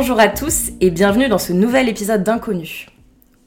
Bonjour 0.00 0.20
à 0.20 0.28
tous 0.28 0.70
et 0.80 0.92
bienvenue 0.92 1.28
dans 1.28 1.38
ce 1.38 1.52
nouvel 1.52 1.88
épisode 1.88 2.22
d'Inconnu. 2.22 2.86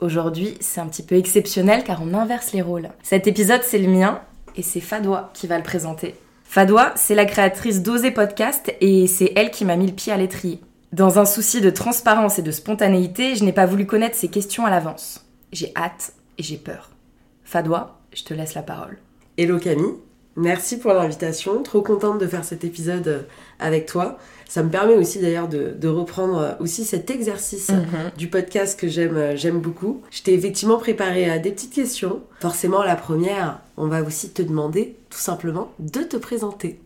Aujourd'hui, 0.01 0.57
c'est 0.59 0.81
un 0.81 0.87
petit 0.87 1.01
peu 1.01 1.15
exceptionnel 1.15 1.85
car 1.85 2.01
on 2.03 2.13
inverse 2.13 2.51
les 2.51 2.61
rôles. 2.61 2.89
Cet 3.03 3.25
épisode, 3.25 3.61
c'est 3.63 3.77
le 3.79 3.87
mien 3.87 4.19
et 4.57 4.61
c'est 4.61 4.81
Fadwa 4.81 5.31
qui 5.33 5.47
va 5.47 5.55
le 5.55 5.63
présenter. 5.63 6.13
Fadwa, 6.43 6.91
c'est 6.97 7.15
la 7.15 7.23
créatrice 7.23 7.81
d'Oser 7.81 8.11
Podcast 8.11 8.75
et 8.81 9.07
c'est 9.07 9.31
elle 9.37 9.49
qui 9.49 9.63
m'a 9.63 9.77
mis 9.77 9.87
le 9.87 9.93
pied 9.93 10.11
à 10.11 10.17
l'étrier. 10.17 10.59
Dans 10.91 11.19
un 11.19 11.25
souci 11.25 11.61
de 11.61 11.69
transparence 11.69 12.37
et 12.37 12.43
de 12.43 12.51
spontanéité, 12.51 13.37
je 13.37 13.45
n'ai 13.45 13.53
pas 13.53 13.65
voulu 13.65 13.85
connaître 13.85 14.17
ces 14.17 14.27
questions 14.27 14.65
à 14.65 14.69
l'avance. 14.69 15.25
J'ai 15.53 15.71
hâte 15.77 16.11
et 16.37 16.43
j'ai 16.43 16.57
peur. 16.57 16.89
Fadwa, 17.45 18.01
je 18.13 18.25
te 18.25 18.33
laisse 18.33 18.55
la 18.55 18.61
parole. 18.61 18.97
Hello 19.37 19.57
Camille, 19.57 19.95
merci 20.35 20.77
pour 20.79 20.93
l'invitation. 20.93 21.63
Trop 21.63 21.81
contente 21.81 22.19
de 22.19 22.27
faire 22.27 22.43
cet 22.43 22.63
épisode 22.63 23.07
euh, 23.07 23.21
avec 23.59 23.85
toi. 23.85 24.17
Ça 24.47 24.63
me 24.63 24.69
permet 24.69 24.95
aussi 24.95 25.19
d'ailleurs 25.19 25.47
de, 25.47 25.87
reprendre 25.87 26.37
euh, 26.39 26.51
aussi 26.59 26.83
cet 26.83 27.09
exercice 27.09 27.69
Mhm. 27.69 28.11
du 28.17 28.27
podcast 28.27 28.77
que 28.79 28.87
j'aime 28.89 29.15
euh, 29.15 29.35
j'aime 29.37 29.59
beaucoup. 29.59 30.01
Je 30.11 30.23
t'ai 30.23 30.33
effectivement 30.33 30.77
préparé 30.77 31.29
euh, 31.31 31.39
des 31.39 31.51
petites 31.51 31.73
questions. 31.73 32.21
Forcément, 32.41 32.83
la 32.83 32.95
première, 32.97 33.59
on 33.77 33.87
va 33.87 34.01
aussi 34.03 34.29
te 34.31 34.41
demander 34.41 34.97
tout 35.09 35.19
simplement 35.19 35.71
de 35.79 36.01
te 36.01 36.17
présenter. 36.17 36.81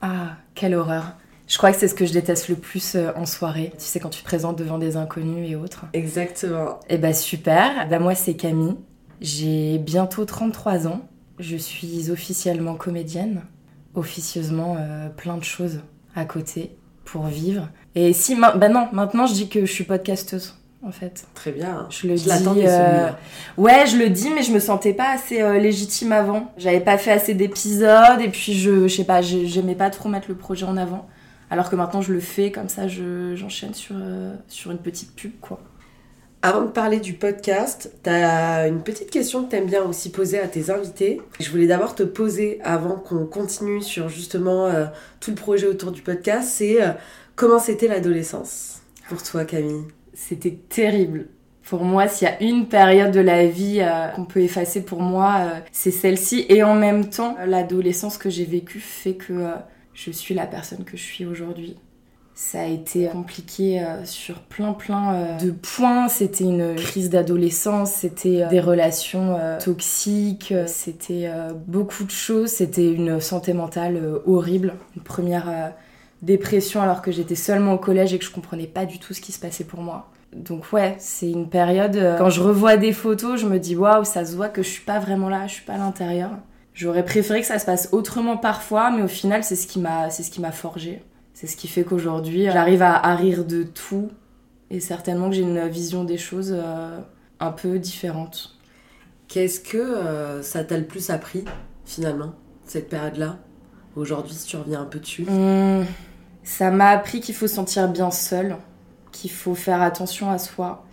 Ah, 0.00 0.36
quelle 0.54 0.74
horreur. 0.74 1.14
Je 1.48 1.56
crois 1.56 1.72
que 1.72 1.78
c'est 1.78 1.88
ce 1.88 1.94
que 1.94 2.04
je 2.06 2.12
déteste 2.12 2.48
le 2.48 2.54
plus 2.56 2.94
euh, 2.94 3.10
en 3.16 3.24
soirée. 3.26 3.72
Tu 3.78 3.84
sais, 3.86 3.98
quand 4.00 4.10
tu 4.10 4.20
te 4.20 4.24
présentes 4.24 4.56
devant 4.58 4.78
des 4.78 4.96
inconnus 4.96 5.50
et 5.50 5.56
autres. 5.56 5.86
Exactement. 5.94 6.78
Eh 6.88 6.98
bah 6.98 7.12
super. 7.14 7.88
Bah 7.88 7.98
moi 7.98 8.14
c'est 8.14 8.34
Camille. 8.34 8.76
J'ai 9.20 9.78
bientôt 9.78 10.24
33 10.24 10.86
ans. 10.86 11.00
Je 11.38 11.56
suis 11.56 12.10
officiellement 12.10 12.74
comédienne. 12.74 13.42
Officieusement 13.94 14.76
euh, 14.78 15.08
plein 15.08 15.36
de 15.36 15.44
choses 15.44 15.80
à 16.14 16.24
côté 16.24 16.70
pour 17.04 17.26
vivre. 17.26 17.68
Et 17.94 18.12
si 18.12 18.34
ma- 18.36 18.52
bah 18.54 18.68
non, 18.68 18.88
maintenant 18.92 19.26
je 19.26 19.32
dis 19.34 19.48
que 19.48 19.60
je 19.66 19.72
suis 19.72 19.84
podcasteuse 19.84 20.54
en 20.84 20.92
fait. 20.92 21.26
Très 21.34 21.50
bien. 21.50 21.86
Je 21.90 22.06
le 22.06 22.14
dis. 22.14 22.24
euh. 22.68 23.08
Ouais, 23.56 23.86
je 23.86 23.96
le 23.96 24.10
dis, 24.10 24.28
mais 24.30 24.42
je 24.42 24.52
me 24.52 24.60
sentais 24.60 24.92
pas 24.92 25.10
assez 25.10 25.40
euh, 25.42 25.58
légitime 25.58 26.12
avant. 26.12 26.52
J'avais 26.58 26.80
pas 26.80 26.98
fait 26.98 27.10
assez 27.10 27.34
d'épisodes 27.34 28.20
et 28.20 28.28
puis 28.28 28.52
je, 28.54 28.86
je 28.86 28.94
sais 28.96 29.04
pas, 29.04 29.20
j'ai- 29.22 29.46
j'aimais 29.46 29.74
pas 29.74 29.90
trop 29.90 30.08
mettre 30.08 30.28
le 30.28 30.36
projet 30.36 30.64
en 30.66 30.76
avant. 30.76 31.08
Alors 31.50 31.70
que 31.70 31.76
maintenant 31.76 32.02
je 32.02 32.12
le 32.12 32.20
fais 32.20 32.52
comme 32.52 32.68
ça, 32.68 32.86
je, 32.88 33.34
j'enchaîne 33.34 33.74
sur, 33.74 33.96
euh, 33.98 34.34
sur 34.48 34.70
une 34.70 34.78
petite 34.78 35.16
pub 35.16 35.32
quoi. 35.40 35.60
Avant 36.40 36.62
de 36.62 36.70
parler 36.70 37.00
du 37.00 37.14
podcast, 37.14 37.92
t'as 38.04 38.68
une 38.68 38.82
petite 38.82 39.10
question 39.10 39.42
que 39.42 39.50
t'aimes 39.50 39.66
bien 39.66 39.82
aussi 39.82 40.12
poser 40.12 40.38
à 40.38 40.46
tes 40.46 40.70
invités. 40.70 41.20
Je 41.40 41.50
voulais 41.50 41.66
d'abord 41.66 41.96
te 41.96 42.04
poser, 42.04 42.60
avant 42.62 42.94
qu'on 42.94 43.26
continue 43.26 43.82
sur 43.82 44.08
justement 44.08 44.66
euh, 44.66 44.86
tout 45.18 45.30
le 45.32 45.36
projet 45.36 45.66
autour 45.66 45.90
du 45.90 46.00
podcast, 46.00 46.48
c'est 46.48 46.80
euh, 46.80 46.92
comment 47.34 47.58
c'était 47.58 47.88
l'adolescence 47.88 48.82
pour 49.08 49.20
toi 49.20 49.44
Camille? 49.44 49.82
C'était 50.14 50.56
terrible. 50.68 51.26
Pour 51.64 51.82
moi, 51.82 52.06
s'il 52.06 52.28
y 52.28 52.30
a 52.30 52.40
une 52.40 52.68
période 52.68 53.10
de 53.10 53.20
la 53.20 53.44
vie 53.44 53.80
euh, 53.80 54.06
qu'on 54.10 54.24
peut 54.24 54.40
effacer 54.40 54.84
pour 54.84 55.02
moi, 55.02 55.54
c'est 55.72 55.90
celle-ci. 55.90 56.46
Et 56.48 56.62
en 56.62 56.76
même 56.76 57.10
temps, 57.10 57.36
l'adolescence 57.46 58.16
que 58.16 58.30
j'ai 58.30 58.44
vécue 58.44 58.78
fait 58.78 59.14
que 59.14 59.44
je 59.92 60.12
suis 60.12 60.34
la 60.34 60.46
personne 60.46 60.84
que 60.84 60.96
je 60.96 61.02
suis 61.02 61.26
aujourd'hui. 61.26 61.76
Ça 62.40 62.60
a 62.60 62.66
été 62.66 63.08
compliqué 63.08 63.82
euh, 63.82 64.04
sur 64.04 64.38
plein 64.38 64.72
plein 64.72 65.12
euh, 65.12 65.38
de 65.38 65.50
points. 65.50 66.06
C'était 66.06 66.44
une 66.44 66.76
crise 66.76 67.10
d'adolescence, 67.10 67.90
c'était 67.90 68.42
euh, 68.42 68.48
des 68.48 68.60
relations 68.60 69.36
toxiques, 69.58 70.54
c'était 70.66 71.28
beaucoup 71.66 72.04
de 72.04 72.12
choses. 72.12 72.50
C'était 72.50 72.92
une 72.92 73.20
santé 73.20 73.54
mentale 73.54 74.00
horrible. 74.24 74.74
Une 74.94 75.02
première 75.02 75.72
dépression 76.22 76.80
alors 76.80 77.02
que 77.02 77.10
j'étais 77.10 77.34
seulement 77.34 77.72
au 77.72 77.78
collège 77.78 78.14
et 78.14 78.20
que 78.20 78.24
je 78.24 78.30
comprenais 78.30 78.68
pas 78.68 78.86
du 78.86 79.00
tout 79.00 79.14
ce 79.14 79.20
qui 79.20 79.32
se 79.32 79.40
passait 79.40 79.64
pour 79.64 79.80
moi. 79.80 80.08
Donc 80.32 80.72
ouais, 80.72 80.94
c'est 81.00 81.28
une 81.28 81.48
période. 81.48 81.98
Quand 82.18 82.30
je 82.30 82.40
revois 82.40 82.76
des 82.76 82.92
photos, 82.92 83.40
je 83.40 83.46
me 83.46 83.58
dis 83.58 83.74
waouh, 83.74 84.04
ça 84.04 84.24
se 84.24 84.36
voit 84.36 84.48
que 84.48 84.62
je 84.62 84.68
suis 84.68 84.84
pas 84.84 85.00
vraiment 85.00 85.28
là, 85.28 85.48
je 85.48 85.54
suis 85.54 85.64
pas 85.64 85.74
à 85.74 85.78
l'intérieur. 85.78 86.30
J'aurais 86.72 87.04
préféré 87.04 87.40
que 87.40 87.48
ça 87.48 87.58
se 87.58 87.66
passe 87.66 87.88
autrement 87.90 88.36
parfois, 88.36 88.92
mais 88.92 89.02
au 89.02 89.08
final, 89.08 89.42
c'est 89.42 89.56
ce 89.56 89.66
qui 89.66 89.80
m'a, 89.80 90.08
c'est 90.10 90.22
ce 90.22 90.30
qui 90.30 90.40
m'a 90.40 90.52
forgé. 90.52 91.02
C'est 91.40 91.46
ce 91.46 91.56
qui 91.56 91.68
fait 91.68 91.84
qu'aujourd'hui, 91.84 92.46
j'arrive 92.46 92.82
à, 92.82 92.96
à 92.96 93.14
rire 93.14 93.44
de 93.44 93.62
tout 93.62 94.10
et 94.70 94.80
certainement 94.80 95.30
que 95.30 95.36
j'ai 95.36 95.42
une 95.42 95.68
vision 95.68 96.02
des 96.02 96.18
choses 96.18 96.52
euh, 96.52 96.98
un 97.38 97.52
peu 97.52 97.78
différente. 97.78 98.56
Qu'est-ce 99.28 99.60
que 99.60 99.78
euh, 99.78 100.42
ça 100.42 100.64
t'a 100.64 100.76
le 100.76 100.84
plus 100.84 101.10
appris 101.10 101.44
finalement, 101.84 102.32
cette 102.64 102.88
période-là? 102.88 103.38
Aujourd'hui, 103.94 104.34
si 104.34 104.48
tu 104.48 104.56
reviens 104.56 104.82
un 104.82 104.84
peu 104.84 104.98
dessus. 104.98 105.26
Hum, 105.28 105.86
ça 106.42 106.72
m'a 106.72 106.88
appris 106.88 107.20
qu'il 107.20 107.36
faut 107.36 107.46
se 107.46 107.54
sentir 107.54 107.88
bien 107.88 108.10
seul, 108.10 108.56
qu'il 109.12 109.30
faut 109.30 109.54
faire 109.54 109.80
attention 109.80 110.32
à 110.32 110.38
soi, 110.38 110.84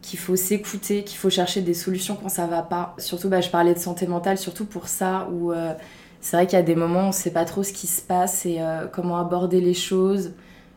qu'il 0.00 0.18
faut 0.18 0.36
s'écouter, 0.36 1.04
qu'il 1.04 1.18
faut 1.18 1.28
chercher 1.28 1.60
des 1.60 1.74
solutions 1.74 2.16
quand 2.16 2.30
ça 2.30 2.46
va 2.46 2.62
pas. 2.62 2.94
Surtout, 2.96 3.28
bah, 3.28 3.42
je 3.42 3.50
parlais 3.50 3.74
de 3.74 3.78
santé 3.78 4.06
mentale, 4.06 4.38
surtout 4.38 4.64
pour 4.64 4.88
ça, 4.88 5.28
où 5.30 5.52
euh, 5.52 5.74
c'est 6.20 6.36
vrai 6.36 6.46
qu'il 6.46 6.56
y 6.58 6.60
a 6.60 6.64
des 6.64 6.74
moments 6.74 7.06
où 7.06 7.08
on 7.08 7.12
sait 7.12 7.32
pas 7.32 7.44
trop 7.44 7.62
ce 7.62 7.72
qui 7.72 7.86
se 7.86 8.02
passe 8.02 8.46
et 8.46 8.60
euh, 8.60 8.86
comment 8.86 9.18
aborder 9.18 9.60
les 9.60 9.74
choses, 9.74 10.32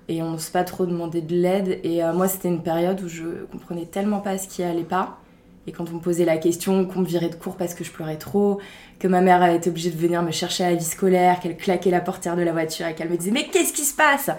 et 0.08 0.22
on 0.22 0.32
n'ose 0.32 0.50
pas 0.50 0.64
trop 0.64 0.86
demander 0.86 1.22
de 1.22 1.36
l'aide. 1.36 1.80
Et 1.84 2.04
euh, 2.04 2.14
moi, 2.14 2.28
c'était 2.28 2.48
une 2.48 2.64
période 2.64 3.02
où 3.02 3.08
je 3.08 3.46
comprenais 3.52 3.86
tellement 3.86 4.20
pas 4.20 4.38
ce 4.38 4.48
qui 4.48 4.64
allait 4.64 4.84
pas. 4.84 5.20
Et 5.68 5.72
quand 5.72 5.90
on 5.92 5.96
me 5.96 6.00
posait 6.00 6.26
la 6.26 6.38
question, 6.38 6.86
qu'on 6.86 7.02
me 7.02 7.06
virait 7.06 7.30
de 7.30 7.36
cours 7.36 7.56
parce 7.56 7.76
que 7.76 7.84
je 7.84 7.92
pleurais 7.92 8.18
trop, 8.18 8.60
que 8.98 9.08
ma 9.08 9.22
mère 9.22 9.44
a 9.44 9.52
été 9.52 9.70
obligée 9.70 9.92
de 9.92 9.98
venir 9.98 10.24
me 10.24 10.32
chercher 10.32 10.64
à 10.64 10.72
la 10.72 10.76
vie 10.76 10.84
scolaire, 10.84 11.40
qu'elle 11.40 11.58
claquait 11.58 11.92
la 11.92 12.02
portière 12.02 12.36
de 12.36 12.42
la 12.42 12.52
voiture 12.52 12.88
et 12.88 12.96
qu'elle 12.96 13.10
me 13.10 13.18
disait 13.18 13.30
mais 13.32 13.48
qu'est-ce 13.48 13.74
qui 13.74 13.84
se 13.84 13.96
passe? 13.96 14.32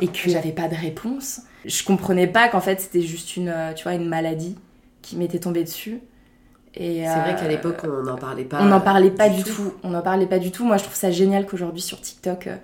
Et 0.00 0.08
que 0.08 0.28
j'avais 0.30 0.52
pas 0.52 0.68
de 0.68 0.74
réponse. 0.74 1.40
Je 1.64 1.82
comprenais 1.84 2.26
pas 2.26 2.48
qu'en 2.48 2.60
fait 2.60 2.82
c'était 2.82 3.00
juste 3.00 3.36
une, 3.36 3.48
euh, 3.48 3.72
tu 3.72 3.84
vois, 3.84 3.94
une 3.94 4.08
maladie 4.08 4.56
qui 5.00 5.16
m'était 5.16 5.38
tombée 5.38 5.64
dessus. 5.64 6.00
Et 6.74 7.02
C'est 7.04 7.20
vrai 7.20 7.34
euh, 7.34 7.40
qu'à 7.40 7.48
l'époque, 7.48 7.82
on 7.84 8.02
n'en 8.04 8.16
parlait 8.16 8.44
pas. 8.44 8.58
on 8.60 8.66
n'en 8.66 8.80
parlait 8.80 9.10
pas 9.10 9.28
du 9.28 9.42
tout. 9.42 9.50
tout. 9.52 9.72
On 9.82 9.90
n'en 9.90 10.02
parlait 10.02 10.26
pas 10.26 10.38
du 10.38 10.50
tout. 10.50 10.64
Moi, 10.64 10.76
je 10.76 10.84
trouve 10.84 10.94
ça 10.96 11.10
génial 11.10 11.46
qu'aujourd'hui 11.46 11.82
sur 11.82 12.00
TikTok, 12.00 12.46
euh, 12.46 12.56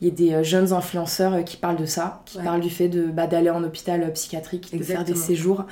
il 0.00 0.06
y 0.06 0.08
ait 0.08 0.10
des 0.10 0.32
euh, 0.34 0.42
jeunes 0.42 0.72
influenceurs 0.72 1.34
euh, 1.34 1.42
qui 1.42 1.56
parlent 1.56 1.76
de 1.76 1.86
ça, 1.86 2.22
qui 2.24 2.38
Ouais. 2.38 2.44
parlent 2.44 2.60
du 2.60 2.70
fait 2.70 2.88
de 2.88 3.04
bah, 3.04 3.26
d'aller 3.26 3.50
en 3.50 3.62
hôpital 3.62 4.02
euh, 4.02 4.08
psychiatrique, 4.10 4.76
de 4.76 4.82
faire 4.82 5.04
des 5.04 5.14
séjours, 5.14 5.64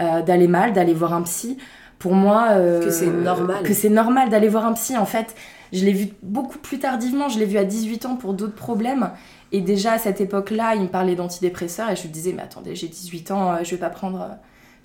euh, 0.00 0.22
d'aller 0.22 0.48
mal, 0.48 0.72
d'aller 0.72 0.94
voir 0.94 1.12
un 1.14 1.22
psy. 1.22 1.56
Pour 1.98 2.14
moi, 2.14 2.48
euh, 2.50 2.84
Que 2.84 2.90
c'est 2.90 3.06
normal. 3.06 3.62
Que 3.62 3.72
c'est 3.72 3.88
normal 3.88 4.28
d'aller 4.28 4.48
voir 4.48 4.66
un 4.66 4.72
psy. 4.74 4.96
En 4.98 5.06
fait, 5.06 5.34
je 5.72 5.84
l'ai 5.84 5.92
vu 5.92 6.08
beaucoup 6.22 6.58
plus 6.58 6.78
tardivement. 6.78 7.28
Je 7.28 7.38
l'ai 7.38 7.46
vu 7.46 7.56
à 7.58 7.64
18 7.64 8.04
ans 8.06 8.16
pour 8.16 8.34
d'autres 8.34 8.54
problèmes. 8.54 9.10
Et 9.52 9.60
déjà 9.60 9.92
à 9.92 9.98
cette 9.98 10.20
époque-là, 10.20 10.74
il 10.74 10.82
me 10.82 10.88
parlait 10.88 11.14
d'antidépresseurs 11.14 11.88
et 11.90 11.96
je 11.96 12.02
lui 12.02 12.08
disais 12.10 12.32
mais 12.32 12.42
attendez, 12.42 12.74
j'ai 12.74 12.88
18 12.88 13.30
ans, 13.30 13.52
euh, 13.52 13.56
je 13.62 13.70
vais 13.70 13.76
pas 13.80 13.88
prendre 13.90 14.20
euh, 14.20 14.34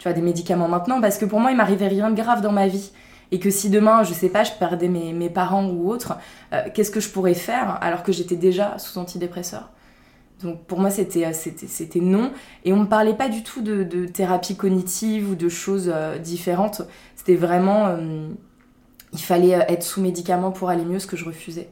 tu 0.01 0.07
vois 0.07 0.13
des 0.13 0.22
médicaments 0.23 0.67
maintenant 0.67 1.00
parce 1.00 1.19
que 1.19 1.25
pour 1.25 1.39
moi, 1.39 1.51
il 1.51 1.57
m'arrivait 1.57 1.88
rien 1.88 2.09
de 2.09 2.19
grave 2.19 2.41
dans 2.41 2.51
ma 2.51 2.67
vie 2.67 2.89
et 3.29 3.38
que 3.38 3.51
si 3.51 3.69
demain, 3.69 4.01
je 4.01 4.13
sais 4.13 4.29
pas, 4.29 4.44
je 4.44 4.51
perdais 4.53 4.88
mes, 4.88 5.13
mes 5.13 5.29
parents 5.29 5.67
ou 5.67 5.91
autre, 5.91 6.17
euh, 6.53 6.63
qu'est-ce 6.73 6.89
que 6.89 7.00
je 7.00 7.09
pourrais 7.09 7.35
faire 7.35 7.78
alors 7.81 8.01
que 8.01 8.12
j'étais 8.12 8.35
déjà 8.35 8.79
sous 8.79 8.97
antidépresseur? 8.97 9.69
Donc 10.41 10.63
pour 10.63 10.79
moi, 10.79 10.89
c'était 10.89 11.28
euh, 11.28 11.34
c'était 11.34 11.67
c'était 11.67 12.00
non. 12.00 12.31
Et 12.66 12.73
on 12.73 12.78
me 12.78 12.88
parlait 12.88 13.13
pas 13.13 13.29
du 13.29 13.44
tout 13.44 13.62
de, 13.62 14.07
thérapie 14.07 14.56
cognitive 14.56 15.29
ou 15.29 15.35
de 15.35 15.50
choses 15.50 15.91
euh, 15.94 16.18
différentes. 16.18 16.81
C'était 17.16 17.35
vraiment. 17.35 17.95
il 19.13 19.19
fallait 19.19 19.51
être 19.51 19.83
sous 19.83 20.01
médicaments 20.01 20.51
pour 20.51 20.69
aller 20.69 20.83
mieux, 20.83 20.97
ce 20.97 21.06
que 21.06 21.16
je 21.16 21.25
refusais. 21.25 21.69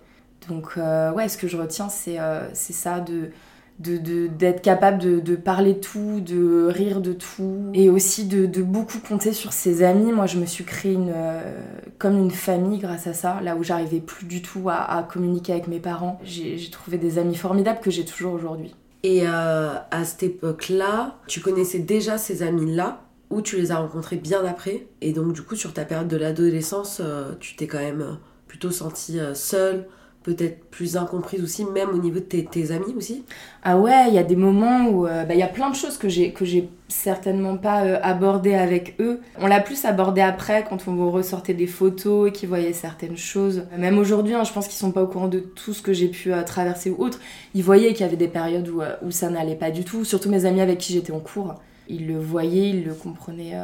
Donc 0.47 0.77
ouais, 0.77 1.29
ce 1.29 1.37
que 1.39 1.47
je 1.47 1.57
retiens, 1.57 1.89
c'est 1.89 2.19
c'est 2.53 2.73
ça 2.73 2.99
de 2.99 3.31
de- 3.79 3.97
de- 3.97 4.27
d'être 4.27 4.61
capable 4.61 4.99
de, 5.21 5.35
parler 5.35 5.73
de 5.73 5.79
tout, 5.79 6.19
de 6.19 6.67
rire 6.67 6.99
de 7.01 7.13
tout, 7.13 7.71
et 7.73 7.89
aussi 7.89 8.25
de, 8.25 8.61
beaucoup 8.61 8.99
compter 8.99 9.31
sur 9.33 9.53
ses 9.53 9.83
amis. 9.83 10.11
Moi, 10.11 10.25
je 10.25 10.37
me 10.37 10.45
suis 10.45 10.65
créée 10.65 10.93
une, 10.93 11.11
euh, 11.15 11.61
comme 11.97 12.17
une 12.17 12.31
famille 12.31 12.79
grâce 12.79 13.07
à 13.07 13.13
ça, 13.13 13.39
là 13.41 13.55
où 13.55 13.63
j'arrivais 13.63 14.01
plus 14.01 14.25
du 14.25 14.41
tout 14.41 14.69
à, 14.69 15.07
communiquer 15.09 15.53
avec 15.53 15.67
mes 15.67 15.79
parents. 15.79 16.19
J'ai 16.23 16.57
trouvé 16.71 16.97
des 16.97 17.17
amis 17.17 17.35
formidables 17.35 17.79
que 17.79 17.91
j'ai 17.91 18.05
toujours 18.05 18.33
aujourd'hui. 18.33 18.75
Et 19.03 19.21
euh, 19.23 19.73
à 19.91 20.03
cette 20.03 20.23
époque-là, 20.23 21.15
tu 21.27 21.39
connaissais 21.39 21.79
déjà 21.79 22.17
ces 22.17 22.43
amis-là 22.43 23.01
ou 23.29 23.41
tu 23.41 23.55
les 23.55 23.71
as 23.71 23.77
rencontrés 23.77 24.17
bien 24.17 24.43
après? 24.43 24.87
Et 25.01 25.13
donc, 25.13 25.31
du 25.31 25.41
coup, 25.41 25.55
sur 25.55 25.73
ta 25.73 25.85
période 25.85 26.09
de 26.09 26.17
l'adolescence, 26.17 26.99
euh, 27.01 27.31
tu 27.39 27.55
t'es 27.55 27.67
quand 27.67 27.79
même 27.79 28.17
plutôt 28.47 28.71
sentie 28.71 29.19
seule, 29.35 29.85
peut-être 30.23 30.65
plus 30.65 30.97
incomprise 30.97 31.41
aussi, 31.41 31.65
même 31.65 31.89
au 31.89 31.97
niveau 31.97 32.19
de 32.19 32.25
tes, 32.25 32.71
amis 32.71 32.93
aussi 32.95 33.23
Ah 33.63 33.77
ouais, 33.77 34.09
il 34.09 34.13
y 34.13 34.17
a 34.17 34.23
des 34.23 34.35
moments 34.35 34.87
où 34.89 35.07
euh, 35.07 35.23
bah, 35.23 35.33
il 35.33 35.39
y 35.39 35.43
a 35.43 35.47
plein 35.47 35.69
de 35.69 35.75
choses 35.75 35.97
que 35.97 36.09
j'ai 36.09 36.33
que 36.33 36.43
j'ai 36.43 36.69
certainement 36.89 37.57
pas 37.57 37.85
euh, 37.85 37.99
abordées 38.03 38.53
avec 38.53 38.95
eux. 38.99 39.21
On 39.39 39.47
l'a 39.47 39.61
plus 39.61 39.85
abordé 39.85 40.21
après 40.21 40.65
quand 40.67 40.87
on 40.87 40.95
vous 40.95 41.09
ressortait 41.09 41.53
des 41.53 41.67
photos 41.67 42.29
et 42.29 42.31
qu'ils 42.33 42.49
voyaient 42.49 42.73
certaines 42.73 43.17
choses. 43.17 43.63
Même 43.77 43.97
aujourd'hui, 43.97 44.33
hein, 44.33 44.43
je 44.43 44.51
pense 44.51 44.67
qu'ils 44.67 44.77
sont 44.77 44.91
pas 44.91 45.03
au 45.03 45.07
courant 45.07 45.29
de 45.29 45.39
tout 45.39 45.73
ce 45.73 45.81
que 45.81 45.93
j'ai 45.93 46.09
pu 46.09 46.33
euh, 46.33 46.43
traverser 46.43 46.89
ou 46.89 47.01
autre. 47.01 47.19
Ils 47.53 47.63
voyaient 47.63 47.93
qu'il 47.93 48.01
y 48.01 48.09
avait 48.09 48.17
des 48.17 48.27
périodes 48.27 48.67
où, 48.67 48.81
où 49.05 49.11
ça 49.11 49.29
n'allait 49.29 49.55
pas 49.55 49.71
du 49.71 49.85
tout. 49.85 50.03
Surtout 50.03 50.29
mes 50.29 50.45
amis 50.45 50.61
avec 50.61 50.79
qui 50.79 50.93
j'étais 50.93 51.13
en 51.13 51.19
cours, 51.19 51.55
ils 51.87 52.07
le 52.07 52.19
voyaient, 52.19 52.69
ils 52.69 52.83
le 52.83 52.93
comprenaient 52.93 53.57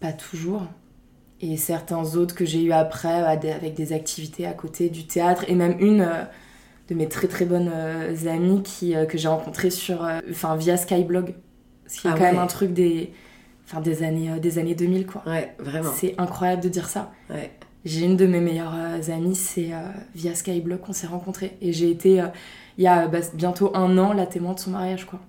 pas 0.00 0.12
toujours. 0.12 0.62
Et 1.40 1.56
certains 1.56 2.16
autres 2.16 2.34
que 2.34 2.44
j'ai 2.44 2.62
eu 2.62 2.72
après, 2.72 3.22
avec 3.22 3.74
des 3.74 3.92
activités 3.92 4.46
à 4.46 4.52
côté 4.52 4.88
du 4.88 5.06
théâtre, 5.06 5.44
et 5.46 5.54
même 5.54 5.76
une 5.78 6.00
euh, 6.00 6.24
de 6.88 6.94
mes 6.94 7.08
très 7.08 7.28
très 7.28 7.44
bonnes 7.44 7.70
euh, 7.72 8.14
amies 8.28 8.62
qui, 8.62 8.96
euh, 8.96 9.04
que 9.04 9.16
j'ai 9.16 9.28
rencontrées 9.28 9.70
sur, 9.70 10.08
enfin, 10.30 10.56
via 10.56 10.76
Skyblog. 10.76 11.34
Ce 11.86 12.00
qui 12.00 12.08
est 12.08 12.10
Ah 12.12 12.14
quand 12.18 12.24
même 12.24 12.38
un 12.38 12.48
truc 12.48 12.72
des, 12.72 13.12
enfin, 13.66 13.80
des, 13.80 14.02
années, 14.02 14.40
des 14.40 14.58
années 14.58 14.74
2000, 14.74 15.06
quoi. 15.06 15.22
Ouais, 15.26 15.54
vraiment. 15.60 15.92
C'est 15.94 16.14
incroyable 16.18 16.62
de 16.62 16.68
dire 16.68 16.88
ça. 16.88 17.12
Ouais. 17.30 17.52
J'ai 17.84 18.04
une 18.04 18.16
de 18.16 18.26
mes 18.26 18.40
meilleures 18.40 18.74
amies, 19.08 19.36
c'est 19.36 19.70
via 20.14 20.34
Skyblog 20.34 20.80
qu'on 20.80 20.92
s'est 20.92 21.06
rencontrés. 21.06 21.56
Et 21.62 21.72
j'ai 21.72 21.90
été, 21.90 22.22
il 22.76 22.84
y 22.84 22.88
a 22.88 23.06
bah, 23.06 23.20
bientôt 23.32 23.70
un 23.74 23.96
an, 23.96 24.12
la 24.12 24.26
témoin 24.26 24.54
de 24.54 24.58
son 24.58 24.72
mariage, 24.72 25.06
quoi. 25.06 25.20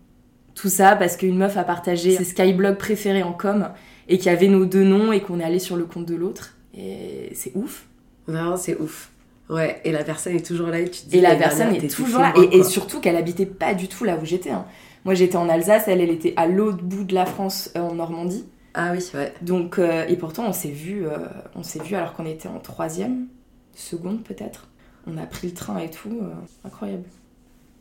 Tout 0.56 0.68
ça 0.70 0.98
parce 0.98 1.16
qu'une 1.16 1.38
meuf 1.38 1.56
a 1.56 1.64
partagé 1.64 2.18
ses 2.18 2.26
Skyblog 2.26 2.76
préférés 2.76 3.24
en 3.24 3.32
com 3.32 3.70
et 4.10 4.18
qui 4.18 4.28
avait 4.28 4.48
nos 4.48 4.66
deux 4.66 4.84
noms 4.84 5.14
et 5.14 5.22
qu'on 5.22 5.40
est 5.40 5.44
allé 5.44 5.60
sur 5.60 5.78
le 5.78 5.86
compte 5.86 6.06
de 6.06 6.16
l'autre. 6.16 6.56
Et 6.76 7.32
c'est 7.34 7.52
ouf. 7.56 7.86
Vraiment, 8.28 8.58
c'est 8.58 8.78
ouf. 8.80 9.12
Ouais, 9.50 9.80
et 9.84 9.92
la 9.92 10.04
personne 10.04 10.36
est 10.36 10.46
toujours 10.46 10.68
là 10.68 10.80
et 10.80 10.90
tu 10.90 11.02
te 11.02 11.10
dis. 11.10 11.18
Et 11.18 11.22
la 11.22 11.36
personne 11.36 11.74
est 11.74 11.88
toujours 11.90 12.20
là. 12.20 12.34
Et, 12.52 12.64
surtout 12.64 13.00
qu'elle 13.00 13.16
habitait 13.16 13.46
pas 13.46 13.74
du 13.74 13.88
tout 13.88 14.04
là 14.04 14.18
où 14.22 14.26
j'étais. 14.26 14.52
hein. 14.52 14.66
Moi 15.06 15.14
j'étais 15.14 15.38
en 15.38 15.48
Alsace, 15.48 15.86
elle, 15.88 16.02
elle 16.02 16.10
était 16.10 16.34
à 16.36 16.46
l'autre 16.46 16.84
bout 16.84 17.04
de 17.04 17.16
la 17.16 17.26
France, 17.26 17.72
euh, 17.76 17.80
en 17.80 17.96
Normandie. 17.96 18.46
Ah 18.74 18.92
oui, 18.94 19.04
ouais. 19.14 19.34
Donc, 19.42 19.80
euh, 19.80 20.06
et 20.08 20.18
pourtant 20.18 20.46
on 20.48 20.54
s'est 20.54 20.70
vu, 20.70 21.08
euh, 21.08 21.18
on 21.56 21.64
s'est 21.64 21.82
vu 21.82 21.96
alors 21.96 22.14
qu'on 22.14 22.26
était 22.26 22.50
en 22.50 22.60
troisième, 22.60 23.28
seconde 23.74 24.24
peut-être. 24.24 24.68
On 25.08 25.18
a 25.18 25.26
pris 25.26 25.48
le 25.48 25.54
train 25.54 25.80
et 25.80 25.90
tout, 25.90 26.22
incroyable. 26.64 27.06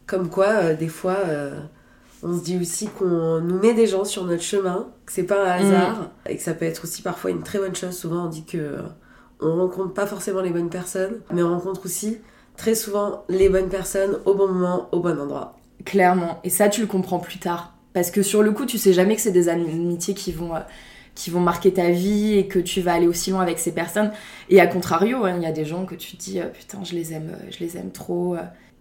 Comme 0.06 0.30
quoi, 0.30 0.72
des 0.72 0.88
fois, 0.88 1.18
on 2.22 2.36
se 2.36 2.42
dit 2.42 2.58
aussi 2.58 2.88
qu'on 2.88 3.40
nous 3.40 3.58
met 3.58 3.74
des 3.74 3.86
gens 3.86 4.04
sur 4.04 4.24
notre 4.24 4.42
chemin, 4.42 4.88
que 5.06 5.12
c'est 5.12 5.24
pas 5.24 5.44
un 5.44 5.50
hasard, 5.50 6.10
et 6.28 6.36
que 6.36 6.42
ça 6.42 6.54
peut 6.54 6.64
être 6.64 6.84
aussi 6.84 7.02
parfois 7.02 7.30
une 7.30 7.42
très 7.42 7.58
bonne 7.58 7.74
chose. 7.74 7.96
Souvent, 7.96 8.26
on 8.26 8.28
dit 8.28 8.44
que 8.44 8.58
euh, 8.58 8.82
on 9.40 9.56
rencontre 9.56 9.94
pas 9.94 10.06
forcément 10.06 10.40
les 10.40 10.50
bonnes 10.50 10.70
personnes, 10.70 11.20
mais 11.32 11.42
on 11.42 11.50
rencontre 11.50 11.84
aussi 11.84 12.18
très 12.56 12.74
souvent 12.74 13.24
les 13.28 13.48
bonnes 13.48 13.68
personnes 13.68 14.18
au 14.24 14.34
bon 14.34 14.48
moment, 14.48 14.88
au 14.92 15.00
bon 15.00 15.18
endroit. 15.18 15.56
Clairement. 15.84 16.40
Et 16.44 16.50
ça 16.50 16.68
tu 16.68 16.80
le 16.80 16.86
comprends 16.86 17.20
plus 17.20 17.38
tard. 17.38 17.74
Parce 17.92 18.10
que 18.10 18.22
sur 18.22 18.42
le 18.42 18.50
coup 18.52 18.66
tu 18.66 18.78
sais 18.78 18.92
jamais 18.92 19.16
que 19.16 19.22
c'est 19.22 19.30
des 19.30 19.48
amitiés 19.48 20.14
qui 20.14 20.32
vont, 20.32 20.54
euh, 20.54 20.60
qui 21.14 21.30
vont 21.30 21.40
marquer 21.40 21.72
ta 21.72 21.90
vie 21.90 22.34
et 22.34 22.46
que 22.48 22.58
tu 22.58 22.80
vas 22.80 22.94
aller 22.94 23.06
aussi 23.06 23.30
loin 23.30 23.40
avec 23.40 23.58
ces 23.58 23.72
personnes. 23.72 24.10
Et 24.50 24.60
à 24.60 24.66
contrario, 24.66 25.24
hein, 25.24 25.34
il 25.36 25.42
y 25.42 25.46
a 25.46 25.52
des 25.52 25.64
gens 25.64 25.86
que 25.86 25.94
tu 25.94 26.16
te 26.16 26.22
dis, 26.22 26.40
euh, 26.40 26.46
putain, 26.46 26.82
je 26.84 26.94
les 26.94 27.12
aime, 27.12 27.30
euh, 27.32 27.50
je 27.50 27.60
les 27.60 27.76
aime 27.76 27.90
trop, 27.90 28.36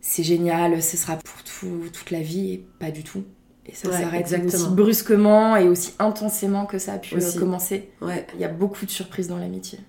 c'est 0.09 0.24
génial, 0.24 0.81
ce 0.81 0.95
sera 0.95 1.18
pour 1.18 1.44
tout- 1.44 1.89
toute 1.92 2.12
la 2.12 2.21
vie, 2.21 2.54
et 2.54 2.65
pas 2.80 2.92
du 2.92 3.04
tout. 3.04 3.24
Et 3.65 3.74
ça 3.75 3.89
Ouais, 3.89 4.00
s'arrête 4.01 4.21
exactement. 4.21 4.54
aussi 4.54 4.69
brusquement 4.69 5.56
et 5.57 5.68
aussi 5.68 5.94
intensément 6.00 6.65
que 6.65 6.77
ça 6.80 6.94
a 6.94 6.98
pu 6.98 7.15
euh, 7.15 7.18
Aussi. 7.18 7.38
commencer. 7.38 7.89
Ouais, 8.01 8.25
Il 8.36 8.39
y 8.39 8.45
a 8.45 8.48
beaucoup 8.48 8.86
de 8.86 8.92
surprises 8.92 9.27
dans 9.27 9.38
l'amitié. 9.38 9.80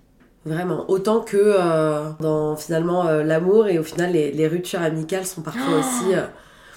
vraiment. 0.45 0.91
Autant 0.91 1.21
que 1.21 1.37
euh, 1.39 2.11
dans 2.21 2.57
finalement 2.57 3.07
euh, 3.07 3.23
l'amour, 3.23 3.69
et 3.69 3.79
au 3.79 3.85
final, 3.85 4.13
les, 4.13 4.33
les 4.33 4.49
ruptures 4.49 4.83
amicales 4.83 5.25
sont 5.27 5.43
parfois 5.43 5.63
Oh 5.77 5.79
aussi 5.79 6.15
euh, 6.15 6.23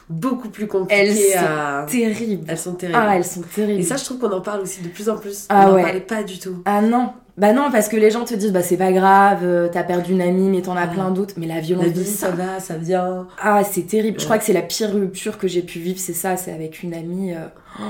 beaucoup 0.10 0.50
plus 0.50 0.64
Elles 0.66 0.70
compliquées 0.70 1.32
sont 1.34 1.40
à. 1.40 1.86
Terrible. 1.90 2.46
Elles 2.48 2.58
sont 2.58 2.74
terribles. 2.76 3.00
Ah, 3.02 3.16
elles 3.18 3.26
sont 3.26 3.42
terribles. 3.42 3.80
Et 3.80 3.84
ça, 3.84 3.96
je 3.98 4.04
trouve 4.06 4.20
qu'on 4.20 4.32
en 4.32 4.42
parle 4.42 4.62
aussi 4.62 4.82
de 4.82 4.90
plus 4.90 5.10
en 5.10 5.18
plus. 5.18 5.46
Ah 5.50 5.64
on 5.66 5.70
n'en 5.70 5.76
ouais. 5.76 5.82
parlait 5.84 6.02
pas 6.02 6.22
du 6.24 6.38
tout. 6.38 6.62
Ah 6.66 6.82
non, 6.82 7.14
bah 7.42 7.52
non, 7.54 7.72
parce 7.72 7.90
que 7.90 7.98
les 7.98 8.12
gens 8.12 8.24
te 8.24 8.34
disent, 8.36 8.54
bah 8.54 8.62
c'est 8.62 8.78
pas 8.78 8.92
grave, 8.94 9.40
euh, 9.44 9.68
t'as 9.68 9.84
perdu 9.84 10.12
une 10.14 10.22
amie, 10.22 10.48
mais 10.48 10.62
t'en 10.62 10.76
as 10.78 10.84
Ah. 10.84 10.88
plein 10.88 11.10
d'autres. 11.12 11.34
Mais 11.38 11.48
la 11.48 11.60
violence 11.60 11.88
La 11.88 11.92
de 11.92 12.04
ça 12.04 12.28
ça. 12.28 12.32
va, 12.32 12.60
ça 12.62 12.78
vient. 12.78 13.28
Ah, 13.42 13.64
c'est 13.64 13.82
terrible. 13.88 14.20
Je 14.20 14.26
crois 14.26 14.38
que 14.38 14.44
c'est 14.46 14.54
la 14.54 14.62
pire 14.62 14.92
rupture 14.94 15.38
que 15.40 15.48
j'ai 15.48 15.64
pu 15.64 15.80
vivre, 15.80 16.00
c'est 16.00 16.14
ça, 16.14 16.38
c'est 16.38 16.54
avec 16.54 16.84
une 16.84 16.94
amie. 16.94 17.34
euh, 17.34 17.48
oh. 17.80 17.84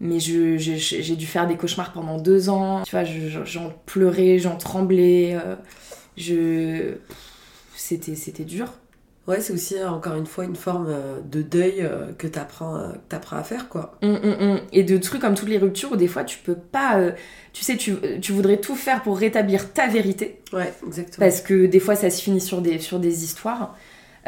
Mais 0.00 0.20
je, 0.20 0.56
je- 0.56 0.76
je- 0.76 1.00
j'ai 1.02 1.16
dû 1.16 1.26
faire 1.26 1.46
des 1.46 1.56
cauchemars 1.56 1.92
pendant 1.92 2.18
deux 2.18 2.48
ans. 2.48 2.82
Tu 2.84 2.92
vois, 2.92 3.02
je- 3.04 3.28
je- 3.28 3.44
j'en 3.44 3.72
pleurais, 3.86 4.38
j'en 4.38 4.56
tremblais. 4.56 5.34
euh, 5.44 5.56
je. 6.16 6.94
C'était, 7.74 8.14
c'était 8.14 8.44
dur. 8.44 8.72
Ouais, 9.26 9.40
c'est 9.40 9.52
aussi 9.52 9.76
euh, 9.76 9.88
encore 9.90 10.14
une 10.14 10.26
fois 10.26 10.44
une 10.44 10.54
forme 10.54 10.86
euh, 10.88 11.20
de 11.20 11.42
deuil 11.42 11.80
euh, 11.80 12.12
que 12.12 12.28
t'apprends 12.28 12.92
que 12.92 12.98
t'apprends 13.08 13.36
à 13.36 13.42
faire, 13.42 13.68
quoi. 13.68 13.98
Hum, 14.02 14.18
hum, 14.22 14.36
hum. 14.40 14.60
Et 14.72 14.84
de 14.84 14.96
trucs 14.98 15.20
comme 15.20 15.34
toutes 15.34 15.48
les 15.48 15.58
ruptures 15.58 15.92
où 15.92 15.96
des 15.96 16.06
fois 16.06 16.22
tu 16.24 16.38
peux 16.38 16.54
pas. 16.54 16.98
euh, 16.98 17.12
tu 17.52 17.64
sais, 17.64 17.76
tu, 17.76 17.96
tu 18.20 18.32
voudrais 18.32 18.58
tout 18.58 18.76
faire 18.76 19.02
pour 19.02 19.18
rétablir 19.18 19.72
ta 19.72 19.88
vérité. 19.88 20.40
Ouais, 20.52 20.72
exactement. 20.86 21.26
Parce 21.26 21.40
que 21.40 21.66
des 21.66 21.80
fois, 21.80 21.96
ça 21.96 22.10
se 22.10 22.22
finit 22.22 22.40
sur 22.40 22.60
des, 22.62 22.78
sur 22.78 23.00
des 23.00 23.24
histoires, 23.24 23.74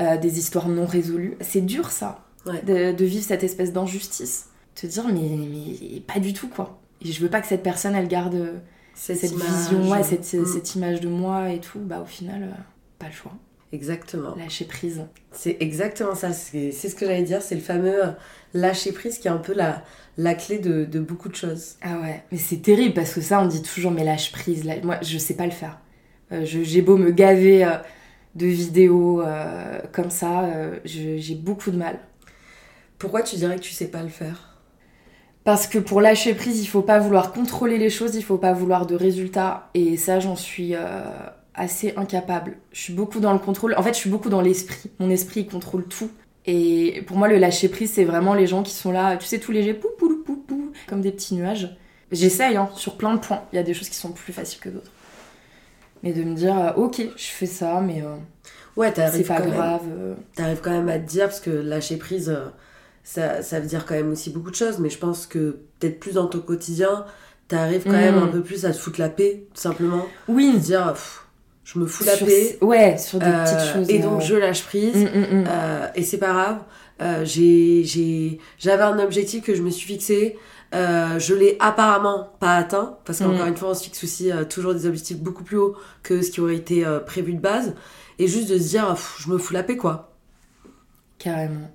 euh, 0.01 0.17
des 0.17 0.39
histoires 0.39 0.69
non 0.69 0.87
résolues. 0.87 1.37
C'est 1.41 1.61
dur, 1.65 1.91
ça, 1.91 2.25
Ouais. 2.47 2.63
de, 2.63 2.93
de 2.97 3.05
vivre 3.05 3.25
cette 3.25 3.45
espèce 3.45 3.73
d'injustice. 3.73 4.47
Te 4.75 4.87
dire, 4.87 5.05
mais, 5.09 5.21
mais 5.37 6.01
pas 6.01 6.19
du 6.21 6.33
tout, 6.33 6.49
quoi. 6.49 6.81
Et 7.03 7.13
je 7.13 7.21
veux 7.21 7.29
pas 7.29 7.41
que 7.41 7.47
cette 7.47 7.63
personne, 7.63 7.95
elle 7.95 8.09
garde 8.09 8.55
Cette, 8.95 9.19
cette, 9.19 9.33
image, 9.33 9.47
vision, 9.47 9.91
ouais, 9.91 10.03
cette, 10.03 10.25
cette 10.25 10.75
image 10.75 11.01
de 11.01 11.09
moi 11.09 11.51
et 11.53 11.61
tout. 11.61 11.79
Bah, 11.81 12.01
au 12.03 12.07
final, 12.07 12.43
euh, 12.45 12.63
pas 12.99 13.07
le 13.07 13.13
choix. 13.13 13.33
Exactement. 13.73 14.35
Lâcher 14.35 14.65
prise. 14.65 15.05
C'est 15.33 15.59
exactement 15.61 16.15
ça. 16.15 16.33
C'est 16.33 16.73
ce 16.73 16.95
que 16.95 17.05
j'allais 17.07 17.23
dire. 17.23 17.43
C'est 17.43 17.55
le 17.55 17.61
fameux 17.61 18.07
euh, 18.07 18.11
lâcher 18.55 18.93
prise 18.93 19.19
qui 19.19 19.29
est 19.29 19.31
un 19.31 19.37
peu 19.37 19.53
la, 19.53 19.83
la 20.17 20.35
clé 20.35 20.59
de, 20.59 20.85
de 20.85 21.01
beaucoup 21.01 21.29
de 21.29 21.35
choses. 21.35 21.75
Ah 21.83 21.99
ouais, 22.01 22.23
mais 22.33 22.39
c'est 22.39 22.63
terrible 22.63 22.95
parce 22.95 23.13
que 23.13 23.21
ça, 23.21 23.41
on 23.43 23.47
dit 23.47 23.63
toujours, 23.63 23.91
mais 23.91 24.05
lâche 24.05 24.33
prise. 24.33 24.65
Moi, 24.83 24.99
je 25.03 25.19
sais 25.19 25.35
pas 25.35 25.45
le 25.45 25.53
faire. 25.53 25.79
Euh, 26.33 26.45
J'ai 26.45 26.83
beau 26.83 26.97
me 26.97 27.11
gaver 27.11 27.65
euh, 27.65 27.77
de 28.35 28.47
vidéos 28.47 29.21
euh, 29.21 29.81
comme 29.93 30.11
ça, 30.11 30.49
j'ai 30.85 31.35
beaucoup 31.35 31.71
de 31.71 31.77
mal. 31.77 31.99
Pourquoi 32.99 33.23
tu 33.23 33.37
dirais 33.37 33.57
que 33.57 33.63
tu 33.63 33.73
sais 33.73 33.89
pas 33.89 34.03
le 34.03 34.09
faire? 34.09 34.59
Parce 35.45 35.67
que 35.67 35.79
pour 35.79 36.01
lâcher 36.01 36.35
prise, 36.35 36.61
il 36.63 36.67
faut 36.67 36.83
pas 36.83 36.99
vouloir 36.99 37.33
contrôler 37.33 37.79
les 37.79 37.91
choses, 37.91 38.15
il 38.17 38.23
faut 38.23 38.39
pas 38.39 38.53
vouloir 38.53 38.87
de 38.87 38.95
résultats. 38.95 39.71
Et 39.75 39.97
ça, 39.97 40.21
j'en 40.21 40.37
suis 40.37 40.75
assez 41.59 41.93
incapable. 41.97 42.57
Je 42.73 42.81
suis 42.81 42.93
beaucoup 42.93 43.21
dans 43.21 43.33
le 43.33 43.39
contrôle. 43.39 43.75
En 43.77 43.83
fait, 43.83 43.93
je 43.95 43.99
suis 43.99 44.11
beaucoup 44.11 44.31
dans 44.31 44.41
l'esprit. 44.41 44.91
Mon 44.99 45.11
esprit, 45.11 45.41
il 45.41 45.47
contrôle 45.49 45.85
tout. 45.87 46.11
Et 46.47 47.03
pour 47.07 47.17
moi, 47.19 47.29
le 47.29 47.37
lâcher 47.37 47.69
prise, 47.69 47.93
c'est 47.93 48.05
vraiment 48.05 48.33
les 48.33 48.47
gens 48.47 48.63
qui 48.63 48.73
sont 48.73 48.91
là, 48.93 49.17
tu 49.19 49.27
sais, 49.27 49.39
tous 49.39 49.53
légers, 49.53 49.75
pou, 49.75 49.89
pou, 49.99 50.23
pou, 50.25 50.37
pou, 50.37 50.73
comme 50.87 51.01
des 51.03 51.11
petits 51.13 51.35
nuages. 51.35 51.77
J'essaye, 52.11 52.57
hein, 52.57 52.71
sur 52.75 52.97
plein 52.97 53.13
de 53.15 53.21
points. 53.21 53.43
Il 53.53 53.57
y 53.57 53.59
a 53.59 53.63
des 53.63 53.75
choses 53.75 53.89
qui 53.91 53.97
sont 53.97 54.13
plus 54.13 54.33
faciles 54.33 54.61
que 54.61 54.71
d'autres. 54.71 54.91
Mais 56.03 56.13
de 56.13 56.23
me 56.23 56.35
dire, 56.35 56.57
euh, 56.59 56.73
ok, 56.77 57.03
je 57.17 57.25
fais 57.27 57.47
ça, 57.47 57.81
mais 57.81 58.03
euh, 58.03 58.15
Ouais, 58.77 58.89
c'est 58.89 58.95
t'arrives 58.95 59.27
pas 59.27 59.37
quand 59.39 59.45
même. 59.47 59.55
grave. 59.55 59.83
euh. 59.91 60.15
T'arrives 60.37 60.61
quand 60.63 60.71
même 60.71 60.89
à 60.89 60.99
te 60.99 61.07
dire, 61.09 61.25
parce 61.27 61.41
que 61.41 61.51
lâcher 61.51 61.97
prise, 61.97 62.31
euh, 62.31 62.47
ça, 63.03 63.43
ça 63.43 63.59
veut 63.61 63.67
dire 63.67 63.85
quand 63.85 63.95
même 63.95 64.11
aussi 64.13 64.31
beaucoup 64.31 64.51
de 64.51 64.55
choses, 64.57 64.79
mais 64.79 64.91
je 64.91 64.99
pense 64.99 65.27
que 65.27 65.59
peut-être 65.81 65.99
plus 65.99 66.15
dans 66.15 66.29
ton 66.29 66.39
quotidien, 66.41 67.05
t'arrives 67.49 67.83
quand 67.85 67.91
Mm. 67.91 67.95
même 67.95 68.19
un 68.19 68.29
peu 68.29 68.43
plus 68.43 68.65
à 68.65 68.71
te 68.73 68.77
foutre 68.79 69.01
la 69.01 69.09
paix, 69.09 69.45
tout 69.55 69.61
simplement. 69.61 70.03
Te 70.27 70.33
Oui, 70.33 70.57
dire, 70.59 70.93
pff, 70.93 71.25
je 71.71 71.79
me 71.79 71.85
fous 71.87 72.05
la 72.05 72.17
sur- 72.17 72.27
paix, 72.27 72.57
Ouais, 72.63 72.97
sur 72.97 73.19
des 73.19 73.27
euh, 73.27 73.45
petites 73.45 73.73
choses. 73.75 73.91
et 73.91 73.99
donc 73.99 74.21
euh, 74.23 74.25
je 74.25 74.35
lâche 74.37 74.63
prise, 74.65 74.95
mm, 74.97 75.01
mm, 75.19 75.41
mm. 75.43 75.45
euh, 75.49 75.87
et 75.95 76.03
c'est 76.03 76.17
pas 76.19 76.33
grave. 76.33 76.59
Euh, 77.03 77.25
j'ai, 77.25 78.39
j'avais 78.59 78.83
un 78.83 78.99
objectif 78.99 79.43
que 79.45 79.55
je 79.55 79.63
me 79.63 79.71
suis 79.71 79.87
fixé. 79.87 80.37
euh, 80.75 81.19
je 81.19 81.35
l'ai 81.35 81.57
apparemment 81.61 82.29
pas 82.41 82.57
atteint 82.57 82.99
parce 83.05 83.19
qu'encore 83.21 83.47
une 83.47 83.57
fois 83.57 83.71
on 83.71 83.75
se 83.75 83.85
fixe 83.85 84.03
aussi 84.05 84.31
euh, 84.33 84.45
toujours 84.45 84.75
des 84.75 84.87
objectifs 84.87 85.19
beaucoup 85.19 85.45
plus 85.45 85.57
hauts 85.59 85.75
que 86.03 86.21
ce 86.23 86.31
qui 86.31 86.41
aurait 86.41 86.57
été 86.57 86.85
euh, 86.87 87.01
prévu 87.01 87.33
de 87.35 87.41
base 87.41 87.75
et 88.19 88.27
juste 88.29 88.49
de 88.51 88.59
se 88.59 88.69
dire 88.69 88.87
pff, 88.89 89.17
je 89.21 89.29
me 89.31 89.39
fous 89.39 89.55
la 89.55 89.63
paix 89.63 89.77
quoi 89.77 90.17
Carrément. 91.19 91.71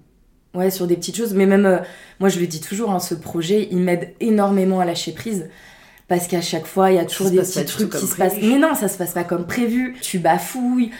Ouais, 0.53 0.69
sur 0.69 0.85
des 0.87 0.95
petites 0.95 1.17
choses. 1.17 1.33
Mais 1.33 1.45
même, 1.47 1.65
euh, 1.65 1.77
moi 2.19 2.29
je 2.29 2.39
le 2.39 2.45
dis 2.47 2.61
toujours, 2.61 2.91
hein, 2.91 2.99
ce 2.99 3.15
projet, 3.15 3.67
il 3.71 3.79
m'aide 3.79 4.13
énormément 4.19 4.79
à 4.79 4.85
lâcher 4.85 5.11
prise. 5.11 5.49
Parce 6.07 6.27
qu'à 6.27 6.41
chaque 6.41 6.65
fois, 6.65 6.91
il 6.91 6.95
y 6.95 6.99
a 6.99 7.05
toujours 7.05 7.29
des 7.31 7.37
petits 7.37 7.65
trucs 7.65 7.91
qui 7.91 8.05
se 8.07 8.15
passent. 8.15 8.35
Mais 8.41 8.57
non, 8.57 8.75
ça 8.75 8.87
se 8.87 8.97
passe 8.97 9.11
pas 9.13 9.23
comme 9.23 9.47
prévu. 9.47 9.95
Tu 10.01 10.19
bafouilles, 10.19 10.91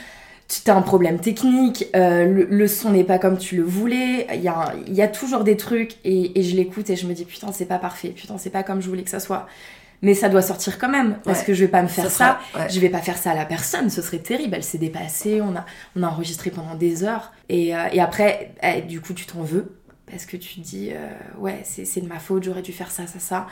tu 0.48 0.70
as 0.70 0.74
un 0.76 0.82
problème 0.82 1.20
technique, 1.20 1.86
euh, 1.94 2.24
le, 2.24 2.44
le 2.50 2.68
son 2.68 2.90
n'est 2.90 3.04
pas 3.04 3.18
comme 3.18 3.38
tu 3.38 3.56
le 3.56 3.62
voulais. 3.64 4.26
Il 4.34 4.40
y 4.42 4.48
a, 4.48 4.74
y 4.88 5.02
a 5.02 5.08
toujours 5.08 5.44
des 5.44 5.56
trucs 5.56 5.96
et, 6.04 6.38
et 6.38 6.42
je 6.42 6.56
l'écoute 6.56 6.88
et 6.90 6.96
je 6.96 7.06
me 7.06 7.12
dis 7.14 7.24
putain, 7.24 7.52
c'est 7.52 7.64
pas 7.66 7.78
parfait, 7.78 8.08
putain, 8.08 8.38
c'est 8.38 8.50
pas 8.50 8.62
comme 8.62 8.80
je 8.80 8.88
voulais 8.88 9.02
que 9.02 9.10
ça 9.10 9.20
soit. 9.20 9.46
Mais 10.02 10.12
ça 10.14 10.28
doit 10.28 10.42
sortir 10.42 10.78
quand 10.78 10.88
même 10.90 11.16
parce 11.24 11.40
Ouais. 11.40 11.44
que 11.46 11.54
je 11.54 11.60
vais 11.64 11.70
pas 11.70 11.82
me 11.82 11.88
faire 11.88 12.10
ça. 12.10 12.38
sera- 12.54 12.62
ouais. 12.64 12.68
Je 12.70 12.78
vais 12.80 12.90
pas 12.90 12.98
faire 13.00 13.16
ça 13.16 13.30
à 13.30 13.34
la 13.34 13.46
personne, 13.46 13.88
ce 13.88 14.02
serait 14.02 14.18
terrible. 14.18 14.54
Elle 14.54 14.64
s'est 14.64 14.76
dépassée, 14.78 15.40
on 15.40 15.56
a, 15.56 15.64
on 15.96 16.02
a 16.02 16.08
enregistré 16.08 16.50
pendant 16.50 16.74
des 16.74 17.04
heures. 17.04 17.32
Et, 17.48 17.74
euh, 17.74 17.78
et 17.92 18.00
après, 18.00 18.52
eh, 18.62 18.82
du 18.82 19.00
coup, 19.00 19.14
tu 19.14 19.24
t'en 19.24 19.42
veux. 19.42 19.72
Parce 20.10 20.26
que 20.26 20.36
tu 20.36 20.56
te 20.56 20.60
dis, 20.60 20.90
euh, 20.92 21.08
ouais, 21.38 21.62
c'est 21.64 22.00
de 22.02 22.06
ma 22.08 22.18
faute, 22.18 22.42
j'aurais 22.44 22.60
dû 22.60 22.72
faire 22.72 22.90
ça, 22.90 23.06
ça, 23.06 23.18
ça. 23.18 23.46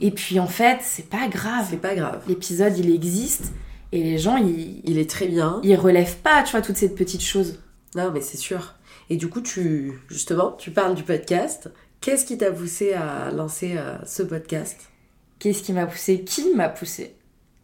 Et 0.00 0.10
puis 0.10 0.40
en 0.40 0.46
fait, 0.46 0.78
c'est 0.82 1.08
pas 1.08 1.28
grave. 1.28 1.66
c'est 1.70 1.76
pas 1.76 1.94
grave 1.94 2.22
L'épisode, 2.26 2.76
il 2.78 2.92
existe. 2.92 3.52
Et 3.92 4.02
les 4.02 4.18
gens, 4.18 4.36
ils, 4.36 4.80
il 4.84 4.98
est 4.98 5.10
très 5.10 5.26
bien 5.26 5.60
ils 5.64 5.74
relèvent 5.76 6.18
pas, 6.18 6.42
tu 6.42 6.52
vois, 6.52 6.62
toutes 6.62 6.76
ces 6.76 6.94
petites 6.94 7.22
choses. 7.22 7.58
non 7.96 8.10
mais 8.12 8.20
c'est 8.20 8.36
sûr 8.36 8.74
et 9.12 9.16
du 9.16 9.28
coup 9.28 9.40
tu 9.40 10.00
justement 10.08 10.52
tu 10.52 10.70
parles 10.70 10.94
du 10.94 11.02
podcast 11.02 11.68
qu'est-ce 12.00 12.24
qui 12.24 12.38
t'a 12.38 12.50
poussé 12.50 12.94
à 12.94 13.30
lancer 13.30 13.74
euh, 13.76 13.96
ce 14.06 14.22
podcast? 14.22 14.76
Qu'est-ce 15.38 15.62
qui 15.62 15.72
m'a 15.72 15.86
poussé? 15.86 16.22
Qui 16.22 16.54
m'a 16.54 16.68
poussé? 16.68 17.14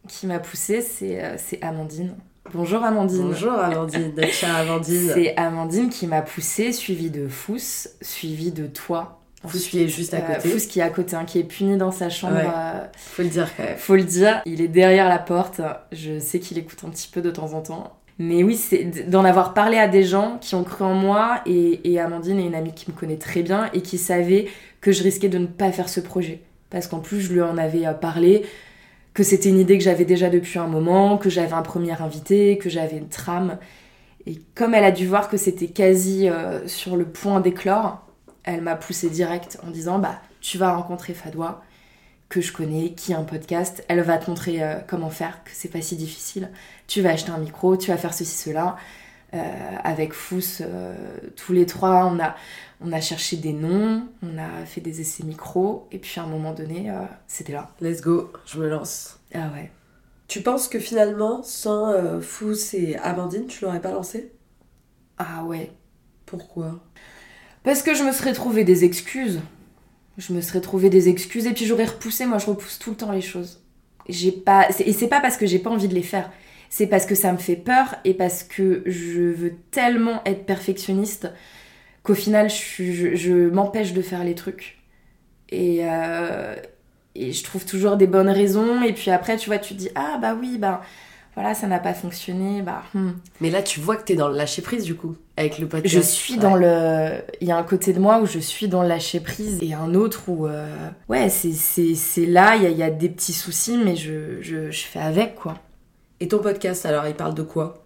Qui 0.08 0.26
m'a 0.26 0.38
poussé, 0.38 0.80
c'est 0.80 1.22
euh, 1.22 1.36
c'est 1.38 1.62
Amandine. 1.62 2.14
Bonjour 2.52 2.84
Amandine. 2.84 3.22
bonjour 3.22 3.52
Amandine 3.52 4.14
Amandine 4.42 5.10
C'est 5.12 5.36
Amandine 5.36 5.90
qui 5.90 6.06
m'a 6.06 6.22
poussé, 6.22 6.72
suivi 6.72 7.10
de 7.10 7.26
Fous, 7.26 7.88
suivi 8.00 8.52
de 8.52 8.66
toi. 8.66 9.20
Fous 9.46 9.58
qui 9.58 9.82
est 9.82 9.88
juste 9.88 10.14
à 10.14 10.18
Euh, 10.18 10.34
côté 10.36 10.48
Fous 10.48 10.68
qui 10.68 10.80
est 10.80 10.82
à 10.82 10.90
côté, 10.90 11.16
hein, 11.16 11.24
qui 11.24 11.38
est 11.38 11.44
puni 11.44 11.76
dans 11.76 11.90
sa 11.90 12.10
chambre. 12.10 12.36
Ouais. 12.36 12.46
euh, 12.46 12.84
faut 12.96 13.22
le 13.22 13.28
dire 13.28 13.48
quand 13.56 13.62
même 13.64 13.76
faut 13.76 13.96
le 13.96 14.04
dire, 14.04 14.42
il 14.46 14.60
est 14.60 14.68
derrière 14.68 15.08
la 15.08 15.18
porte. 15.18 15.60
Je 15.92 16.18
sais 16.18 16.38
qu'il 16.40 16.58
écoute 16.58 16.78
un 16.86 16.90
petit 16.90 17.08
peu 17.08 17.20
de 17.22 17.30
temps 17.30 17.52
en 17.54 17.60
temps. 17.62 17.96
Mais 18.18 18.42
oui, 18.42 18.56
c'est 18.56 19.10
d'en 19.10 19.24
avoir 19.24 19.52
parlé 19.52 19.76
à 19.76 19.88
des 19.88 20.02
gens 20.02 20.38
qui 20.40 20.54
ont 20.54 20.64
cru 20.64 20.84
en 20.84 20.94
moi 20.94 21.42
et, 21.44 21.92
et 21.92 22.00
Amandine 22.00 22.40
est 22.40 22.46
une 22.46 22.54
amie 22.54 22.72
qui 22.72 22.90
me 22.90 22.96
connaît 22.96 23.18
très 23.18 23.42
bien 23.42 23.68
et 23.74 23.82
qui 23.82 23.98
savait 23.98 24.48
que 24.80 24.90
je 24.90 25.02
risquais 25.02 25.28
de 25.28 25.36
ne 25.36 25.46
pas 25.46 25.70
faire 25.70 25.88
ce 25.90 26.00
projet. 26.00 26.40
Parce 26.70 26.86
qu'en 26.86 27.00
plus, 27.00 27.20
je 27.20 27.32
lui 27.32 27.42
en 27.42 27.58
avais 27.58 27.86
euh, 27.86 27.92
parlé, 27.92 28.44
que 29.12 29.22
c'était 29.22 29.50
une 29.50 29.58
idée 29.58 29.76
que 29.76 29.84
j'avais 29.84 30.06
déjà 30.06 30.30
depuis 30.30 30.58
un 30.58 30.66
moment, 30.66 31.18
que 31.18 31.28
j'avais 31.28 31.52
un 31.52 31.62
premier 31.62 31.92
invité, 32.00 32.56
que 32.56 32.70
j'avais 32.70 32.96
une 32.96 33.08
trame. 33.08 33.58
Et 34.26 34.38
comme 34.54 34.74
elle 34.74 34.84
a 34.84 34.90
dû 34.92 35.06
voir 35.06 35.28
que 35.28 35.36
c'était 35.36 35.68
quasi 35.68 36.28
euh, 36.28 36.66
sur 36.66 36.96
le 36.96 37.04
point 37.04 37.40
d'éclore, 37.40 38.05
elle 38.46 38.62
m'a 38.62 38.76
poussé 38.76 39.10
direct 39.10 39.58
en 39.66 39.70
disant 39.70 39.98
bah 39.98 40.20
tu 40.40 40.56
vas 40.56 40.74
rencontrer 40.74 41.12
Fadwa 41.12 41.62
que 42.28 42.40
je 42.40 42.52
connais, 42.52 42.92
qui 42.92 43.14
a 43.14 43.18
un 43.18 43.24
podcast, 43.24 43.84
elle 43.88 44.00
va 44.00 44.18
te 44.18 44.28
montrer 44.28 44.62
euh, 44.62 44.76
comment 44.86 45.10
faire, 45.10 45.44
que 45.44 45.50
c'est 45.52 45.68
pas 45.68 45.80
si 45.80 45.96
difficile. 45.96 46.50
Tu 46.86 47.00
vas 47.00 47.10
acheter 47.10 47.30
un 47.30 47.38
micro, 47.38 47.76
tu 47.76 47.90
vas 47.90 47.96
faire 47.96 48.14
ceci, 48.14 48.36
cela. 48.36 48.76
Euh, 49.34 49.76
avec 49.82 50.12
Fous, 50.12 50.60
euh, 50.60 50.94
tous 51.34 51.52
les 51.52 51.66
trois, 51.66 52.06
on 52.06 52.18
a, 52.20 52.36
on 52.80 52.92
a 52.92 53.00
cherché 53.00 53.36
des 53.36 53.52
noms, 53.52 54.08
on 54.22 54.38
a 54.38 54.64
fait 54.64 54.80
des 54.80 55.00
essais 55.00 55.24
micro, 55.24 55.88
et 55.90 55.98
puis 55.98 56.20
à 56.20 56.24
un 56.24 56.26
moment 56.26 56.52
donné, 56.52 56.92
c'était 57.26 57.52
là. 57.52 57.70
Let's 57.80 58.00
go, 58.00 58.32
je 58.46 58.58
me 58.58 58.68
lance. 58.68 59.18
Ah 59.34 59.50
ouais. 59.54 59.70
Tu 60.28 60.42
penses 60.42 60.68
que 60.68 60.78
finalement, 60.78 61.42
sans 61.42 62.20
Fous 62.20 62.74
et 62.74 62.96
Amandine, 62.96 63.46
tu 63.46 63.64
l'aurais 63.64 63.80
pas 63.80 63.92
lancé? 63.92 64.32
Ah 65.18 65.44
ouais. 65.44 65.72
Pourquoi? 66.24 66.80
Parce 67.66 67.82
que 67.82 67.94
je 67.94 68.02
me 68.02 68.12
serais 68.12 68.32
trouvé 68.32 68.64
des 68.64 68.84
excuses 68.84 69.40
je 70.18 70.32
me 70.32 70.40
serais 70.40 70.60
trouvé 70.60 70.90
des 70.90 71.08
excuses 71.08 71.46
et 71.46 71.52
puis 71.52 71.66
j'aurais 71.66 71.84
repoussé. 71.84 72.26
Moi, 72.26 72.38
je 72.38 72.46
repousse 72.46 72.78
tout 72.78 72.90
le 72.90 72.96
temps 72.96 73.12
les 73.12 73.20
choses. 73.20 73.60
J'ai 74.08 74.32
pas 74.32 74.68
et 74.84 74.92
c'est 74.92 75.08
pas 75.08 75.20
parce 75.20 75.36
que 75.36 75.46
j'ai 75.46 75.58
pas 75.58 75.70
envie 75.70 75.88
de 75.88 75.94
les 75.94 76.02
faire. 76.02 76.30
C'est 76.70 76.86
parce 76.86 77.06
que 77.06 77.14
ça 77.14 77.32
me 77.32 77.38
fait 77.38 77.56
peur 77.56 77.96
et 78.04 78.14
parce 78.14 78.42
que 78.42 78.82
je 78.86 79.20
veux 79.20 79.54
tellement 79.70 80.22
être 80.24 80.46
perfectionniste 80.46 81.28
qu'au 82.02 82.14
final, 82.14 82.48
je, 82.48 83.48
m'empêche 83.50 83.92
de 83.92 84.02
faire 84.02 84.24
les 84.24 84.34
trucs. 84.34 84.78
Et, 85.50 85.80
euh, 85.82 86.54
et 87.14 87.32
je 87.32 87.44
trouve 87.44 87.64
toujours 87.64 87.96
des 87.96 88.06
bonnes 88.06 88.30
raisons. 88.30 88.82
Et 88.82 88.92
puis 88.92 89.10
après, 89.10 89.36
tu 89.36 89.50
vois, 89.50 89.58
tu 89.58 89.74
dis 89.74 89.90
ah 89.94 90.18
bah 90.20 90.36
oui, 90.38 90.56
bah 90.58 90.82
voilà, 91.36 91.52
ça 91.52 91.66
n'a 91.66 91.78
pas 91.78 91.92
fonctionné, 91.92 92.62
bah. 92.62 92.82
Hmm. 92.94 93.10
Mais 93.42 93.50
là, 93.50 93.62
tu 93.62 93.78
vois 93.78 93.96
que 93.96 94.04
t'es 94.04 94.14
dans 94.14 94.28
le 94.28 94.36
lâcher 94.36 94.62
prise 94.62 94.84
du 94.84 94.94
coup, 94.94 95.16
avec 95.36 95.58
le 95.58 95.68
podcast. 95.68 95.94
Je 95.94 96.00
suis 96.00 96.38
dans 96.38 96.56
le. 96.56 97.10
Il 97.42 97.46
y 97.46 97.52
a 97.52 97.58
un 97.58 97.62
côté 97.62 97.92
de 97.92 98.00
moi 98.00 98.20
où 98.22 98.26
je 98.26 98.38
suis 98.38 98.68
dans 98.68 98.82
le 98.82 98.88
lâcher 98.88 99.20
prise 99.20 99.58
et 99.60 99.74
un 99.74 99.94
autre 99.94 100.30
où. 100.30 100.46
Euh, 100.46 100.66
ouais, 101.10 101.28
c'est 101.28 102.26
là, 102.26 102.56
il 102.56 102.62
y 102.62 102.66
a, 102.66 102.70
y 102.70 102.82
a, 102.82 102.90
des 102.90 103.10
petits 103.10 103.34
soucis, 103.34 103.76
mais 103.76 103.96
je, 103.96 104.40
je, 104.40 104.70
je, 104.70 104.84
fais 104.86 104.98
avec 104.98 105.34
quoi. 105.34 105.58
Et 106.20 106.28
ton 106.28 106.38
podcast, 106.38 106.86
alors, 106.86 107.06
il 107.06 107.14
parle 107.14 107.34
de 107.34 107.42
quoi? 107.42 107.84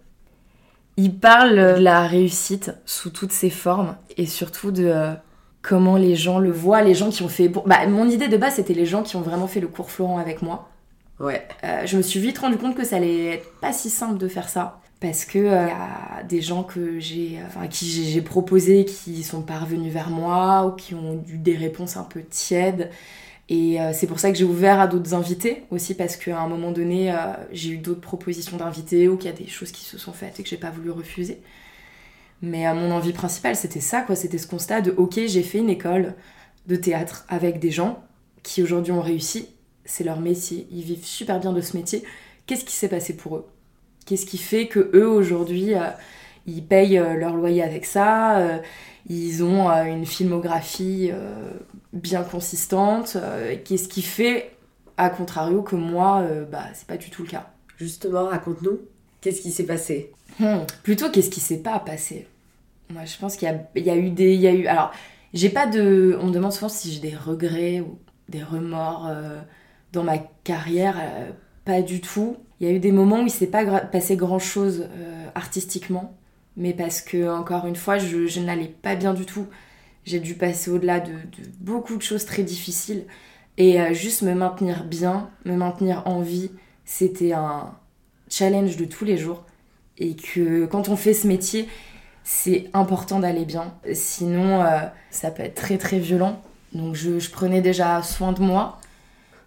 Il 0.95 1.19
parle 1.19 1.57
de 1.57 1.81
la 1.81 2.07
réussite 2.07 2.71
sous 2.85 3.09
toutes 3.09 3.33
ses 3.33 3.49
formes 3.49 3.97
et 4.15 4.27
surtout 4.27 4.71
de. 4.71 4.85
Euh, 4.85 5.13
comment 5.61 5.97
les 5.97 6.15
gens 6.15 6.39
le 6.39 6.51
voient, 6.51 6.81
les 6.81 6.95
gens 6.95 7.09
qui 7.09 7.21
ont 7.21 7.29
fait... 7.29 7.47
Bah, 7.47 7.85
mon 7.87 8.09
idée 8.09 8.27
de 8.27 8.37
base, 8.37 8.55
c'était 8.55 8.73
les 8.73 8.87
gens 8.87 9.03
qui 9.03 9.15
ont 9.15 9.21
vraiment 9.21 9.45
fait 9.45 9.59
le 9.59 9.67
cours 9.67 9.91
Florent 9.91 10.17
avec 10.17 10.41
moi. 10.41 10.70
Euh, 11.29 11.85
je 11.85 11.97
me 11.97 12.01
suis 12.01 12.19
vite 12.19 12.37
rendu 12.37 12.57
compte 12.57 12.75
que 12.75 12.83
ça 12.83 12.97
allait 12.97 13.25
être 13.25 13.59
pas 13.59 13.73
si 13.73 13.89
simple 13.89 14.17
de 14.17 14.27
faire 14.27 14.49
ça. 14.49 14.79
Parce 14.99 15.25
que 15.25 15.39
il 15.39 15.47
euh, 15.47 15.67
y 15.67 15.71
a 15.71 16.23
des 16.23 16.41
gens 16.41 16.63
que 16.63 16.99
j'ai, 16.99 17.39
enfin, 17.47 17.67
qui 17.67 17.85
j'ai 17.87 18.21
proposé 18.21 18.85
qui 18.85 19.23
sont 19.23 19.41
pas 19.41 19.57
revenus 19.57 19.91
vers 19.91 20.11
moi 20.11 20.67
ou 20.67 20.75
qui 20.75 20.93
ont 20.93 21.23
eu 21.27 21.37
des 21.37 21.55
réponses 21.55 21.97
un 21.97 22.03
peu 22.03 22.21
tièdes. 22.21 22.91
Et 23.49 23.81
euh, 23.81 23.91
c'est 23.93 24.07
pour 24.07 24.19
ça 24.19 24.31
que 24.31 24.37
j'ai 24.37 24.43
ouvert 24.43 24.79
à 24.79 24.87
d'autres 24.87 25.15
invités 25.15 25.63
aussi 25.71 25.95
parce 25.95 26.17
qu'à 26.17 26.39
un 26.39 26.47
moment 26.47 26.71
donné, 26.71 27.13
j'ai 27.51 27.71
eu 27.71 27.77
d'autres 27.77 28.01
propositions 28.01 28.57
d'invités 28.57 29.07
ou 29.07 29.17
qu'il 29.17 29.29
y 29.29 29.33
a 29.33 29.35
des 29.35 29.47
choses 29.47 29.71
qui 29.71 29.83
se 29.83 29.97
sont 29.97 30.13
faites 30.13 30.39
et 30.39 30.43
que 30.43 30.49
j'ai 30.49 30.57
pas 30.57 30.69
voulu 30.69 30.91
refuser. 30.91 31.41
Mais 32.43 32.71
mon 32.73 32.91
envie 32.91 33.13
principale, 33.13 33.55
c'était 33.55 33.81
ça, 33.81 34.01
quoi. 34.01 34.15
C'était 34.15 34.37
ce 34.37 34.47
constat 34.47 34.81
de 34.81 34.91
ok, 34.95 35.19
j'ai 35.25 35.43
fait 35.43 35.57
une 35.57 35.69
école 35.69 36.13
de 36.67 36.75
théâtre 36.75 37.25
avec 37.27 37.59
des 37.59 37.71
gens 37.71 38.03
qui 38.43 38.63
aujourd'hui 38.63 38.91
ont 38.93 39.01
réussi 39.01 39.49
c'est 39.85 40.03
leur 40.03 40.19
métier, 40.19 40.67
ils 40.71 40.83
vivent 40.83 41.05
super 41.05 41.39
bien 41.39 41.53
de 41.53 41.61
ce 41.61 41.75
métier. 41.77 42.03
Qu'est-ce 42.45 42.65
qui 42.65 42.73
s'est 42.73 42.89
passé 42.89 43.15
pour 43.15 43.37
eux? 43.37 43.47
Qu'est-ce 44.05 44.25
qui 44.25 44.37
fait 44.37 44.67
que 44.67 44.91
eux 44.93 45.07
aujourd'hui 45.07 45.75
euh, 45.75 45.89
ils 46.47 46.63
payent 46.63 46.97
euh, 46.97 47.13
leur 47.15 47.35
loyer 47.35 47.63
avec 47.63 47.85
ça? 47.85 48.37
Euh, 48.39 48.57
Ils 49.09 49.43
ont 49.43 49.69
une 49.69 50.05
filmographie 50.05 51.11
bien 51.91 52.23
consistante. 52.23 53.17
Qu'est-ce 53.65 53.87
qui 53.89 54.03
fait, 54.03 54.51
à 54.95 55.09
contrario, 55.09 55.63
que 55.63 55.75
moi, 55.75 56.23
bah 56.51 56.65
c'est 56.75 56.85
pas 56.85 56.97
du 56.97 57.09
tout 57.09 57.23
le 57.23 57.29
cas? 57.29 57.49
Justement, 57.77 58.25
raconte-nous. 58.27 58.79
Qu'est-ce 59.19 59.41
qui 59.41 59.51
s'est 59.51 59.65
passé? 59.65 60.11
Hmm, 60.39 60.59
Plutôt, 60.83 61.09
qu'est-ce 61.09 61.31
qui 61.31 61.39
s'est 61.39 61.63
pas 61.63 61.79
passé? 61.79 62.27
Moi, 62.91 63.05
je 63.05 63.17
pense 63.17 63.37
qu'il 63.37 63.49
y, 63.75 63.79
y 63.81 63.89
a, 63.89 63.95
eu 63.95 64.11
des, 64.11 64.35
il 64.35 64.41
y 64.41 64.47
a 64.47 64.53
eu. 64.53 64.67
Alors, 64.67 64.91
j'ai 65.33 65.49
pas 65.49 65.65
de. 65.65 66.15
On 66.21 66.27
me 66.27 66.31
demande 66.31 66.53
souvent 66.53 66.69
si 66.69 66.91
j'ai 66.93 66.99
des 66.99 67.15
regrets 67.15 67.81
ou 67.81 67.97
des 68.29 68.43
remords 68.43 69.09
dans 69.91 70.03
ma 70.03 70.17
carrière, 70.43 70.97
euh, 70.99 71.31
pas 71.65 71.81
du 71.81 72.01
tout. 72.01 72.37
Il 72.59 72.67
y 72.67 72.69
a 72.69 72.73
eu 72.73 72.79
des 72.79 72.91
moments 72.91 73.21
où 73.21 73.25
il 73.25 73.31
s'est 73.31 73.47
pas 73.47 73.81
passé 73.81 74.15
grand 74.15 74.39
chose 74.39 74.87
euh, 74.91 75.25
artistiquement, 75.35 76.15
mais 76.57 76.73
parce 76.73 77.01
que, 77.01 77.29
encore 77.29 77.65
une 77.65 77.75
fois, 77.75 77.97
je, 77.97 78.39
n'allais 78.39 78.67
pas 78.67 78.95
bien 78.95 79.13
du 79.13 79.25
tout. 79.25 79.47
J'ai 80.05 80.19
dû 80.19 80.35
passer 80.35 80.71
au-delà 80.71 80.99
de, 80.99 81.13
beaucoup 81.59 81.95
de 81.95 82.01
choses 82.01 82.25
très 82.25 82.43
difficiles. 82.43 83.05
Et 83.57 83.81
euh, 83.81 83.93
juste 83.93 84.21
me 84.21 84.33
maintenir 84.33 84.85
bien, 84.85 85.29
me 85.45 85.55
maintenir 85.55 86.03
en 86.05 86.21
vie, 86.21 86.51
c'était 86.85 87.33
un 87.33 87.73
challenge 88.29 88.77
de 88.77 88.85
tous 88.85 89.05
les 89.05 89.17
jours. 89.17 89.43
Et 89.97 90.15
que 90.15 90.65
quand 90.65 90.89
on 90.89 90.95
fait 90.95 91.13
ce 91.13 91.27
métier, 91.27 91.67
c'est 92.23 92.69
important 92.73 93.19
d'aller 93.19 93.45
bien. 93.45 93.73
Sinon, 93.93 94.63
ça 95.11 95.31
peut 95.31 95.43
être 95.43 95.55
très 95.55 95.77
très 95.77 95.99
violent. 95.99 96.41
Donc 96.73 96.95
je, 96.95 97.19
je, 97.19 97.29
prenais 97.29 97.61
déjà 97.61 98.01
soin 98.01 98.31
de 98.31 98.41
moi. 98.41 98.79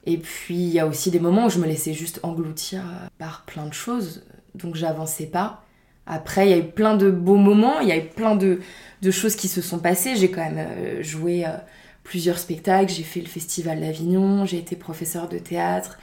Et 0.06 0.18
puis 0.18 0.56
il 0.56 0.68
y 0.68 0.78
a 0.78 0.86
aussi 0.86 1.10
des 1.10 1.20
moments 1.20 1.46
où 1.46 1.50
je 1.50 1.58
me 1.58 1.66
laissais 1.66 1.94
juste 1.94 2.20
engloutir 2.22 2.80
euh, 2.80 3.06
par 3.18 3.44
plein 3.46 3.66
de 3.66 3.72
choses, 3.72 4.24
donc 4.54 4.74
j'avançais 4.76 5.26
pas. 5.26 5.64
Après, 6.06 6.46
il 6.46 6.50
y 6.50 6.52
a 6.52 6.58
eu 6.58 6.68
plein 6.68 6.96
de 6.96 7.10
beaux 7.10 7.36
moments, 7.36 7.80
il 7.80 7.88
y 7.88 7.92
a 7.92 7.96
eu 7.96 8.08
plein 8.08 8.36
de, 8.36 8.60
de 9.00 9.10
choses 9.10 9.36
qui 9.36 9.48
se 9.48 9.62
sont 9.62 9.78
passées. 9.78 10.16
J'ai 10.16 10.30
quand 10.30 10.42
même 10.42 10.58
euh, 10.58 11.02
joué 11.02 11.46
euh, 11.46 11.56
plusieurs 12.02 12.38
spectacles, 12.38 12.92
j'ai 12.92 13.02
fait 13.02 13.20
le 13.20 13.26
festival 13.26 13.80
d'Avignon, 13.80 14.44
j'ai 14.44 14.58
été 14.58 14.76
professeur 14.76 15.28
de 15.28 15.38
théâtre, 15.38 15.98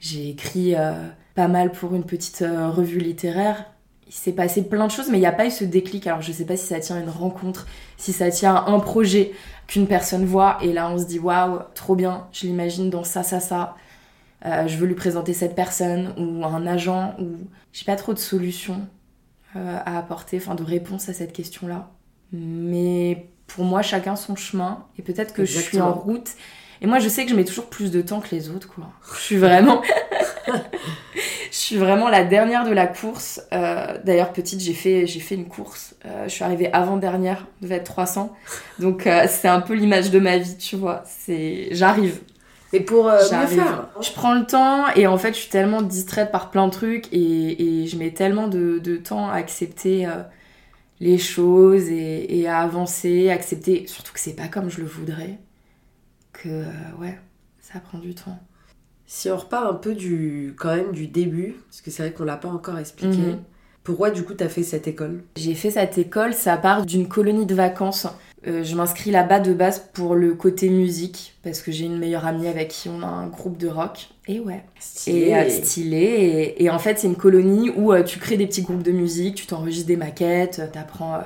j'ai 0.00 0.30
écrit 0.30 0.74
pas 1.34 1.46
mal 1.46 1.70
pour 1.70 1.94
une 1.94 2.04
petite 2.04 2.38
revue 2.40 2.98
littéraire. 2.98 3.71
Il 4.12 4.16
s'est 4.16 4.32
passé 4.32 4.62
plein 4.62 4.86
de 4.86 4.90
choses, 4.90 5.08
mais 5.08 5.16
il 5.16 5.22
n'y 5.22 5.26
a 5.26 5.32
pas 5.32 5.46
eu 5.46 5.50
ce 5.50 5.64
déclic. 5.64 6.06
Alors 6.06 6.20
je 6.20 6.32
sais 6.32 6.44
pas 6.44 6.58
si 6.58 6.66
ça 6.66 6.78
tient 6.80 6.96
à 6.96 7.00
une 7.00 7.08
rencontre, 7.08 7.66
si 7.96 8.12
ça 8.12 8.30
tient 8.30 8.54
à 8.54 8.70
un 8.70 8.78
projet 8.78 9.32
qu'une 9.66 9.86
personne 9.86 10.26
voit 10.26 10.58
et 10.60 10.74
là 10.74 10.90
on 10.90 10.98
se 10.98 11.04
dit 11.04 11.18
waouh, 11.18 11.60
trop 11.74 11.96
bien, 11.96 12.26
je 12.30 12.46
l'imagine 12.46 12.90
dans 12.90 13.04
ça, 13.04 13.22
ça, 13.22 13.40
ça. 13.40 13.74
Euh, 14.44 14.66
je 14.66 14.76
veux 14.76 14.86
lui 14.86 14.94
présenter 14.94 15.32
cette 15.32 15.54
personne 15.54 16.12
ou 16.18 16.44
un 16.44 16.66
agent 16.66 17.14
ou 17.18 17.38
j'ai 17.72 17.86
pas 17.86 17.96
trop 17.96 18.12
de 18.12 18.18
solutions 18.18 18.86
euh, 19.56 19.78
à 19.82 19.96
apporter, 19.96 20.36
enfin 20.36 20.56
de 20.56 20.62
réponse 20.62 21.08
à 21.08 21.14
cette 21.14 21.32
question-là. 21.32 21.90
Mais 22.32 23.30
pour 23.46 23.64
moi, 23.64 23.80
chacun 23.80 24.14
son 24.14 24.36
chemin 24.36 24.84
et 24.98 25.02
peut-être 25.02 25.32
que 25.32 25.46
je 25.46 25.58
suis 25.58 25.80
en 25.80 25.94
route. 25.94 26.28
Et 26.82 26.86
moi, 26.86 26.98
je 26.98 27.08
sais 27.08 27.24
que 27.24 27.30
je 27.30 27.36
mets 27.36 27.46
toujours 27.46 27.70
plus 27.70 27.90
de 27.90 28.02
temps 28.02 28.20
que 28.20 28.34
les 28.34 28.50
autres, 28.50 28.68
quoi. 28.68 28.90
Je 29.14 29.20
suis 29.20 29.36
vraiment. 29.38 29.80
je 31.62 31.66
suis 31.68 31.76
vraiment 31.76 32.08
la 32.08 32.24
dernière 32.24 32.64
de 32.64 32.72
la 32.72 32.88
course. 32.88 33.40
Euh, 33.52 33.96
d'ailleurs, 34.02 34.32
petite, 34.32 34.58
j'ai 34.58 34.72
fait, 34.72 35.06
j'ai 35.06 35.20
fait 35.20 35.36
une 35.36 35.46
course. 35.46 35.94
Euh, 36.04 36.24
je 36.24 36.30
suis 36.30 36.42
arrivée 36.42 36.68
avant-dernière, 36.72 37.46
devait 37.60 37.76
être 37.76 37.84
300. 37.84 38.34
Donc, 38.80 39.06
euh, 39.06 39.26
c'est 39.28 39.46
un 39.46 39.60
peu 39.60 39.74
l'image 39.74 40.10
de 40.10 40.18
ma 40.18 40.38
vie, 40.38 40.56
tu 40.56 40.74
vois. 40.74 41.04
C'est, 41.06 41.68
J'arrive. 41.70 42.20
Et 42.72 42.80
pour 42.80 43.08
faire 43.12 43.88
Je 44.00 44.10
prends 44.10 44.34
le 44.34 44.44
temps 44.44 44.88
et 44.96 45.06
en 45.06 45.16
fait, 45.18 45.34
je 45.34 45.38
suis 45.38 45.50
tellement 45.50 45.82
distraite 45.82 46.32
par 46.32 46.50
plein 46.50 46.66
de 46.66 46.72
trucs 46.72 47.06
et, 47.12 47.82
et 47.82 47.86
je 47.86 47.96
mets 47.96 48.10
tellement 48.10 48.48
de, 48.48 48.80
de 48.80 48.96
temps 48.96 49.30
à 49.30 49.34
accepter 49.34 50.08
les 50.98 51.18
choses 51.18 51.90
et, 51.90 52.40
et, 52.40 52.48
à 52.48 52.58
avancer, 52.58 53.30
accepter 53.30 53.86
surtout 53.86 54.12
que 54.12 54.18
c'est 54.18 54.34
pas 54.34 54.48
comme 54.48 54.68
je 54.68 54.80
le 54.80 54.86
voudrais. 54.86 55.38
Que, 56.32 56.64
ouais, 56.98 57.20
ça 57.60 57.78
prend 57.78 57.98
du 57.98 58.14
temps. 58.14 58.40
Si 59.14 59.30
on 59.30 59.36
repart 59.36 59.70
un 59.70 59.74
peu 59.74 59.94
du, 59.94 60.54
quand 60.58 60.74
même 60.74 60.92
du 60.92 61.06
début, 61.06 61.56
parce 61.68 61.82
que 61.82 61.90
c'est 61.90 62.02
vrai 62.02 62.12
qu'on 62.12 62.24
l'a 62.24 62.38
pas 62.38 62.48
encore 62.48 62.78
expliqué, 62.78 63.18
mhm. 63.18 63.42
pourquoi 63.84 64.10
du 64.10 64.24
coup 64.24 64.32
tu 64.32 64.42
as 64.42 64.48
fait 64.48 64.62
cette 64.62 64.88
école? 64.88 65.22
J'ai 65.36 65.54
fait 65.54 65.70
cette 65.70 65.98
école, 65.98 66.32
ça 66.32 66.56
part 66.56 66.86
d'une 66.86 67.06
colonie 67.06 67.44
de 67.44 67.54
vacances. 67.54 68.06
Euh, 68.46 68.64
je 68.64 68.74
m'inscris 68.74 69.10
là-bas 69.10 69.40
de 69.40 69.52
base 69.52 69.86
pour 69.92 70.14
le 70.14 70.32
côté 70.32 70.70
musique, 70.70 71.34
parce 71.42 71.60
que 71.60 71.70
j'ai 71.70 71.84
une 71.84 71.98
meilleure 71.98 72.24
amie 72.24 72.46
avec 72.46 72.68
qui 72.68 72.88
on 72.88 73.02
a 73.02 73.06
un 73.06 73.26
groupe 73.26 73.58
de 73.58 73.68
rock. 73.68 74.08
Et 74.28 74.40
ouais. 74.40 74.64
Stylé. 74.80 75.18
Et, 75.18 75.36
euh, 75.36 75.50
stylé. 75.50 76.54
Et, 76.56 76.70
en 76.70 76.78
fait, 76.78 76.98
c'est 76.98 77.06
une 77.06 77.16
colonie 77.16 77.68
où 77.68 77.92
euh, 77.92 78.02
tu 78.02 78.18
crées 78.18 78.38
des 78.38 78.46
petits 78.46 78.62
groupes 78.62 78.82
de 78.82 78.92
musique, 78.92 79.34
tu 79.34 79.46
t'enregistres 79.46 79.88
des 79.88 79.96
maquettes, 79.96 80.62
t'apprends 80.72 81.20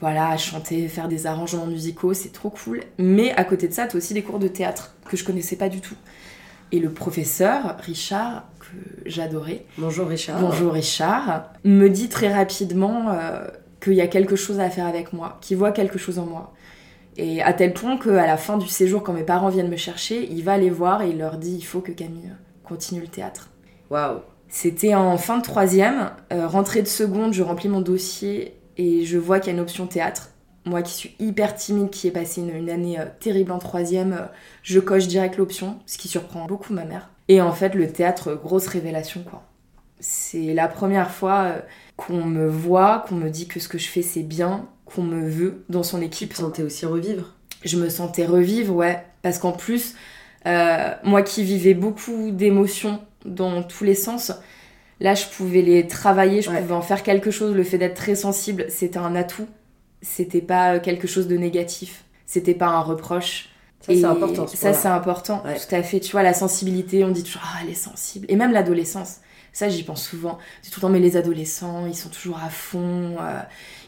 voilà, 0.00 0.30
à 0.30 0.36
chanter, 0.36 0.88
faire 0.88 1.06
des 1.06 1.28
arrangements 1.28 1.66
musicaux, 1.66 2.12
c'est 2.12 2.32
trop 2.32 2.50
cool. 2.50 2.80
Mais 2.98 3.30
à 3.36 3.44
côté 3.44 3.68
de 3.68 3.72
ça, 3.72 3.86
tu 3.86 3.94
as 3.94 3.98
aussi 3.98 4.14
des 4.14 4.22
cours 4.22 4.40
de 4.40 4.48
théâtre 4.48 4.96
que 5.08 5.16
je 5.16 5.22
connaissais 5.22 5.54
pas 5.54 5.68
du 5.68 5.80
tout. 5.80 5.94
Et 6.74 6.80
le 6.80 6.90
professeur, 6.90 7.76
Richard, 7.78 8.48
que 8.58 9.06
j'adorais, 9.06 9.64
Bonjour 9.78 10.08
Richard. 10.08 10.40
bonjour 10.40 10.72
Richard, 10.72 11.52
me 11.62 11.86
dit 11.86 12.08
très 12.08 12.34
rapidement 12.34 13.12
euh, 13.12 13.46
qu'il 13.80 13.92
y 13.92 14.00
a 14.00 14.08
quelque 14.08 14.34
chose 14.34 14.58
à 14.58 14.68
faire 14.70 14.86
avec 14.86 15.12
moi, 15.12 15.38
qu'il 15.40 15.56
voit 15.56 15.70
quelque 15.70 15.98
chose 15.98 16.18
en 16.18 16.26
moi. 16.26 16.52
Et 17.16 17.40
à 17.40 17.52
tel 17.52 17.74
point 17.74 17.96
qu'à 17.96 18.26
la 18.26 18.36
fin 18.36 18.58
du 18.58 18.66
séjour, 18.66 19.04
quand 19.04 19.12
mes 19.12 19.22
parents 19.22 19.50
viennent 19.50 19.70
me 19.70 19.76
chercher, 19.76 20.28
il 20.28 20.42
va 20.42 20.58
les 20.58 20.68
voir 20.68 21.02
et 21.02 21.10
il 21.10 21.18
leur 21.18 21.38
dit 21.38 21.54
il 21.54 21.64
faut 21.64 21.80
que 21.80 21.92
Camille 21.92 22.32
continue 22.64 23.02
le 23.02 23.06
théâtre. 23.06 23.50
Waouh. 23.90 24.18
C'était 24.48 24.96
en 24.96 25.16
fin 25.16 25.38
de 25.38 25.44
troisième, 25.44 26.10
euh, 26.32 26.48
rentrée 26.48 26.82
de 26.82 26.88
seconde, 26.88 27.34
je 27.34 27.44
remplis 27.44 27.68
mon 27.68 27.82
dossier 27.82 28.58
et 28.78 29.04
je 29.04 29.16
vois 29.16 29.38
qu'il 29.38 29.52
y 29.52 29.54
a 29.54 29.54
une 29.54 29.62
option 29.62 29.86
théâtre. 29.86 30.30
Moi 30.64 30.82
qui 30.82 30.92
suis 30.94 31.14
hyper 31.18 31.54
timide, 31.54 31.90
qui 31.90 32.08
ai 32.08 32.10
passé 32.10 32.40
une, 32.40 32.54
une 32.56 32.70
année 32.70 32.98
euh, 32.98 33.04
terrible 33.20 33.52
en 33.52 33.58
troisième, 33.58 34.12
euh, 34.14 34.26
je 34.62 34.80
coche 34.80 35.06
direct 35.08 35.36
l'option, 35.36 35.78
ce 35.86 35.98
qui 35.98 36.08
surprend 36.08 36.46
beaucoup 36.46 36.72
ma 36.72 36.84
mère. 36.84 37.10
Et 37.28 37.40
en 37.42 37.52
fait, 37.52 37.74
le 37.74 37.90
théâtre, 37.92 38.28
euh, 38.28 38.36
grosse 38.36 38.66
révélation 38.66 39.22
quoi. 39.28 39.42
C'est 40.00 40.54
la 40.54 40.68
première 40.68 41.10
fois 41.10 41.42
euh, 41.44 41.60
qu'on 41.96 42.24
me 42.24 42.48
voit, 42.48 43.04
qu'on 43.08 43.14
me 43.16 43.28
dit 43.30 43.46
que 43.46 43.60
ce 43.60 43.68
que 43.68 43.78
je 43.78 43.88
fais 43.88 44.02
c'est 44.02 44.22
bien, 44.22 44.66
qu'on 44.86 45.02
me 45.02 45.28
veut 45.28 45.64
dans 45.68 45.82
son 45.82 45.98
Tu 45.98 46.04
équipe. 46.06 46.32
te 46.32 46.38
sentais 46.38 46.62
aussi 46.62 46.86
revivre? 46.86 47.34
Je 47.64 47.76
me 47.78 47.88
sentais 47.88 48.26
revivre, 48.26 48.74
ouais. 48.74 49.02
Parce 49.22 49.38
qu'en 49.38 49.52
plus, 49.52 49.94
moi 50.44 51.22
qui 51.22 51.42
vivais 51.42 51.72
beaucoup 51.74 52.30
d'émotions 52.30 53.00
dans 53.24 53.62
tous 53.62 53.84
les 53.84 53.94
sens, 53.94 54.32
là 55.00 55.14
je 55.14 55.24
pouvais 55.26 55.62
les 55.62 55.86
travailler, 55.86 56.42
je 56.42 56.50
Ouais. 56.50 56.60
pouvais 56.60 56.74
en 56.74 56.82
faire 56.82 57.02
quelque 57.02 57.30
chose. 57.30 57.54
Le 57.54 57.64
fait 57.64 57.78
d'être 57.78 57.94
très 57.96 58.14
sensible, 58.14 58.66
c'était 58.68 58.98
un 58.98 59.14
atout. 59.14 59.46
C'était 60.04 60.42
pas 60.42 60.78
quelque 60.78 61.08
chose 61.08 61.26
de 61.26 61.36
négatif. 61.36 62.04
C'était 62.26 62.54
pas 62.54 62.68
un 62.68 62.80
reproche. 62.80 63.48
Ça, 63.80 63.92
c'est 63.94 64.04
important. 64.04 64.46
ce 64.46 64.56
Ça, 64.56 64.72
c'est 64.72 64.88
important. 64.88 65.42
Ouais. 65.44 65.56
Tout 65.56 65.74
à 65.74 65.82
fait. 65.82 66.00
Tu 66.00 66.12
vois, 66.12 66.22
la 66.22 66.34
sensibilité, 66.34 67.04
on 67.04 67.10
dit 67.10 67.22
toujours, 67.22 67.42
ah, 67.44 67.58
elle 67.62 67.70
est 67.70 67.74
sensible. 67.74 68.26
Et 68.28 68.36
même 68.36 68.52
l'adolescence. 68.52 69.18
Ça, 69.52 69.68
j'y 69.68 69.84
pense 69.84 70.04
souvent. 70.04 70.38
C'est 70.62 70.70
tout 70.70 70.80
le 70.80 70.82
temps, 70.82 70.88
mais 70.88 70.98
les 70.98 71.16
adolescents, 71.16 71.86
ils 71.86 71.94
sont 71.94 72.08
toujours 72.08 72.38
à 72.44 72.48
fond, 72.48 73.16
euh, 73.20 73.40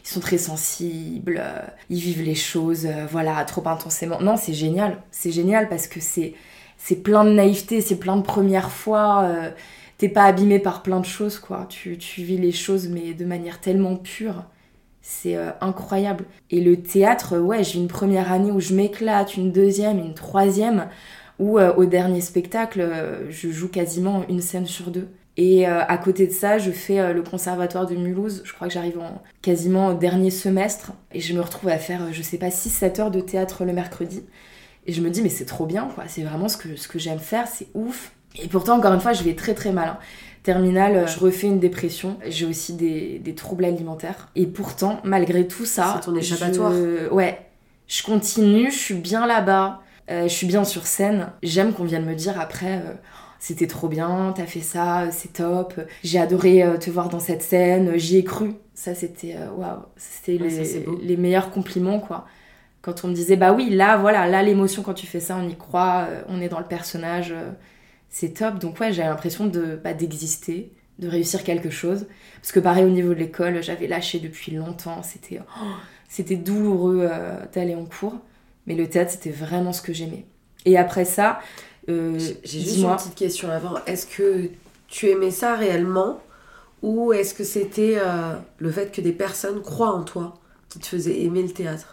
ils 0.03 0.07
sont 0.07 0.21
très 0.21 0.37
sensibles, 0.37 1.41
euh, 1.43 1.59
ils 1.89 1.99
vivent 1.99 2.21
les 2.21 2.35
choses, 2.35 2.85
euh, 2.85 3.05
voilà, 3.11 3.43
trop 3.43 3.67
intensément. 3.67 4.21
Non, 4.21 4.37
c'est 4.37 4.53
génial. 4.53 5.01
C'est 5.11 5.31
génial 5.31 5.67
parce 5.67 5.87
que 5.87 5.99
c'est, 5.99 6.35
c'est 6.77 6.95
plein 6.95 7.25
de 7.25 7.31
naïveté, 7.31 7.81
c'est 7.81 7.97
plein 7.97 8.15
de 8.15 8.21
premières 8.21 8.71
fois. 8.71 9.29
t'es 9.97 10.09
pas 10.09 10.23
abîmé 10.23 10.59
par 10.59 10.83
plein 10.83 10.99
de 11.01 11.05
choses, 11.05 11.37
quoi. 11.37 11.65
Tu, 11.67 11.97
tu 11.97 12.23
vis 12.23 12.37
les 12.37 12.53
choses, 12.53 12.87
mais 12.87 13.13
de 13.13 13.25
manière 13.25 13.59
tellement 13.59 13.97
pure. 13.97 14.45
C'est 15.09 15.37
euh, 15.37 15.51
incroyable. 15.61 16.25
Et 16.51 16.59
le 16.59 16.81
théâtre, 16.81 17.33
euh, 17.35 17.39
ouais, 17.39 17.63
j'ai 17.63 17.79
une 17.79 17.87
première 17.87 18.29
année 18.31 18.51
où 18.51 18.59
je 18.59 18.73
m'éclate, 18.73 19.37
une 19.37 19.53
deuxième, 19.53 19.99
une 19.99 20.13
troisième, 20.13 20.89
où 21.39 21.59
euh, 21.59 21.73
au 21.75 21.85
dernier 21.85 22.19
spectacle, 22.19 22.81
euh, 22.81 23.31
je 23.31 23.49
joue 23.49 23.69
quasiment 23.69 24.25
une 24.27 24.41
scène 24.41 24.65
sur 24.65 24.91
deux. 24.91 25.07
Et 25.37 25.65
euh, 25.67 25.81
à 25.87 25.97
côté 25.97 26.27
de 26.27 26.33
ça, 26.33 26.57
je 26.57 26.71
fais 26.71 26.99
euh, 26.99 27.13
le 27.13 27.21
conservatoire 27.23 27.85
de 27.85 27.95
Mulhouse. 27.95 28.41
Je 28.43 28.51
crois 28.53 28.67
que 28.67 28.73
j'arrive 28.73 28.99
en 28.99 29.21
quasiment 29.41 29.87
au 29.87 29.93
dernier 29.93 30.29
semestre. 30.29 30.91
Et 31.13 31.21
je 31.21 31.33
me 31.33 31.39
retrouve 31.41 31.69
à 31.69 31.77
faire, 31.77 32.01
euh, 32.03 32.09
je 32.11 32.21
sais 32.21 32.37
pas, 32.37 32.49
6-7 32.49 32.99
heures 32.99 33.11
de 33.11 33.21
théâtre 33.21 33.63
le 33.63 33.71
mercredi. 33.71 34.23
Et 34.87 34.91
je 34.93 35.01
me 35.01 35.09
dis, 35.09 35.21
mais 35.21 35.29
c'est 35.29 35.45
trop 35.45 35.65
bien, 35.65 35.87
quoi. 35.95 36.03
C'est 36.07 36.23
vraiment 36.23 36.49
ce 36.49 36.57
que, 36.57 36.75
ce 36.75 36.87
que 36.89 36.99
j'aime 36.99 37.19
faire, 37.19 37.47
c'est 37.47 37.67
ouf. 37.75 38.11
Et 38.41 38.47
pourtant, 38.47 38.77
encore 38.77 38.93
une 38.93 38.99
fois, 38.99 39.13
je 39.13 39.23
vais 39.23 39.35
très 39.35 39.53
très 39.53 39.71
mal. 39.71 39.89
hein. 39.89 39.97
Terminale, 40.47 41.05
je 41.09 41.19
refais 41.19 41.47
une 41.47 41.59
dépression. 41.59 42.17
J'ai 42.25 42.45
aussi 42.45 42.73
des, 42.73 43.19
des 43.19 43.35
troubles 43.35 43.65
alimentaires. 43.65 44.29
Et 44.37 44.45
pourtant, 44.47 45.01
malgré 45.03 45.45
tout 45.45 45.65
ça. 45.65 45.95
C'est 45.99 46.05
ton 46.05 46.15
échappatoire. 46.15 46.71
je- 46.71 47.09
Ouais. 47.09 47.39
Je 47.87 48.01
continue, 48.01 48.71
je 48.71 48.77
suis 48.77 48.93
bien 48.95 49.27
là-bas. 49.27 49.81
euh, 50.09 50.23
je 50.23 50.33
suis 50.33 50.47
bien 50.47 50.63
sur 50.63 50.87
scène. 50.87 51.27
J'aime 51.43 51.73
qu'on 51.73 51.83
vienne 51.83 52.05
me 52.05 52.15
dire 52.15 52.39
après. 52.39 52.77
euh, 52.77 52.93
c'était 53.39 53.67
trop 53.67 53.89
bien, 53.89 54.33
t'as 54.35 54.45
fait 54.45 54.61
ça, 54.61 55.11
c'est 55.11 55.33
top. 55.33 55.73
J'ai 56.03 56.17
adoré 56.17 56.63
euh, 56.63 56.77
te 56.77 56.89
voir 56.89 57.09
dans 57.09 57.19
cette 57.19 57.41
scène, 57.43 57.97
j'y 57.97 58.17
ai 58.17 58.23
cru. 58.23 58.53
Ça, 58.73 58.95
c'était 58.95 59.35
waouh, 59.57 59.81
c'était 59.97 60.41
Ouais, 60.41 60.47
les, 60.49 60.85
les 61.03 61.17
meilleurs 61.17 61.51
compliments, 61.51 61.99
quoi. 61.99 62.25
Quand 62.81 63.03
on 63.03 63.09
me 63.09 63.13
disait, 63.13 63.35
bah 63.35 63.51
oui, 63.53 63.69
là, 63.69 63.97
voilà, 63.97 64.27
là, 64.27 64.41
l'émotion, 64.43 64.81
quand 64.81 64.93
tu 64.93 65.05
fais 65.07 65.19
ça, 65.19 65.37
on 65.37 65.47
y 65.49 65.55
croit, 65.55 66.07
on 66.29 66.39
est 66.41 66.47
dans 66.49 66.59
le 66.59 66.65
personnage, 66.65 67.33
c'est 68.09 68.33
top. 68.33 68.59
Donc, 68.59 68.79
ouais, 68.79 68.93
j'ai 68.93 69.03
l'impression 69.03 69.47
de 69.47 69.79
bah, 69.83 69.93
d'exister, 69.93 70.71
de 70.99 71.07
réussir 71.07 71.43
quelque 71.43 71.69
chose. 71.69 72.07
Parce 72.41 72.51
que, 72.51 72.59
pareil, 72.59 72.85
au 72.85 72.89
niveau 72.89 73.09
de 73.09 73.19
l'école, 73.19 73.61
j'avais 73.61 73.87
lâché 73.87 74.19
depuis 74.19 74.51
longtemps, 74.51 75.03
c'était 75.03 75.39
oh, 75.41 75.65
c'était 76.07 76.35
douloureux 76.37 77.07
euh, 77.11 77.37
d'aller 77.53 77.75
en 77.75 77.85
cours. 77.85 78.17
Mais 78.65 78.75
le 78.75 78.89
théâtre, 78.89 79.11
c'était 79.11 79.31
vraiment 79.31 79.73
ce 79.73 79.81
que 79.81 79.93
j'aimais. 79.93 80.25
Et 80.65 80.77
après 80.77 81.05
ça, 81.05 81.39
euh, 81.89 82.19
J'ai 82.43 82.59
juste 82.59 82.77
une 82.77 82.95
petite 82.95 83.15
question 83.15 83.49
avant. 83.49 83.75
Est-ce 83.85 84.05
que 84.05 84.49
tu 84.87 85.09
aimais 85.09 85.31
ça 85.31 85.55
réellement? 85.55 86.21
Ou 86.81 87.13
est-ce 87.13 87.33
que 87.33 87.43
c'était 87.43 87.95
euh, 87.97 88.33
le 88.59 88.71
fait 88.71 88.91
que 88.91 89.01
des 89.01 89.13
personnes 89.13 89.61
croient 89.61 89.93
en 89.93 90.03
toi 90.03 90.35
qui 90.69 90.79
te 90.79 90.85
faisait 90.85 91.21
aimer 91.21 91.41
le 91.41 91.51
théâtre? 91.51 91.91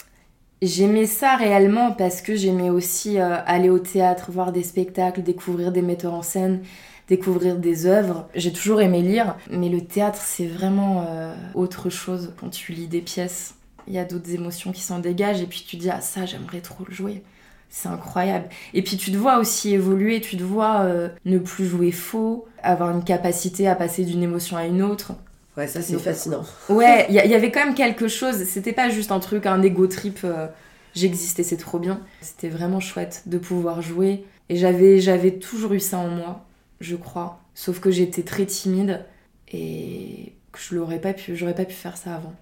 J'aimais 0.62 1.06
ça 1.06 1.36
réellement 1.36 1.92
parce 1.92 2.22
que 2.22 2.36
j'aimais 2.36 2.70
aussi 2.70 3.18
euh, 3.18 3.36
aller 3.44 3.68
au 3.68 3.78
théâtre, 3.78 4.30
voir 4.30 4.52
des 4.52 4.62
spectacles, 4.62 5.22
découvrir 5.22 5.72
des 5.72 5.82
metteurs 5.82 6.14
en 6.14 6.22
scène, 6.22 6.62
découvrir 7.08 7.56
des 7.56 7.86
œuvres. 7.86 8.28
J'ai 8.34 8.52
toujours 8.52 8.80
aimé 8.80 9.02
lire, 9.02 9.36
mais 9.50 9.68
le 9.68 9.82
théâtre 9.82 10.20
c'est 10.22 10.46
vraiment 10.46 11.04
euh, 11.08 11.34
autre 11.54 11.90
chose 11.90 12.32
quand 12.40 12.48
tu 12.48 12.72
lis 12.72 12.86
des 12.86 13.00
pièces. 13.00 13.56
Il 13.88 13.92
y 13.92 13.98
a 13.98 14.04
d'autres 14.04 14.32
émotions 14.32 14.72
qui 14.72 14.80
s'en 14.80 15.00
dégagent 15.00 15.42
et 15.42 15.46
puis 15.46 15.64
tu 15.68 15.76
dis 15.76 15.90
ah 15.90 16.00
ça 16.00 16.24
j'aimerais 16.24 16.60
trop 16.60 16.84
le 16.88 16.94
jouer. 16.94 17.22
C'est 17.68 17.88
incroyable. 17.88 18.48
Et 18.72 18.82
puis 18.82 18.96
tu 18.96 19.10
te 19.10 19.16
vois 19.16 19.38
aussi 19.38 19.74
évoluer, 19.74 20.20
tu 20.20 20.36
te 20.36 20.42
vois 20.42 20.82
euh, 20.82 21.08
ne 21.26 21.38
plus 21.38 21.66
jouer 21.66 21.90
faux, 21.90 22.46
avoir 22.62 22.90
une 22.90 23.04
capacité 23.04 23.68
à 23.68 23.74
passer 23.74 24.04
d'une 24.04 24.22
émotion 24.22 24.56
à 24.56 24.64
une 24.64 24.82
autre. 24.82 25.12
Ouais, 25.56 25.68
ça 25.68 25.82
c'est 25.82 25.98
fascinant. 25.98 26.44
Ouais, 26.68 27.06
il 27.08 27.14
y, 27.14 27.18
a- 27.20 27.24
il 27.24 27.30
y 27.30 27.34
avait 27.34 27.52
quand 27.52 27.64
même 27.64 27.74
quelque 27.74 28.08
chose. 28.08 28.42
C'était 28.44 28.72
pas 28.72 28.88
juste 28.88 29.12
un 29.12 29.20
truc, 29.20 29.46
un 29.46 29.62
ego 29.62 29.86
trip. 29.86 30.20
euh, 30.24 30.48
J'existais, 30.94 31.42
c'est 31.42 31.56
trop 31.56 31.78
bien. 31.78 32.00
C'était 32.20 32.48
vraiment 32.48 32.80
chouette 32.80 33.22
de 33.26 33.38
pouvoir 33.38 33.82
jouer. 33.82 34.24
Et 34.48 34.56
j'avais, 34.56 35.00
j'avais 35.00 35.32
toujours 35.38 35.72
eu 35.72 35.80
ça 35.80 35.98
en 35.98 36.08
moi, 36.08 36.44
je 36.80 36.96
crois. 36.96 37.40
Sauf 37.54 37.80
que 37.80 37.90
j'étais 37.90 38.22
très 38.22 38.46
timide 38.46 39.04
et 39.52 40.34
que 40.52 40.58
je 40.60 40.74
l'aurais 40.76 41.00
pas 41.00 41.12
pu, 41.12 41.36
j'aurais 41.36 41.54
pas 41.54 41.64
pu 41.64 41.74
faire 41.74 41.96
ça 41.96 42.14
avant. 42.16 42.34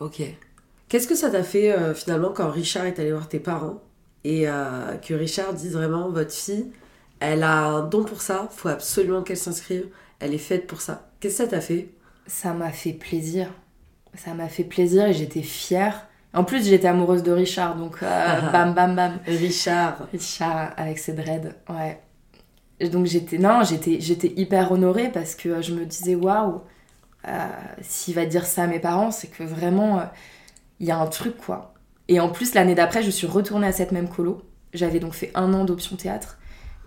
Ok. 0.00 0.22
Qu'est-ce 0.88 1.08
que 1.08 1.14
ça 1.14 1.30
t'a 1.30 1.42
fait 1.42 1.72
euh, 1.72 1.94
finalement 1.94 2.30
quand 2.32 2.50
Richard 2.50 2.86
est 2.86 2.98
allé 2.98 3.12
voir 3.12 3.28
tes 3.28 3.40
parents 3.40 3.82
et 4.24 4.48
euh, 4.48 4.96
que 4.96 5.14
Richard 5.14 5.54
dise 5.54 5.72
vraiment 5.72 6.10
votre 6.10 6.32
fille, 6.32 6.66
elle 7.20 7.42
a 7.42 7.64
un 7.64 7.82
don 7.86 8.04
pour 8.04 8.20
ça, 8.22 8.48
faut 8.50 8.68
absolument 8.68 9.22
qu'elle 9.22 9.36
s'inscrive, 9.36 9.88
elle 10.20 10.34
est 10.34 10.38
faite 10.38 10.66
pour 10.66 10.80
ça. 10.80 11.10
Qu'est-ce 11.20 11.38
que 11.38 11.44
ça 11.44 11.48
t'a 11.50 11.60
fait? 11.60 11.88
Ça 12.26 12.52
m'a 12.52 12.70
fait 12.70 12.92
plaisir. 12.92 13.48
Ça 14.14 14.34
m'a 14.34 14.48
fait 14.48 14.64
plaisir 14.64 15.06
et 15.06 15.12
j'étais 15.12 15.42
fière. 15.42 16.06
En 16.34 16.44
plus, 16.44 16.66
j'étais 16.66 16.88
amoureuse 16.88 17.22
de 17.22 17.32
Richard, 17.32 17.76
donc 17.76 18.02
euh, 18.02 18.40
bam 18.52 18.74
bam 18.74 18.94
bam. 18.96 19.18
Richard. 19.26 20.08
Richard 20.12 20.72
avec 20.76 20.98
ses 20.98 21.12
dreads, 21.12 21.54
ouais. 21.68 22.00
Et 22.82 22.88
donc 22.88 23.06
j'étais 23.06 23.38
non, 23.38 23.62
j'étais 23.62 24.00
j'étais 24.00 24.32
hyper 24.36 24.72
honorée 24.72 25.08
parce 25.08 25.36
que 25.36 25.48
euh, 25.48 25.62
je 25.62 25.72
me 25.72 25.84
disais 25.86 26.16
waouh, 26.16 26.62
euh, 27.28 27.46
s'il 27.80 28.14
va 28.16 28.26
dire 28.26 28.44
ça 28.44 28.64
à 28.64 28.66
mes 28.66 28.80
parents, 28.80 29.12
c'est 29.12 29.28
que 29.28 29.44
vraiment 29.44 30.00
euh, 30.00 30.04
il 30.80 30.88
y 30.88 30.90
a 30.90 30.98
un 30.98 31.06
truc 31.06 31.36
quoi. 31.36 31.74
Et 32.08 32.18
en 32.18 32.28
plus 32.28 32.54
l'année 32.54 32.74
d'après, 32.74 33.04
je 33.04 33.10
suis 33.10 33.28
retournée 33.28 33.68
à 33.68 33.72
cette 33.72 33.92
même 33.92 34.08
colo. 34.08 34.42
J'avais 34.74 34.98
donc 34.98 35.14
fait 35.14 35.30
un 35.36 35.54
an 35.54 35.64
d'option 35.64 35.94
théâtre 35.94 36.38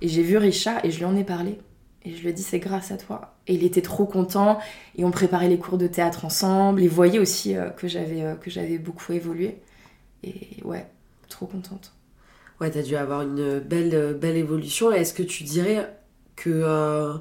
et 0.02 0.10
j'ai 0.10 0.22
vu 0.22 0.36
Richard 0.36 0.84
et 0.84 0.92
je 0.92 0.98
lui 0.98 1.06
en 1.06 1.16
ai 1.16 1.24
parlé. 1.24 1.60
Et 2.06 2.16
je 2.16 2.22
lui 2.22 2.30
ai 2.30 2.34
dit 2.34 2.44
c'est 2.44 2.60
grâce 2.60 2.92
à 2.92 2.98
toi. 2.98 3.36
Et 3.48 3.56
il 3.56 3.64
était 3.64 3.82
trop 3.82 4.06
content 4.06 4.60
et 4.96 5.04
on 5.04 5.12
préparait 5.12 5.50
les 5.50 5.58
cours 5.58 5.78
de 5.78 5.88
théâtre 5.88 6.24
ensemble. 6.24 6.82
Il 6.82 6.90
voyait 6.90 7.20
aussi 7.20 7.58
euh, 7.58 7.70
que 7.70 7.88
j'avais 7.88 8.22
euh, 8.24 8.36
que 8.36 8.50
j'avais 8.50 8.78
beaucoup 8.78 9.12
évolué. 9.14 9.62
Et 10.24 10.62
ouais, 10.64 10.88
trop 11.30 11.48
contente. 11.48 11.94
Ouais, 12.62 12.70
t'as 12.72 12.84
dû 12.84 12.96
avoir 12.96 13.24
une 13.24 13.60
belle, 13.60 14.16
belle 14.20 14.38
évolution. 14.38 14.92
Est-ce 14.92 15.14
que 15.14 15.24
tu 15.24 15.44
dirais 15.44 15.94
que 16.36 16.50
euh, 16.50 17.16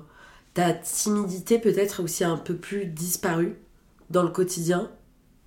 ta 0.53 0.73
timidité 0.73 1.59
peut-être 1.59 2.03
aussi 2.03 2.23
un 2.25 2.37
peu 2.37 2.55
plus 2.57 2.87
disparue 2.87 3.57
dans 4.11 4.23
le 4.23 4.29
quotidien 4.29 4.91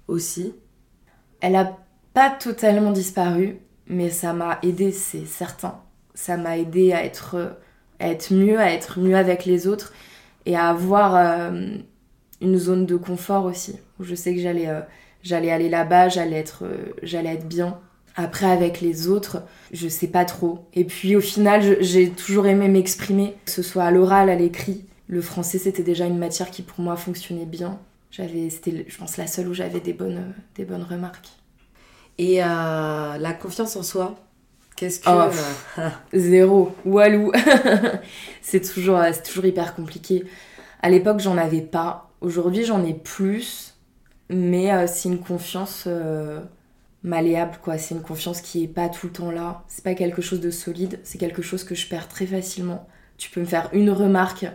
aussi? 0.08 0.54
Elle 1.40 1.56
a 1.56 1.78
pas 2.14 2.32
totalement 2.32 2.92
disparu, 2.92 3.60
mais 3.86 4.10
ça 4.10 4.34
m'a 4.34 4.60
aidé, 4.64 4.92
c'est 4.92 5.26
certain. 5.26 5.82
Ça 6.16 6.36
m'a 6.36 6.58
aidé 6.58 6.92
à 6.92 7.06
être, 7.06 7.58
à 8.00 8.10
être 8.10 8.34
mieux, 8.34 8.60
à 8.60 8.72
être 8.72 9.00
mieux 9.00 9.16
avec 9.16 9.46
les 9.46 9.68
autres 9.68 9.94
et 10.46 10.56
à 10.56 10.70
avoir 10.70 11.16
euh, 11.16 11.78
une 12.42 12.58
zone 12.58 12.86
de 12.86 12.96
confort 12.96 13.46
aussi, 13.46 13.76
où 14.00 14.04
je 14.04 14.16
sais 14.16 14.34
que 14.34 14.42
j'allais 14.42 14.70
euh, 14.70 14.82
j'allais 15.24 15.52
aller 15.52 15.70
là-bas, 15.70 16.10
j'allais 16.10 16.38
être, 16.38 16.64
euh, 16.64 17.24
être 17.26 17.48
bien. 17.48 17.80
Après, 18.16 18.48
avec 18.48 18.82
les 18.82 19.08
autres, 19.08 19.44
je 19.72 19.88
sais 19.88 20.08
pas 20.08 20.26
trop. 20.26 20.66
Et 20.74 20.86
puis 20.86 21.16
au 21.16 21.22
final, 21.22 21.78
j'ai 21.82 22.10
toujours 22.10 22.48
aimé 22.48 22.68
m'exprimer, 22.68 23.36
que 23.46 23.52
ce 23.52 23.62
soit 23.62 23.84
à 23.84 23.92
l'oral, 23.92 24.30
à 24.30 24.36
l'écrit. 24.36 24.86
Le 25.08 25.22
français, 25.22 25.60
c'était 25.60 25.84
déjà 25.84 26.06
une 26.06 26.18
matière 26.18 26.50
qui 26.50 26.64
pour 26.64 26.80
moi 26.80 26.96
fonctionnait 26.96 27.46
bien. 27.46 27.80
J'avais, 28.10 28.50
c'était, 28.50 28.86
je 28.88 28.98
pense, 28.98 29.18
la 29.18 29.28
seule 29.28 29.48
où 29.50 29.54
j'avais 29.54 29.82
des 29.82 29.94
bonnes, 29.94 30.34
des 30.56 30.66
bonnes 30.66 30.84
remarques. 30.84 31.30
Et 32.18 32.38
la 32.38 33.38
confiance 33.40 33.76
en 33.76 33.84
soi, 33.84 34.16
Qu'est-ce 34.78 35.02
que. 35.02 35.10
Oh, 35.10 35.82
zéro. 36.14 36.76
Walou. 36.86 37.32
c'est 38.42 38.62
toujours, 38.62 39.02
c'est 39.12 39.24
toujours 39.24 39.46
hyper 39.46 39.76
compliqué. 39.76 40.26
À 40.82 40.90
l'époque, 40.90 41.20
j'en 41.20 41.38
avais 41.38 41.62
pas. 41.62 42.12
Aujourd'hui, 42.22 42.64
j'en 42.64 42.86
ai 42.86 42.94
plus. 42.94 43.76
Mais 44.30 44.72
euh, 44.74 44.88
c'est 44.88 45.10
une 45.10 45.20
confiance 45.20 45.86
euh, 45.88 46.42
malléable, 47.04 47.58
quoi. 47.64 47.78
C'est 47.78 47.96
une 47.96 48.02
confiance 48.04 48.42
qui 48.42 48.64
est 48.64 48.68
pas 48.68 48.90
tout 48.90 49.08
le 49.08 49.14
temps 49.14 49.32
là. 49.32 49.64
C'est 49.68 49.84
pas 49.84 49.96
quelque 49.96 50.22
chose 50.22 50.42
de 50.42 50.52
solide. 50.52 51.00
C'est 51.04 51.18
quelque 51.18 51.42
chose 51.42 51.64
que 51.64 51.76
je 51.76 51.88
perds 51.88 52.08
très 52.10 52.28
facilement. 52.28 52.88
Tu 53.18 53.30
peux 53.32 53.40
me 53.42 53.46
faire 53.46 53.70
une 53.74 53.90
remarque. 53.90 54.46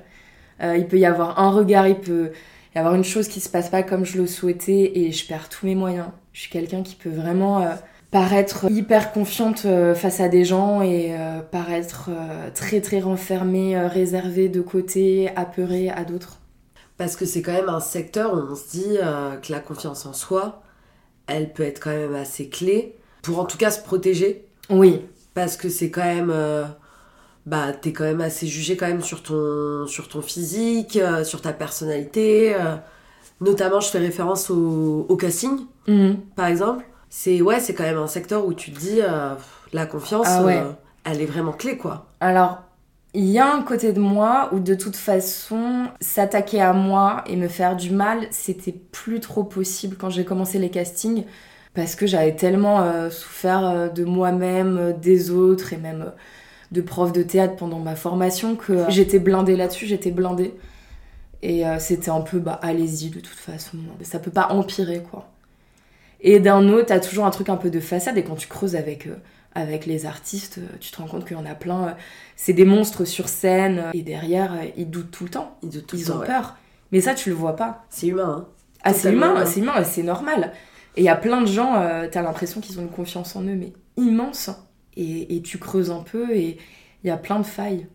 euh, 0.62 0.76
il 0.76 0.86
peut 0.86 0.98
y 0.98 1.06
avoir 1.06 1.40
un 1.40 1.50
regard. 1.50 1.88
Il 1.88 1.98
peut 2.00 2.32
y 2.76 2.78
avoir 2.78 2.94
une 2.94 3.04
chose 3.04 3.28
qui 3.28 3.40
se 3.40 3.48
passe 3.48 3.70
pas 3.70 3.82
comme 3.82 4.04
je 4.04 4.18
le 4.18 4.26
souhaitais. 4.28 4.92
Et 5.00 5.10
je 5.12 5.26
perds 5.26 5.48
tous 5.48 5.66
mes 5.66 5.74
moyens. 5.74 6.08
Je 6.32 6.42
suis 6.42 6.50
quelqu'un 6.50 6.82
qui 6.84 6.94
peut 6.94 7.10
vraiment. 7.10 7.66
Paraître 8.12 8.70
hyper 8.70 9.12
confiante 9.12 9.62
euh, 9.64 9.94
face 9.96 10.20
à 10.20 10.28
des 10.28 10.44
gens 10.44 10.80
et 10.82 11.16
euh, 11.18 11.40
paraître 11.40 12.10
euh, 12.10 12.50
très 12.54 12.80
très 12.80 13.00
renfermée, 13.00 13.76
réservée 13.88 14.48
de 14.48 14.60
côté, 14.60 15.30
apeurée 15.34 15.88
à 15.90 16.04
d'autres. 16.04 16.38
Parce 16.98 17.16
que 17.16 17.24
c'est 17.24 17.42
quand 17.42 17.52
même 17.54 17.68
un 17.70 17.80
secteur 17.80 18.34
où 18.34 18.52
on 18.52 18.54
se 18.54 18.70
dit 18.70 18.96
que 19.42 19.50
la 19.50 19.58
confiance 19.58 20.06
en 20.06 20.12
soi, 20.12 20.62
elle 21.26 21.52
peut 21.52 21.64
être 21.64 21.80
quand 21.80 21.90
même 21.90 22.14
assez 22.14 22.48
clé 22.48 22.94
pour 23.22 23.40
en 23.40 23.44
tout 23.44 23.58
cas 23.58 23.70
se 23.72 23.82
protéger. 23.82 24.44
Oui, 24.70 25.00
Parce 25.34 25.56
que 25.56 25.68
c'est 25.68 25.90
quand 25.90 26.04
même. 26.04 26.32
bah, 27.46 27.72
t'es 27.72 27.92
quand 27.92 28.04
même 28.04 28.20
assez 28.20 28.46
jugé 28.46 28.76
quand 28.76 28.86
même 28.86 29.00
sur 29.02 29.22
ton, 29.22 29.86
sur 29.88 30.08
ton 30.08 30.20
physique, 30.22 30.96
euh, 30.96 31.24
sur 31.24 31.40
ta 31.40 31.52
personnalité. 31.52 32.54
euh. 32.54 32.76
notamment, 33.40 33.80
je 33.80 33.88
fais 33.88 33.98
référence 33.98 34.50
au, 34.50 35.06
au 35.08 35.16
casting, 35.16 35.60
Mhm. 35.88 36.18
par 36.36 36.46
exemple. 36.46 36.84
C'est 37.14 37.42
ouais, 37.42 37.60
c'est 37.60 37.74
quand 37.74 37.82
même 37.82 37.98
un 37.98 38.06
secteur 38.06 38.46
où 38.46 38.54
tu 38.54 38.72
te 38.72 38.80
dis 38.80 39.02
euh, 39.02 39.34
la 39.74 39.84
confiance, 39.84 40.26
Ah 40.30 40.42
ouais. 40.44 40.56
euh, 40.56 40.70
elle 41.04 41.20
est 41.20 41.26
vraiment 41.26 41.52
clé 41.52 41.76
quoi. 41.76 42.06
Alors, 42.20 42.62
il 43.12 43.26
y 43.26 43.38
a 43.38 43.52
un 43.54 43.60
côté 43.60 43.92
de 43.92 44.00
moi 44.00 44.48
où 44.52 44.60
de 44.60 44.74
toute 44.74 44.96
façon, 44.96 45.88
s'attaquer 46.00 46.62
à 46.62 46.72
moi 46.72 47.22
et 47.26 47.36
me 47.36 47.48
faire 47.48 47.76
du 47.76 47.90
mal, 47.90 48.26
c'était 48.30 48.72
plus 48.72 49.20
trop 49.20 49.44
possible 49.44 49.96
quand 49.98 50.08
j'ai 50.08 50.24
commencé 50.24 50.58
les 50.58 50.70
castings. 50.70 51.24
Parce 51.74 51.96
que 51.96 52.06
j'avais 52.06 52.34
tellement 52.34 52.80
euh, 52.80 53.10
souffert 53.10 53.92
de 53.92 54.04
moi-même, 54.04 54.94
des 54.98 55.30
autres 55.30 55.74
et 55.74 55.78
même 55.78 56.12
de 56.70 56.80
prof 56.80 57.12
de 57.12 57.22
théâtre 57.22 57.56
pendant 57.56 57.78
ma 57.78 57.94
formation 57.94 58.56
que 58.56 58.86
j'étais 58.88 59.18
blindée 59.18 59.56
là-dessus, 59.56 59.84
j'étais 59.84 60.12
blindée. 60.12 60.54
Et 61.42 61.64
c'était 61.78 62.10
un 62.10 62.22
peu, 62.22 62.38
bah 62.38 62.58
allez-y 62.62 63.10
de 63.10 63.20
toute 63.20 63.38
façon, 63.38 63.76
ça 64.00 64.18
peut 64.18 64.30
pas 64.30 64.48
empirer 64.48 65.02
quoi. 65.02 65.31
Et 66.22 66.40
d'un 66.40 66.68
autre, 66.68 66.86
t'as 66.86 67.00
toujours 67.00 67.26
un 67.26 67.30
truc 67.30 67.48
un 67.48 67.56
peu 67.56 67.68
de 67.70 67.80
façade 67.80 68.16
et 68.16 68.24
quand 68.24 68.36
tu 68.36 68.48
creuses 68.48 68.76
avec, 68.76 69.06
euh, 69.06 69.16
avec 69.54 69.86
les 69.86 70.06
artistes, 70.06 70.58
euh, 70.58 70.76
tu 70.80 70.90
te 70.92 70.96
rends 70.96 71.08
compte 71.08 71.26
qu'il 71.26 71.36
y 71.36 71.40
en 71.40 71.46
a 71.46 71.54
plein. 71.54 71.88
euh, 71.88 71.92
c'est 72.36 72.52
des 72.52 72.64
monstres 72.64 73.04
sur 73.04 73.28
scène 73.28 73.84
et 73.92 74.02
derrière, 74.02 74.56
ils 74.76 74.88
doutent 74.88 75.10
tout 75.10 75.24
le 75.24 75.30
temps. 75.30 75.58
Ils, 75.62 75.68
doutent 75.70 75.86
tout 75.86 75.96
le 75.96 76.02
Ils 76.02 76.06
temps, 76.06 76.16
ont 76.16 76.20
ouais. 76.20 76.26
peur. 76.26 76.56
Mais 76.92 77.00
ça, 77.00 77.14
tu 77.14 77.28
le 77.30 77.34
vois 77.34 77.56
pas. 77.56 77.84
C'est 77.90 78.06
humain, 78.06 78.46
hein. 78.46 78.48
Ah, 78.84 78.92
c'est 78.94 79.12
humain, 79.12 79.30
humain. 79.32 79.46
c'est 79.46 79.60
humain, 79.60 79.80
et 79.80 79.84
c'est 79.84 80.02
normal. 80.02 80.52
Et 80.96 81.02
il 81.02 81.04
y 81.04 81.08
a 81.08 81.16
plein 81.16 81.40
de 81.40 81.46
gens, 81.46 81.76
euh, 81.76 82.06
t'as 82.10 82.22
l'impression 82.22 82.60
qu'ils 82.60 82.78
ont 82.78 82.82
une 82.82 82.90
confiance 82.90 83.34
en 83.36 83.42
eux, 83.42 83.54
mais 83.54 83.72
immense. 83.96 84.50
Et, 84.96 85.36
et 85.36 85.42
tu 85.42 85.58
creuses 85.58 85.90
un 85.90 86.02
peu 86.02 86.30
et 86.36 86.58
il 87.02 87.06
y 87.06 87.10
a 87.10 87.16
plein 87.16 87.38
de 87.38 87.46
failles. 87.46 87.86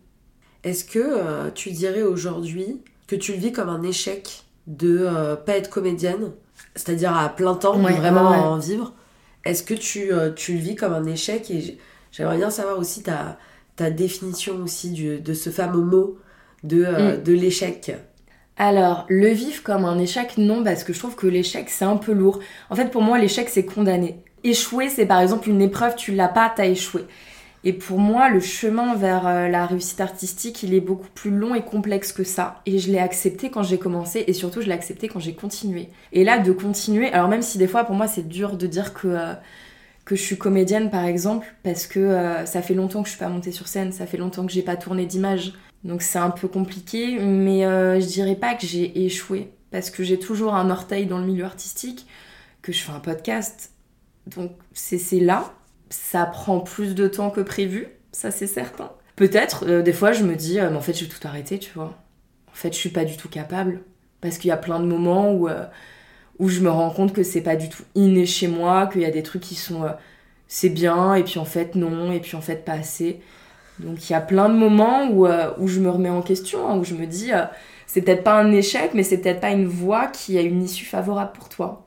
Est-ce 0.64 0.84
que 0.84 0.98
euh, 0.98 1.50
tu 1.54 1.70
dirais 1.70 2.02
aujourd'hui 2.02 2.82
que 3.06 3.14
tu 3.16 3.32
le 3.32 3.38
vis 3.38 3.52
comme 3.52 3.68
un 3.68 3.82
échec 3.82 4.42
de 4.66 4.98
euh, 5.06 5.36
pas 5.36 5.56
être 5.56 5.70
comédienne, 5.70 6.32
c'est-à-dire 6.78 7.16
à 7.16 7.28
plein 7.28 7.54
temps, 7.54 7.78
Ouais, 7.80 7.92
vraiment 7.92 8.30
ouais, 8.30 8.36
en 8.38 8.58
vivre 8.58 8.92
Est-ce 9.44 9.62
que 9.62 9.74
tu, 9.74 10.12
euh, 10.12 10.30
tu 10.32 10.52
le 10.54 10.58
vis 10.58 10.74
comme 10.76 10.92
un 10.92 11.04
échec 11.06 11.50
Et 11.50 11.78
j'aimerais 12.12 12.36
bien 12.38 12.50
savoir 12.50 12.78
aussi 12.78 13.02
ta, 13.02 13.38
ta 13.76 13.90
définition 13.90 14.56
aussi 14.64 14.90
du- 14.90 15.20
de 15.20 15.34
ce 15.34 15.50
fameux 15.50 15.80
mot 15.82 16.18
de, 16.64 16.84
euh, 16.84 17.16
Mm. 17.18 17.22
de 17.22 17.32
l'échec. 17.32 17.92
Alors, 18.56 19.06
le 19.08 19.28
vivre 19.28 19.62
comme 19.62 19.84
un 19.84 19.98
échec, 19.98 20.36
non, 20.36 20.64
parce 20.64 20.82
que 20.82 20.92
je 20.92 20.98
trouve 20.98 21.14
que 21.14 21.26
l'échec, 21.28 21.70
c'est 21.70 21.84
un 21.84 21.96
peu 21.96 22.12
lourd. 22.12 22.40
En 22.70 22.74
fait, 22.76 22.90
pour 22.90 23.02
moi, 23.02 23.18
l'échec, 23.18 23.48
c'est 23.48 23.64
condamner. 23.64 24.20
Échouer, 24.44 24.88
c'est 24.88 25.06
par 25.06 25.20
exemple 25.20 25.48
une 25.48 25.62
épreuve, 25.62 25.94
tu 25.96 26.12
l'as 26.12 26.28
pas, 26.28 26.52
t'as 26.54 26.66
échoué. 26.66 27.04
Et 27.64 27.72
pour 27.72 27.98
moi, 27.98 28.28
le 28.28 28.40
chemin 28.40 28.94
vers 28.94 29.26
euh, 29.26 29.48
la 29.48 29.66
réussite 29.66 30.00
artistique, 30.00 30.62
il 30.62 30.74
est 30.74 30.80
beaucoup 30.80 31.08
plus 31.14 31.30
long 31.30 31.54
et 31.54 31.62
complexe 31.62 32.12
que 32.12 32.24
ça. 32.24 32.62
Et 32.66 32.78
je 32.78 32.90
l'ai 32.90 32.98
accepté 32.98 33.50
quand 33.50 33.62
j'ai 33.62 33.78
commencé, 33.78 34.24
et 34.26 34.32
surtout, 34.32 34.60
je 34.60 34.66
l'ai 34.66 34.74
accepté 34.74 35.08
quand 35.08 35.18
j'ai 35.18 35.34
continué. 35.34 35.88
Et 36.12 36.24
là, 36.24 36.38
de 36.38 36.52
continuer, 36.52 37.12
alors 37.12 37.28
même 37.28 37.42
si 37.42 37.58
des 37.58 37.66
fois, 37.66 37.84
pour 37.84 37.96
moi, 37.96 38.06
c'est 38.06 38.28
dur 38.28 38.56
de 38.56 38.66
dire 38.66 38.94
que, 38.94 39.08
euh, 39.08 39.34
que 40.04 40.14
je 40.14 40.22
suis 40.22 40.38
comédienne, 40.38 40.88
par 40.90 41.04
exemple, 41.04 41.46
parce 41.64 41.86
que 41.86 41.98
euh, 41.98 42.46
ça 42.46 42.62
fait 42.62 42.74
longtemps 42.74 43.02
que 43.02 43.08
je 43.08 43.14
suis 43.14 43.22
pas 43.22 43.28
montée 43.28 43.52
sur 43.52 43.68
scène, 43.68 43.92
ça 43.92 44.06
fait 44.06 44.16
longtemps 44.16 44.46
que 44.46 44.52
j'ai 44.52 44.62
pas 44.62 44.76
tourné 44.76 45.04
d'image. 45.04 45.52
Donc 45.84 46.02
c'est 46.02 46.18
un 46.18 46.30
peu 46.30 46.48
compliqué, 46.48 47.18
mais 47.18 47.64
euh, 47.64 48.00
je 48.00 48.06
dirais 48.06 48.34
pas 48.34 48.54
que 48.54 48.66
j'ai 48.66 49.04
échoué, 49.04 49.52
parce 49.70 49.90
que 49.90 50.02
j'ai 50.02 50.18
toujours 50.18 50.54
un 50.54 50.70
orteil 50.70 51.06
dans 51.06 51.18
le 51.18 51.26
milieu 51.26 51.44
artistique, 51.44 52.06
que 52.62 52.72
je 52.72 52.78
fais 52.78 52.92
un 52.92 53.00
podcast. 53.00 53.72
Donc 54.26 54.52
c'est 54.72 54.98
c'est 54.98 55.20
là, 55.20 55.52
ça 55.90 56.26
prend 56.26 56.60
plus 56.60 56.94
de 56.94 57.08
temps 57.08 57.30
que 57.30 57.40
prévu, 57.40 57.88
ça 58.12 58.30
c'est 58.30 58.46
certain. 58.46 58.90
Peut-être, 59.16 59.64
euh, 59.66 59.82
des 59.82 59.92
fois 59.92 60.12
je 60.12 60.24
me 60.24 60.36
dis, 60.36 60.60
euh, 60.60 60.70
mais 60.70 60.76
en 60.76 60.80
fait 60.80 60.94
je 60.94 61.04
vais 61.04 61.10
tout 61.10 61.26
arrêter, 61.26 61.58
tu 61.58 61.70
vois. 61.74 61.96
En 62.48 62.54
fait 62.54 62.72
je 62.72 62.78
suis 62.78 62.90
pas 62.90 63.04
du 63.04 63.16
tout 63.16 63.28
capable, 63.28 63.82
parce 64.20 64.38
qu'il 64.38 64.48
y 64.48 64.52
a 64.52 64.56
plein 64.56 64.80
de 64.80 64.86
moments 64.86 65.32
où, 65.32 65.48
euh, 65.48 65.64
où 66.38 66.48
je 66.48 66.60
me 66.60 66.70
rends 66.70 66.90
compte 66.90 67.12
que 67.12 67.22
c'est 67.22 67.40
pas 67.42 67.56
du 67.56 67.68
tout 67.68 67.82
inné 67.94 68.26
chez 68.26 68.48
moi, 68.48 68.86
qu'il 68.86 69.02
y 69.02 69.06
a 69.06 69.10
des 69.10 69.22
trucs 69.22 69.42
qui 69.42 69.54
sont... 69.54 69.84
c'est 70.46 70.70
bien, 70.70 71.14
et 71.14 71.24
puis 71.24 71.38
en 71.38 71.44
fait 71.44 71.74
non, 71.74 72.12
et 72.12 72.20
puis 72.20 72.36
en 72.36 72.40
fait 72.40 72.64
pas 72.64 72.72
assez. 72.72 73.20
Donc 73.78 74.08
il 74.08 74.12
y 74.12 74.16
a 74.16 74.20
plein 74.20 74.48
de 74.48 74.54
moments 74.54 75.08
où, 75.08 75.26
où 75.26 75.68
je 75.68 75.80
me 75.80 75.90
remets 75.90 76.10
en 76.10 76.22
question, 76.22 76.68
hein, 76.68 76.76
où 76.78 76.84
je 76.84 76.94
me 76.94 77.06
dis, 77.06 77.30
c'est 77.86 78.02
peut-être 78.02 78.24
pas 78.24 78.38
un 78.38 78.52
échec, 78.52 78.90
mais 78.94 79.02
c'est 79.02 79.18
peut-être 79.18 79.40
pas 79.40 79.50
une 79.50 79.66
voie 79.66 80.06
qui 80.08 80.36
a 80.36 80.42
une 80.42 80.62
issue 80.62 80.84
favorable 80.84 81.32
pour 81.32 81.48
toi. 81.48 81.86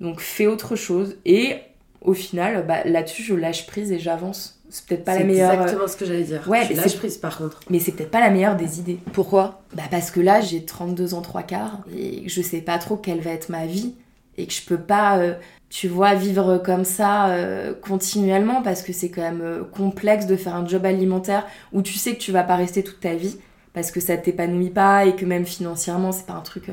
Donc 0.00 0.20
fais 0.20 0.46
autre 0.46 0.76
chose. 0.76 1.16
Et 1.24 1.56
au 2.00 2.14
final, 2.14 2.64
bah, 2.66 2.84
là-dessus, 2.84 3.22
je 3.22 3.34
lâche 3.34 3.66
prise 3.66 3.92
et 3.92 3.98
j'avance. 3.98 4.60
C'est 4.68 4.84
peut-être 4.86 5.04
pas 5.04 5.12
la 5.12 5.18
C'est 5.18 5.24
meilleure. 5.24 5.50
euh, 5.50 5.54
exactement 5.62 5.86
ce 5.88 5.96
que 5.96 6.04
j'allais 6.04 6.24
dire. 6.24 6.42
Ouais, 6.48 6.68
lâches 6.74 6.88
c'est- 6.92 6.96
prise 6.98 7.18
par 7.18 7.38
contre. 7.38 7.60
Mais 7.70 7.78
c'est 7.78 7.92
peut-être 7.92 8.10
pas 8.10 8.20
la 8.20 8.30
meilleure 8.30 8.56
des 8.56 8.80
idées. 8.80 8.98
Pourquoi? 9.12 9.62
Bah 9.74 9.84
parce 9.90 10.10
que 10.10 10.20
là, 10.20 10.40
j'ai 10.40 10.64
32 10.64 11.14
ans, 11.14 11.22
trois 11.22 11.42
quarts, 11.44 11.80
et 11.96 12.28
je 12.28 12.42
sais 12.42 12.60
pas 12.60 12.78
trop 12.78 12.96
quelle 12.96 13.20
va 13.20 13.30
être 13.30 13.48
ma 13.48 13.66
vie, 13.66 13.94
et 14.36 14.46
que 14.46 14.52
je 14.52 14.62
peux 14.62 14.76
pas, 14.78 15.18
euh, 15.18 15.34
tu 15.70 15.86
vois, 15.88 16.14
vivre 16.14 16.58
comme 16.58 16.84
ça 16.84 17.28
euh, 17.28 17.74
continuellement, 17.80 18.60
parce 18.62 18.82
que 18.82 18.92
c'est 18.92 19.08
quand 19.08 19.22
même 19.22 19.40
euh, 19.40 19.62
complexe 19.64 20.26
de 20.26 20.34
faire 20.36 20.54
un 20.56 20.66
job 20.66 20.84
alimentaire 20.84 21.46
où 21.72 21.80
tu 21.80 21.94
sais 21.94 22.14
que 22.14 22.20
tu 22.20 22.32
vas 22.32 22.42
pas 22.42 22.56
rester 22.56 22.82
toute 22.82 22.98
ta 23.00 23.14
vie, 23.14 23.36
parce 23.72 23.92
que 23.92 24.00
ça 24.00 24.16
t'épanouit 24.16 24.70
pas, 24.70 25.04
et 25.06 25.14
que 25.14 25.24
même 25.24 25.46
financièrement, 25.46 26.10
c'est 26.10 26.26
pas 26.26 26.32
un 26.34 26.40
truc, 26.40 26.70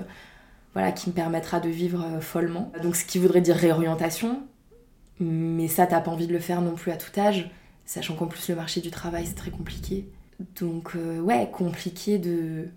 voilà, 0.73 0.91
qui 0.91 1.09
me 1.11 1.13
permettra 1.13 1.59
de 1.59 1.69
vivre 1.69 2.03
follement. 2.21 2.71
Donc 2.81 2.95
ce 2.95 3.05
qui 3.05 3.19
voudrait 3.19 3.41
dire 3.41 3.55
réorientation, 3.55 4.41
mais 5.19 5.67
ça, 5.67 5.85
t'as 5.85 6.01
pas 6.01 6.11
envie 6.11 6.27
de 6.27 6.33
le 6.33 6.39
faire 6.39 6.61
non 6.61 6.73
plus 6.73 6.91
à 6.91 6.97
tout 6.97 7.17
âge, 7.19 7.49
sachant 7.85 8.15
qu'en 8.15 8.27
plus 8.27 8.49
le 8.49 8.55
marché 8.55 8.81
du 8.81 8.91
travail, 8.91 9.25
c'est 9.25 9.35
très 9.35 9.51
compliqué. 9.51 10.05
Donc 10.59 10.91
euh, 10.95 11.19
ouais, 11.19 11.49
compliqué 11.51 12.17
de 12.17 12.67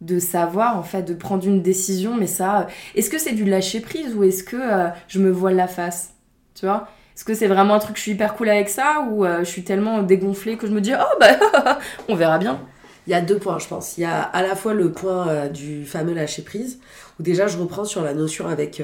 de 0.00 0.18
savoir 0.18 0.78
en 0.78 0.82
fait 0.82 1.02
de 1.02 1.12
prendre 1.12 1.46
une 1.46 1.60
décision 1.60 2.16
mais 2.16 2.26
ça 2.26 2.60
euh, 2.60 2.64
est-ce 2.94 3.10
que 3.10 3.18
c'est 3.18 3.32
du 3.32 3.44
lâcher 3.44 3.80
prise 3.80 4.14
ou 4.14 4.24
est-ce 4.24 4.42
que 4.42 4.56
euh, 4.56 4.88
je 5.08 5.18
me 5.18 5.30
voile 5.30 5.56
la 5.56 5.68
face 5.68 6.14
tu 6.54 6.64
vois? 6.64 6.88
Est-ce 7.14 7.24
que 7.24 7.34
c'est 7.34 7.48
vraiment 7.48 7.74
un 7.74 7.78
truc 7.80 7.96
je 7.96 8.02
suis 8.02 8.12
hyper 8.12 8.34
cool 8.34 8.48
avec 8.48 8.70
ça 8.70 9.06
ou 9.10 9.26
je 9.26 9.44
suis 9.44 9.62
tellement 9.62 10.02
dégonflée 10.02 10.56
que 10.56 10.66
je 10.66 10.72
me 10.72 10.80
dis 10.80 10.92
oh 10.94 11.18
bah 11.20 11.78
on 12.08 12.14
verra 12.14 12.38
bien 12.38 12.60
Il 13.06 13.10
y 13.10 13.14
a 13.14 13.20
deux 13.20 13.36
points, 13.36 13.58
je 13.58 13.68
pense. 13.68 13.98
Il 13.98 14.02
y 14.02 14.04
a 14.04 14.22
à 14.22 14.40
la 14.40 14.56
fois 14.56 14.72
le 14.72 14.90
point 14.90 15.48
du 15.48 15.84
fameux 15.84 16.14
lâcher 16.14 16.40
prise, 16.40 16.80
où 17.18 17.22
déjà 17.22 17.46
je 17.46 17.58
reprends 17.58 17.84
sur 17.84 18.02
la 18.02 18.14
notion 18.14 18.48
avec 18.48 18.82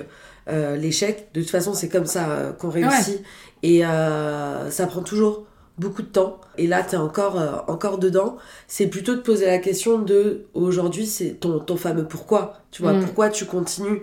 euh, 0.48 0.76
l'échec. 0.76 1.28
De 1.34 1.40
toute 1.40 1.50
façon, 1.50 1.74
c'est 1.74 1.88
comme 1.88 2.06
ça 2.06 2.28
euh, 2.28 2.52
qu'on 2.52 2.70
réussit. 2.70 3.22
Et 3.62 3.84
euh, 3.84 4.70
ça 4.70 4.86
prend 4.86 5.02
toujours 5.02 5.44
beaucoup 5.78 6.02
de 6.02 6.08
temps. 6.08 6.40
Et 6.56 6.66
là, 6.66 6.82
t'es 6.82 6.96
encore, 6.96 7.64
encore 7.68 7.98
dedans. 7.98 8.36
C'est 8.66 8.86
plutôt 8.86 9.14
de 9.14 9.20
poser 9.20 9.46
la 9.46 9.58
question 9.58 9.98
de 9.98 10.46
aujourd'hui, 10.54 11.06
c'est 11.06 11.32
ton, 11.40 11.58
ton 11.58 11.76
fameux 11.76 12.04
pourquoi. 12.04 12.54
Tu 12.70 12.82
vois, 12.82 12.92
Mm. 12.94 13.04
pourquoi 13.04 13.28
tu 13.28 13.44
continues 13.44 14.02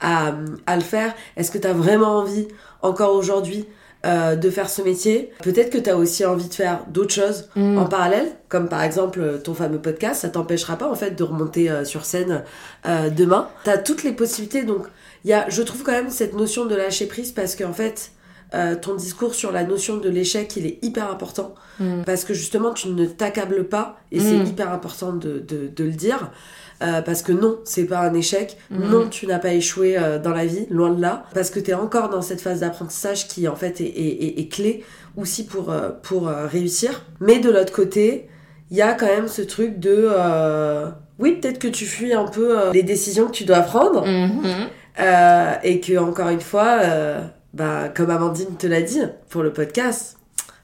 à, 0.00 0.34
à 0.66 0.76
le 0.76 0.82
faire? 0.82 1.14
Est-ce 1.36 1.50
que 1.50 1.58
t'as 1.58 1.72
vraiment 1.72 2.18
envie, 2.18 2.48
encore 2.80 3.14
aujourd'hui, 3.14 3.66
euh, 4.04 4.34
de 4.34 4.50
faire 4.50 4.68
ce 4.68 4.82
métier? 4.82 5.30
Peut-être 5.44 5.70
que 5.70 5.78
t'as 5.78 5.94
aussi 5.94 6.24
envie 6.26 6.48
de 6.48 6.54
faire 6.54 6.80
d'autres 6.88 7.14
choses 7.14 7.48
Mm. 7.54 7.78
en 7.78 7.84
parallèle, 7.86 8.26
comme 8.48 8.68
par 8.68 8.82
exemple 8.82 9.40
ton 9.44 9.54
fameux 9.54 9.78
podcast, 9.78 10.22
ça 10.22 10.28
t'empêchera 10.28 10.76
pas 10.76 10.88
en 10.90 10.96
fait 10.96 11.12
de 11.12 11.22
remonter 11.22 11.70
euh, 11.70 11.84
sur 11.84 12.04
scène 12.04 12.42
euh, 12.86 13.10
demain. 13.10 13.48
T'as 13.62 13.78
toutes 13.78 14.02
les 14.02 14.12
possibilités, 14.12 14.64
donc 14.64 14.86
y 15.30 15.32
a, 15.32 15.48
je 15.48 15.62
trouve 15.62 15.82
quand 15.82 15.92
même 15.92 16.10
cette 16.10 16.34
notion 16.34 16.66
de 16.66 16.74
lâcher 16.74 17.06
prise 17.06 17.32
parce 17.32 17.54
qu'en 17.56 17.72
fait, 17.72 18.10
euh, 18.54 18.74
ton 18.74 18.94
discours 18.94 19.34
sur 19.34 19.50
la 19.52 19.64
notion 19.64 19.96
de 19.96 20.08
l'échec, 20.10 20.54
il 20.56 20.66
est 20.66 20.78
hyper 20.82 21.10
important. 21.10 21.54
Mm. 21.80 22.02
Parce 22.04 22.24
que 22.24 22.34
justement, 22.34 22.72
tu 22.74 22.88
ne 22.88 23.06
t'accables 23.06 23.64
pas, 23.64 23.96
et 24.10 24.20
c'est 24.20 24.36
Mm. 24.36 24.46
hyper 24.46 24.72
important 24.72 25.12
de, 25.14 25.38
de- 25.38 25.68
de 25.74 25.84
le 25.84 25.90
dire. 25.92 26.30
Euh, 26.82 27.00
parce 27.00 27.22
que 27.22 27.30
non, 27.32 27.60
c'est 27.64 27.84
pas 27.84 28.00
un 28.00 28.12
échec. 28.12 28.58
Mm. 28.70 28.90
Non, 28.90 29.08
tu 29.08 29.26
n'as 29.26 29.38
pas 29.38 29.54
échoué 29.54 29.96
euh, 29.96 30.18
dans 30.18 30.32
la 30.32 30.44
vie, 30.44 30.66
loin 30.68 30.90
de 30.90 31.00
là. 31.00 31.24
Parce 31.32 31.48
que 31.48 31.60
tu 31.60 31.70
es 31.70 31.74
encore 31.74 32.10
dans 32.10 32.20
cette 32.20 32.40
phase 32.42 32.60
d'apprentissage 32.60 33.26
qui, 33.28 33.46
en 33.48 33.54
fait, 33.56 33.80
est, 33.80 33.84
est- 33.84 34.24
est- 34.24 34.40
est 34.40 34.48
clé 34.48 34.84
aussi 35.16 35.46
pour, 35.46 35.72
pour 36.02 36.26
réussir. 36.26 37.04
Mais 37.20 37.38
de 37.38 37.50
l'autre 37.50 37.72
côté, 37.72 38.28
il 38.70 38.76
y 38.76 38.82
a 38.82 38.92
quand 38.94 39.06
même 39.06 39.28
ce 39.28 39.42
truc 39.42 39.78
de... 39.78 40.08
oui, 41.18 41.38
peut-être 41.40 41.58
que 41.58 41.68
tu 41.68 41.86
fuis 41.86 42.12
un 42.12 42.24
peu 42.26 42.70
les 42.72 42.82
décisions 42.82 43.26
que 43.26 43.32
tu 43.32 43.44
dois 43.44 43.60
prendre. 43.60 44.06
Mhm. 44.06 44.68
Euh, 45.00 45.52
et 45.62 45.80
que, 45.80 45.96
encore 45.98 46.28
une 46.28 46.40
fois, 46.40 46.78
euh, 46.82 47.20
bah, 47.54 47.88
comme 47.94 48.10
Amandine 48.10 48.56
te 48.56 48.66
l'a 48.66 48.82
dit 48.82 49.00
pour 49.30 49.42
le 49.42 49.52
podcast, 49.52 50.16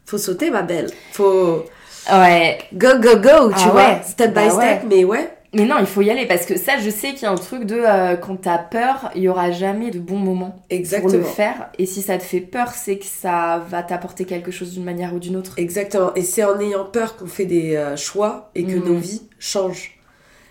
faut 0.07 0.19
sauter, 0.19 0.51
ma 0.51 0.62
belle. 0.62 0.91
Faut 1.12 1.64
Ouais. 2.12 2.59
go, 2.75 2.88
go, 3.01 3.17
go, 3.17 3.49
tu 3.51 3.55
Ah 3.67 3.69
vois, 3.71 3.75
ouais, 3.88 4.01
step 4.05 4.29
by 4.29 4.35
bah 4.35 4.51
step, 4.51 4.61
ouais. 4.61 4.81
mais 4.88 5.05
ouais. 5.05 5.31
Mais 5.55 5.64
non, 5.64 5.77
il 5.81 5.87
faut 5.87 6.03
y 6.03 6.11
aller 6.11 6.27
parce 6.27 6.45
que 6.45 6.59
ça, 6.59 6.73
je 6.79 6.91
sais 6.91 7.12
qu'il 7.14 7.23
y 7.23 7.25
a 7.25 7.31
un 7.31 7.35
truc 7.37 7.64
de 7.64 7.77
euh, 7.83 8.17
quand 8.17 8.37
t'as 8.37 8.59
peur, 8.59 9.11
il 9.14 9.23
y 9.23 9.29
aura 9.31 9.51
jamais 9.51 9.91
de 9.91 9.99
bon 9.99 10.19
moment 10.19 10.51
pour 10.51 10.67
le 10.71 10.77
Exactement. 10.77 11.25
faire. 11.25 11.71
Et 11.79 11.87
si 11.87 12.03
ça 12.03 12.19
te 12.19 12.23
fait 12.23 12.41
peur, 12.41 12.73
c'est 12.75 12.99
que 12.99 13.07
ça 13.07 13.64
va 13.71 13.83
t'apporter 13.83 14.27
quelque 14.27 14.51
chose 14.51 14.73
d'une 14.75 14.85
manière 14.85 15.14
ou 15.14 15.19
d'une 15.19 15.37
autre. 15.37 15.55
Exactement. 15.57 16.12
Et 16.17 16.23
c'est 16.23 16.45
en 16.45 16.61
ayant 16.61 16.85
peur 16.85 17.17
qu'on 17.17 17.27
fait 17.27 17.47
des 17.47 17.77
euh, 17.77 17.97
choix 17.97 18.51
et 18.55 18.64
que 18.64 18.73
Mhm. 18.73 18.85
nos 18.85 18.97
vies 18.99 19.23
changent. 19.38 19.98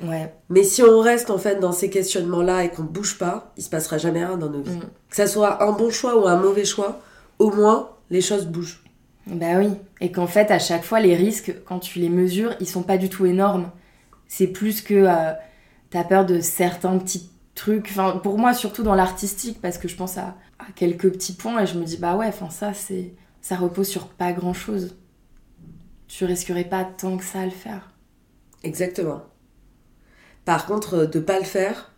Ouais. 0.03 0.33
Mais 0.49 0.63
si 0.63 0.83
on 0.83 0.99
reste 0.99 1.29
en 1.29 1.37
fait 1.37 1.59
dans 1.59 1.71
ces 1.71 1.89
questionnements-là 1.89 2.63
et 2.63 2.69
qu'on 2.69 2.83
bouge 2.83 3.17
pas, 3.17 3.53
il 3.57 3.63
se 3.63 3.69
passera 3.69 3.97
jamais 3.97 4.23
rien 4.23 4.37
dans 4.37 4.49
nos 4.49 4.61
vies. 4.61 4.77
Mm. 4.77 4.81
Que 5.09 5.15
ça 5.15 5.27
soit 5.27 5.63
un 5.63 5.71
bon 5.71 5.89
choix 5.89 6.21
ou 6.21 6.27
un 6.27 6.37
mauvais 6.37 6.65
choix, 6.65 6.99
au 7.39 7.51
moins 7.51 7.89
les 8.09 8.21
choses 8.21 8.45
bougent. 8.45 8.83
Bah 9.27 9.57
oui. 9.57 9.69
Et 9.99 10.11
qu'en 10.11 10.27
fait, 10.27 10.51
à 10.51 10.59
chaque 10.59 10.83
fois, 10.83 10.99
les 10.99 11.15
risques, 11.15 11.53
quand 11.65 11.79
tu 11.79 11.99
les 11.99 12.09
mesures, 12.09 12.55
ils 12.59 12.67
sont 12.67 12.83
pas 12.83 12.97
du 12.97 13.09
tout 13.09 13.25
énormes. 13.25 13.71
C'est 14.27 14.47
plus 14.47 14.81
que 14.81 14.93
euh, 14.93 15.33
t'as 15.89 16.03
peur 16.03 16.25
de 16.25 16.39
certains 16.39 16.97
petits 16.97 17.29
trucs. 17.55 17.87
Enfin, 17.89 18.19
pour 18.23 18.37
moi, 18.37 18.53
surtout 18.53 18.83
dans 18.83 18.95
l'artistique, 18.95 19.59
parce 19.61 19.77
que 19.77 19.87
je 19.87 19.95
pense 19.95 20.17
à, 20.17 20.35
à 20.59 20.71
quelques 20.75 21.11
petits 21.11 21.33
points 21.33 21.61
et 21.61 21.67
je 21.67 21.77
me 21.77 21.83
dis, 21.83 21.97
bah 21.97 22.15
ouais, 22.15 22.27
enfin, 22.27 22.49
ça, 22.49 22.73
c'est. 22.73 23.13
Ça 23.41 23.55
repose 23.55 23.87
sur 23.87 24.07
pas 24.07 24.33
grand 24.33 24.53
chose. 24.53 24.97
Tu 26.07 26.25
risquerais 26.25 26.65
pas 26.65 26.83
tant 26.83 27.15
que 27.15 27.23
ça 27.23 27.41
à 27.41 27.45
le 27.45 27.51
faire. 27.51 27.91
Exactement. 28.63 29.21
Par 30.47 30.65
contre, 30.65 30.93
euh, 30.95 31.05
de 31.05 31.19
pas 31.19 31.37
le 31.39 31.45
faire, 31.45 31.91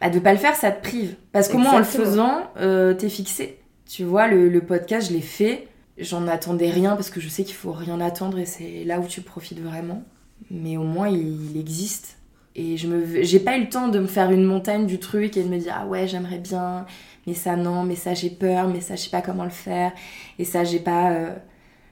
Bah, 0.00 0.10
de 0.10 0.18
pas 0.18 0.32
le 0.32 0.38
faire, 0.38 0.56
ça 0.56 0.72
te 0.72 0.82
prive. 0.82 1.14
Parce 1.32 1.48
qu'au 1.48 1.58
moins, 1.58 1.74
en 1.74 1.78
le 1.78 1.84
faisant, 1.84 2.50
euh, 2.58 2.94
t'es 2.94 3.08
fixé. 3.08 3.60
Tu 3.88 4.04
vois, 4.04 4.26
le, 4.28 4.48
le 4.48 4.60
podcast, 4.60 5.08
je 5.08 5.14
l'ai 5.14 5.20
fait. 5.22 5.68
J'en 5.98 6.26
attendais 6.28 6.70
rien 6.70 6.96
parce 6.96 7.10
que 7.10 7.20
je 7.20 7.28
sais 7.28 7.44
qu'il 7.44 7.54
faut 7.54 7.72
rien 7.72 8.00
attendre 8.00 8.38
et 8.38 8.46
c'est 8.46 8.84
là 8.84 8.98
où 9.00 9.06
tu 9.06 9.20
profites 9.20 9.60
vraiment. 9.60 10.02
Mais 10.50 10.76
au 10.78 10.82
moins, 10.84 11.08
il, 11.08 11.50
il 11.52 11.60
existe. 11.60 12.16
Et 12.56 12.76
je 12.76 12.88
me, 12.88 13.22
j'ai 13.22 13.38
pas 13.38 13.56
eu 13.56 13.62
le 13.62 13.68
temps 13.68 13.88
de 13.88 14.00
me 14.00 14.06
faire 14.08 14.32
une 14.32 14.44
montagne 14.44 14.86
du 14.86 14.98
truc 14.98 15.36
et 15.36 15.44
de 15.44 15.48
me 15.48 15.58
dire 15.58 15.74
ah 15.78 15.86
ouais 15.86 16.08
j'aimerais 16.08 16.38
bien, 16.38 16.84
mais 17.26 17.34
ça 17.34 17.54
non, 17.54 17.84
mais 17.84 17.94
ça 17.94 18.14
j'ai 18.14 18.30
peur, 18.30 18.66
mais 18.68 18.80
ça 18.80 18.96
je 18.96 19.02
sais 19.02 19.10
pas 19.10 19.22
comment 19.22 19.44
le 19.44 19.50
faire, 19.50 19.92
et 20.38 20.44
ça 20.44 20.64
j'ai 20.64 20.80
pas 20.80 21.12
euh, 21.12 21.34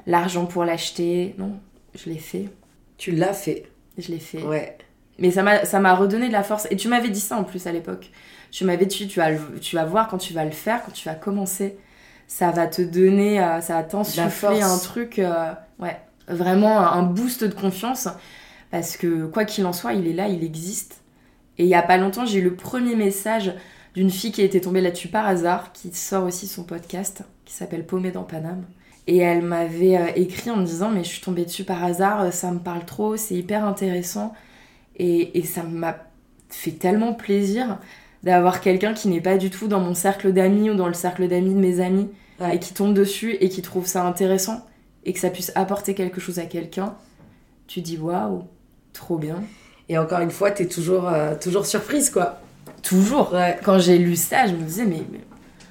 l'argent 0.07 0.47
pour 0.47 0.65
l'acheter. 0.65 1.37
Non, 1.39 1.53
je 1.95 2.11
l'ai 2.11 2.19
fait, 2.19 2.49
tu 2.97 3.13
l'as 3.13 3.33
fait. 3.35 3.71
je 3.99 4.11
l'ai 4.11 4.19
fait. 4.19 4.43
Ouais. 4.43 4.77
Mais 5.19 5.31
ça 5.31 5.43
m'a, 5.43 5.65
ça 5.65 5.81
m'a 5.81 5.95
redonné 5.95 6.29
de 6.29 6.33
la 6.33 6.43
force. 6.43 6.67
Et 6.71 6.77
tu 6.77 6.89
m'avais 6.89 7.11
dit 7.11 7.21
ça 7.21 7.37
en 7.37 7.45
plus 7.45 7.67
à 7.67 7.73
l'époque. 7.73 8.11
Tu 8.51 8.65
m'avais 8.65 8.87
dit, 8.87 9.09
tu 9.09 9.19
vas, 9.19 9.31
tu 9.61 9.77
vas 9.77 9.85
voir 9.85 10.09
quand 10.09 10.19
tu 10.19 10.33
vas 10.33 10.45
le 10.45 10.53
faire, 10.53 10.83
quand 10.85 10.93
tu 10.93 11.09
vas 11.09 11.15
commencer, 11.15 11.77
ça 12.27 12.51
va 12.51 12.67
te 12.67 12.83
donner, 12.83 13.43
euh, 13.43 13.61
ça 13.61 13.75
va 13.75 13.83
t'insuffler 13.83 14.63
un 14.63 14.79
truc, 14.79 15.19
euh, 15.19 15.53
ouais, 15.79 15.99
vraiment 16.29 16.79
un 16.79 17.03
boost 17.03 17.45
de 17.45 17.53
confiance. 17.53 18.09
Parce 18.71 18.97
que 18.97 19.27
quoi 19.27 19.45
qu'il 19.45 19.67
en 19.67 19.73
soit, 19.73 19.95
il 19.95 20.07
est 20.07 20.13
là, 20.13 20.29
il 20.29 20.45
existe. 20.45 21.01
Et 21.59 21.65
il 21.65 21.69
y 21.69 21.75
a 21.75 21.83
pas 21.83 21.97
longtemps, 21.97 22.25
j'ai 22.25 22.39
eu 22.39 22.45
le 22.45 22.55
premier 22.55 22.95
message 22.95 23.53
d'une 23.95 24.11
fille 24.11 24.31
qui 24.31 24.43
était 24.43 24.61
tombée 24.61 24.81
là-dessus 24.81 25.09
par 25.09 25.27
hasard, 25.27 25.73
qui 25.73 25.93
sort 25.93 26.25
aussi 26.25 26.47
son 26.47 26.63
podcast, 26.63 27.23
qui 27.45 27.55
s'appelle 27.55 27.85
Paumée 27.85 28.13
dans 28.13 28.23
Paname. 28.23 28.65
Et 29.07 29.19
elle 29.19 29.43
m'avait 29.43 29.97
euh, 29.97 30.07
écrit 30.17 30.51
en 30.51 30.57
me 30.57 30.65
disant 30.65 30.91
Mais 30.91 31.03
je 31.03 31.09
suis 31.09 31.21
tombée 31.23 31.45
dessus 31.45 31.65
par 31.65 31.83
hasard, 31.83 32.33
ça 32.33 32.53
me 32.53 32.59
parle 32.59 32.85
trop, 32.85 33.17
c'est 33.17 33.35
hyper 33.35 33.65
intéressant. 33.65 34.35
Et, 34.99 35.39
et 35.39 35.43
ça 35.45 35.63
m'a 35.63 35.97
fait 36.49 36.73
tellement 36.73 37.13
plaisir 37.15 37.79
d'avoir 38.25 38.61
quelqu'un 38.61 38.95
qui 38.95 39.09
n'est 39.09 39.21
pas 39.21 39.37
du 39.37 39.49
tout 39.51 39.69
dans 39.69 39.81
mon 39.81 39.95
cercle 39.95 40.33
d'amis 40.33 40.71
ou 40.71 40.75
dans 40.75 40.89
le 40.89 40.95
cercle 40.95 41.29
d'amis 41.29 41.55
de 41.55 41.61
mes 41.61 41.81
amis 41.81 42.09
Ouais. 42.41 42.55
et 42.55 42.59
qui 42.61 42.73
tombe 42.73 42.95
dessus 42.95 43.37
et 43.41 43.49
qui 43.49 43.63
trouve 43.63 43.87
ça 43.87 44.05
intéressant 44.07 44.65
et 45.05 45.13
que 45.13 45.19
ça 45.19 45.29
puisse 45.29 45.51
apporter 45.57 45.95
quelque 45.95 46.21
chose 46.21 46.39
à 46.39 46.45
quelqu'un. 46.47 46.95
Tu 47.67 47.81
dis 47.81 47.97
waouh, 47.99 48.45
trop 48.93 49.19
bien. 49.19 49.43
Et 49.89 49.99
encore 49.99 50.21
une 50.21 50.31
fois, 50.31 50.53
t'es 50.53 50.67
toujours, 50.67 51.09
euh, 51.09 51.35
toujours 51.41 51.67
surprise, 51.67 52.11
quoi. 52.11 52.39
Toujours. 52.83 53.33
Ouais. 53.33 53.59
Quand 53.65 53.81
j'ai 53.81 53.99
lu 53.99 54.15
ça, 54.15 54.47
je 54.47 54.53
me 54.55 54.63
disais 54.63 54.85
mais, 54.87 55.03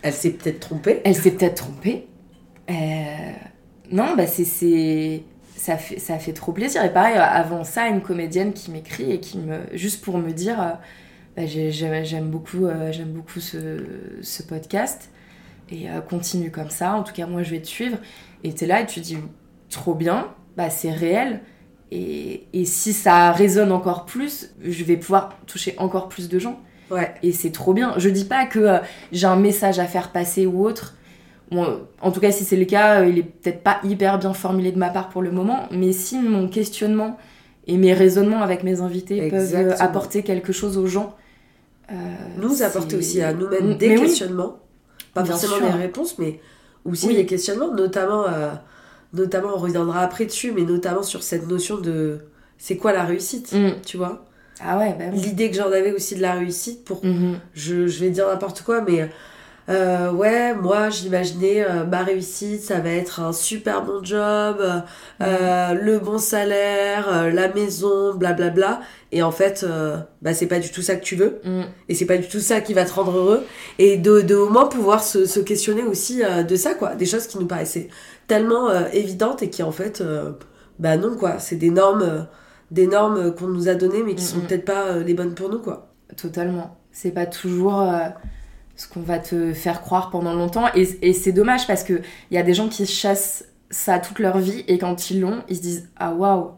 Elle 0.01 0.11
s'est 0.13 0.31
peut-être 0.31 0.59
trompée. 0.59 0.99
elle 1.05 1.15
s'est 1.15 1.31
peut-être 1.31 1.55
trompée. 1.55 2.07
Euh, 2.69 2.73
Non, 3.91 4.15
bah 4.17 4.27
c'est 4.27 4.43
c'est 4.43 5.23
ça 5.57 5.77
fait 5.77 5.99
ça 5.99 6.17
fait 6.19 6.33
trop 6.33 6.53
plaisir. 6.53 6.83
Et 6.85 6.93
pareil, 6.93 7.15
avant 7.17 7.63
ça, 7.65 7.87
une 7.89 8.01
comédienne 8.01 8.53
qui 8.53 8.71
m'écrit 8.71 9.11
et 9.11 9.19
qui 9.19 9.37
me 9.39 9.57
juste 9.73 10.03
pour 10.03 10.17
me 10.17 10.31
dire, 10.31 10.61
euh, 10.61 10.69
bah, 11.35 11.45
j'ai- 11.45 11.71
j'aime 11.71 12.29
beaucoup 12.29 12.65
euh, 12.65 12.91
j'aime 12.93 13.11
beaucoup 13.11 13.39
ce, 13.41 13.83
ce 14.21 14.43
podcast 14.43 15.09
et 15.69 15.89
euh, 15.89 15.99
continue 16.01 16.51
comme 16.51 16.69
ça. 16.69 16.93
En 16.93 17.03
tout 17.03 17.13
cas, 17.13 17.25
moi, 17.27 17.43
je 17.43 17.51
vais 17.51 17.61
te 17.61 17.67
suivre. 17.67 17.97
Et 18.43 18.53
t'es 18.53 18.65
là 18.67 18.81
et 18.81 18.85
tu 18.85 18.99
dis 19.01 19.17
trop 19.69 19.95
bien. 19.95 20.29
Bah 20.55 20.69
c'est 20.69 20.91
réel. 20.91 21.41
Et, 21.91 22.47
et 22.53 22.65
si 22.65 22.91
ça 22.93 23.31
résonne 23.31 23.71
encore 23.71 24.05
plus, 24.05 24.51
je 24.61 24.83
vais 24.83 24.97
pouvoir 24.97 25.37
toucher 25.47 25.73
encore 25.77 26.09
plus 26.09 26.27
de 26.29 26.37
gens. 26.39 26.59
Ouais. 26.91 27.13
Et 27.23 27.31
c'est 27.31 27.51
trop 27.51 27.73
bien. 27.73 27.93
Je 27.97 28.09
dis 28.09 28.25
pas 28.25 28.45
que 28.45 28.79
j'ai 29.11 29.27
un 29.27 29.35
message 29.37 29.79
à 29.79 29.85
faire 29.85 30.11
passer 30.11 30.45
ou 30.45 30.65
autre. 30.65 30.96
Bon, 31.51 31.87
en 32.01 32.11
tout 32.11 32.19
cas, 32.19 32.31
si 32.31 32.43
c'est 32.43 32.57
le 32.57 32.65
cas, 32.65 33.01
euh, 33.01 33.07
il 33.07 33.19
est 33.19 33.23
peut-être 33.23 33.63
pas 33.63 33.79
hyper 33.83 34.19
bien 34.19 34.33
formulé 34.33 34.71
de 34.71 34.77
ma 34.77 34.89
part 34.89 35.09
pour 35.09 35.21
le 35.21 35.31
moment. 35.31 35.67
Mais 35.71 35.91
si 35.93 36.19
mon 36.19 36.47
questionnement 36.49 37.17
et 37.67 37.77
mes 37.77 37.93
raisonnements 37.93 38.41
avec 38.41 38.63
mes 38.63 38.81
invités 38.81 39.29
peuvent 39.29 39.39
Exactement. 39.41 39.71
euh, 39.71 39.75
apporter 39.79 40.23
quelque 40.23 40.51
chose 40.51 40.77
aux 40.77 40.87
gens. 40.87 41.15
euh, 41.91 41.95
Nous 42.37 42.63
apporter 42.63 42.97
aussi 42.97 43.21
à 43.21 43.33
nous-mêmes 43.33 43.69
Mais 43.69 43.75
des 43.75 43.89
oui. 43.95 44.01
questionnements. 44.01 44.59
Pas 45.13 45.23
Bien 45.23 45.31
forcément 45.31 45.55
sûr. 45.57 45.65
des 45.67 45.73
réponses, 45.79 46.17
mais 46.19 46.39
aussi 46.85 47.07
Oui. 47.07 47.15
des 47.15 47.25
questionnements, 47.25 47.73
notamment, 47.73 48.25
euh, 48.27 48.51
notamment, 49.13 49.49
on 49.55 49.57
reviendra 49.57 50.01
après 50.01 50.25
dessus, 50.25 50.51
mais 50.51 50.63
notamment 50.63 51.01
sur 51.03 51.23
cette 51.23 51.47
notion 51.47 51.77
de 51.77 52.19
c'est 52.57 52.75
quoi 52.77 52.91
la 52.91 53.03
réussite, 53.03 53.53
Mm. 53.53 53.81
tu 53.85 53.97
vois? 53.97 54.25
Ah 54.61 54.77
ouais, 54.79 54.95
bah 54.97 55.05
oui. 55.13 55.19
L'idée 55.21 55.49
que 55.49 55.55
j'en 55.55 55.67
avais 55.71 55.91
aussi 55.93 56.15
de 56.15 56.21
la 56.21 56.33
réussite, 56.33 56.83
pour 56.83 57.05
Mhm. 57.05 57.39
je, 57.53 57.87
je 57.87 57.99
vais 58.03 58.09
dire 58.09 58.27
n'importe 58.27 58.63
quoi, 58.63 58.81
mais 58.81 59.09
euh, 59.69 60.11
ouais, 60.11 60.53
moi 60.53 60.89
j'imaginais 60.89 61.63
euh, 61.63 61.83
ma 61.85 62.03
réussite, 62.03 62.61
ça 62.61 62.79
va 62.79 62.89
être 62.89 63.19
un 63.19 63.33
super 63.33 63.83
bon 63.83 64.03
job, 64.03 64.57
euh, 64.61 64.79
euh, 65.21 65.73
le 65.73 65.99
bon 65.99 66.17
salaire, 66.17 67.07
euh, 67.11 67.31
la 67.31 67.49
maison, 67.53 68.13
blablabla. 68.15 68.79
Et 69.11 69.23
en 69.23 69.31
fait, 69.31 69.63
euh, 69.67 69.97
bah, 70.21 70.33
c'est 70.33 70.47
pas 70.47 70.59
du 70.59 70.71
tout 70.71 70.81
ça 70.81 70.95
que 70.95 71.03
tu 71.03 71.15
veux, 71.15 71.39
Mm. 71.43 71.61
et 71.89 71.95
c'est 71.95 72.05
pas 72.05 72.17
du 72.17 72.27
tout 72.27 72.39
ça 72.39 72.61
qui 72.61 72.73
va 72.73 72.85
te 72.85 72.93
rendre 72.93 73.11
heureux. 73.17 73.43
Et 73.79 73.97
de, 73.97 74.21
de 74.21 74.35
au 74.35 74.49
moins 74.49 74.67
pouvoir 74.67 75.03
se, 75.03 75.25
se 75.25 75.39
questionner 75.39 75.83
aussi 75.83 76.23
euh, 76.23 76.43
de 76.43 76.55
ça, 76.55 76.73
quoi. 76.73 76.95
Des 76.95 77.05
choses 77.05 77.27
qui 77.27 77.37
nous 77.37 77.47
paraissaient 77.47 77.89
tellement 78.27 78.69
euh, 78.69 78.81
évidentes 78.93 79.43
et 79.43 79.49
qui 79.49 79.63
en 79.63 79.71
fait, 79.71 80.01
euh, 80.01 80.31
bah 80.79 80.97
non, 80.97 81.15
quoi. 81.17 81.39
C'est 81.39 81.55
des 81.55 81.69
normes, 81.71 82.27
des 82.71 82.87
normes 82.87 83.33
qu'on 83.35 83.47
nous 83.47 83.67
a 83.69 83.75
données, 83.75 84.03
mais 84.05 84.15
qui 84.15 84.23
sont 84.23 84.37
Mm, 84.37 84.39
mm. 84.43 84.47
peut-être 84.47 84.65
pas 84.65 84.97
les 84.97 85.13
bonnes 85.13 85.33
pour 85.35 85.49
nous, 85.49 85.59
quoi. 85.59 85.89
Totalement. 86.15 86.77
C'est 86.91 87.11
pas 87.11 87.25
toujours 87.25 87.81
euh, 87.81 87.99
ce 88.77 88.87
qu'on 88.87 89.01
va 89.01 89.19
te 89.19 89.53
faire 89.53 89.81
croire 89.81 90.09
pendant 90.09 90.33
longtemps. 90.33 90.67
Et, 90.75 90.87
et 91.01 91.11
c'est 91.13 91.33
dommage 91.33 91.67
parce 91.67 91.83
qu'il 91.83 92.01
y 92.31 92.37
a 92.37 92.43
des 92.43 92.53
gens 92.53 92.69
qui 92.69 92.85
chassent 92.85 93.43
ça 93.69 93.99
toute 93.99 94.19
leur 94.19 94.37
vie 94.37 94.63
et 94.69 94.77
quand 94.77 95.09
ils 95.11 95.19
l'ont, 95.19 95.43
ils 95.49 95.57
se 95.57 95.61
disent 95.61 95.89
Ah 95.97 96.13
waouh, 96.13 96.51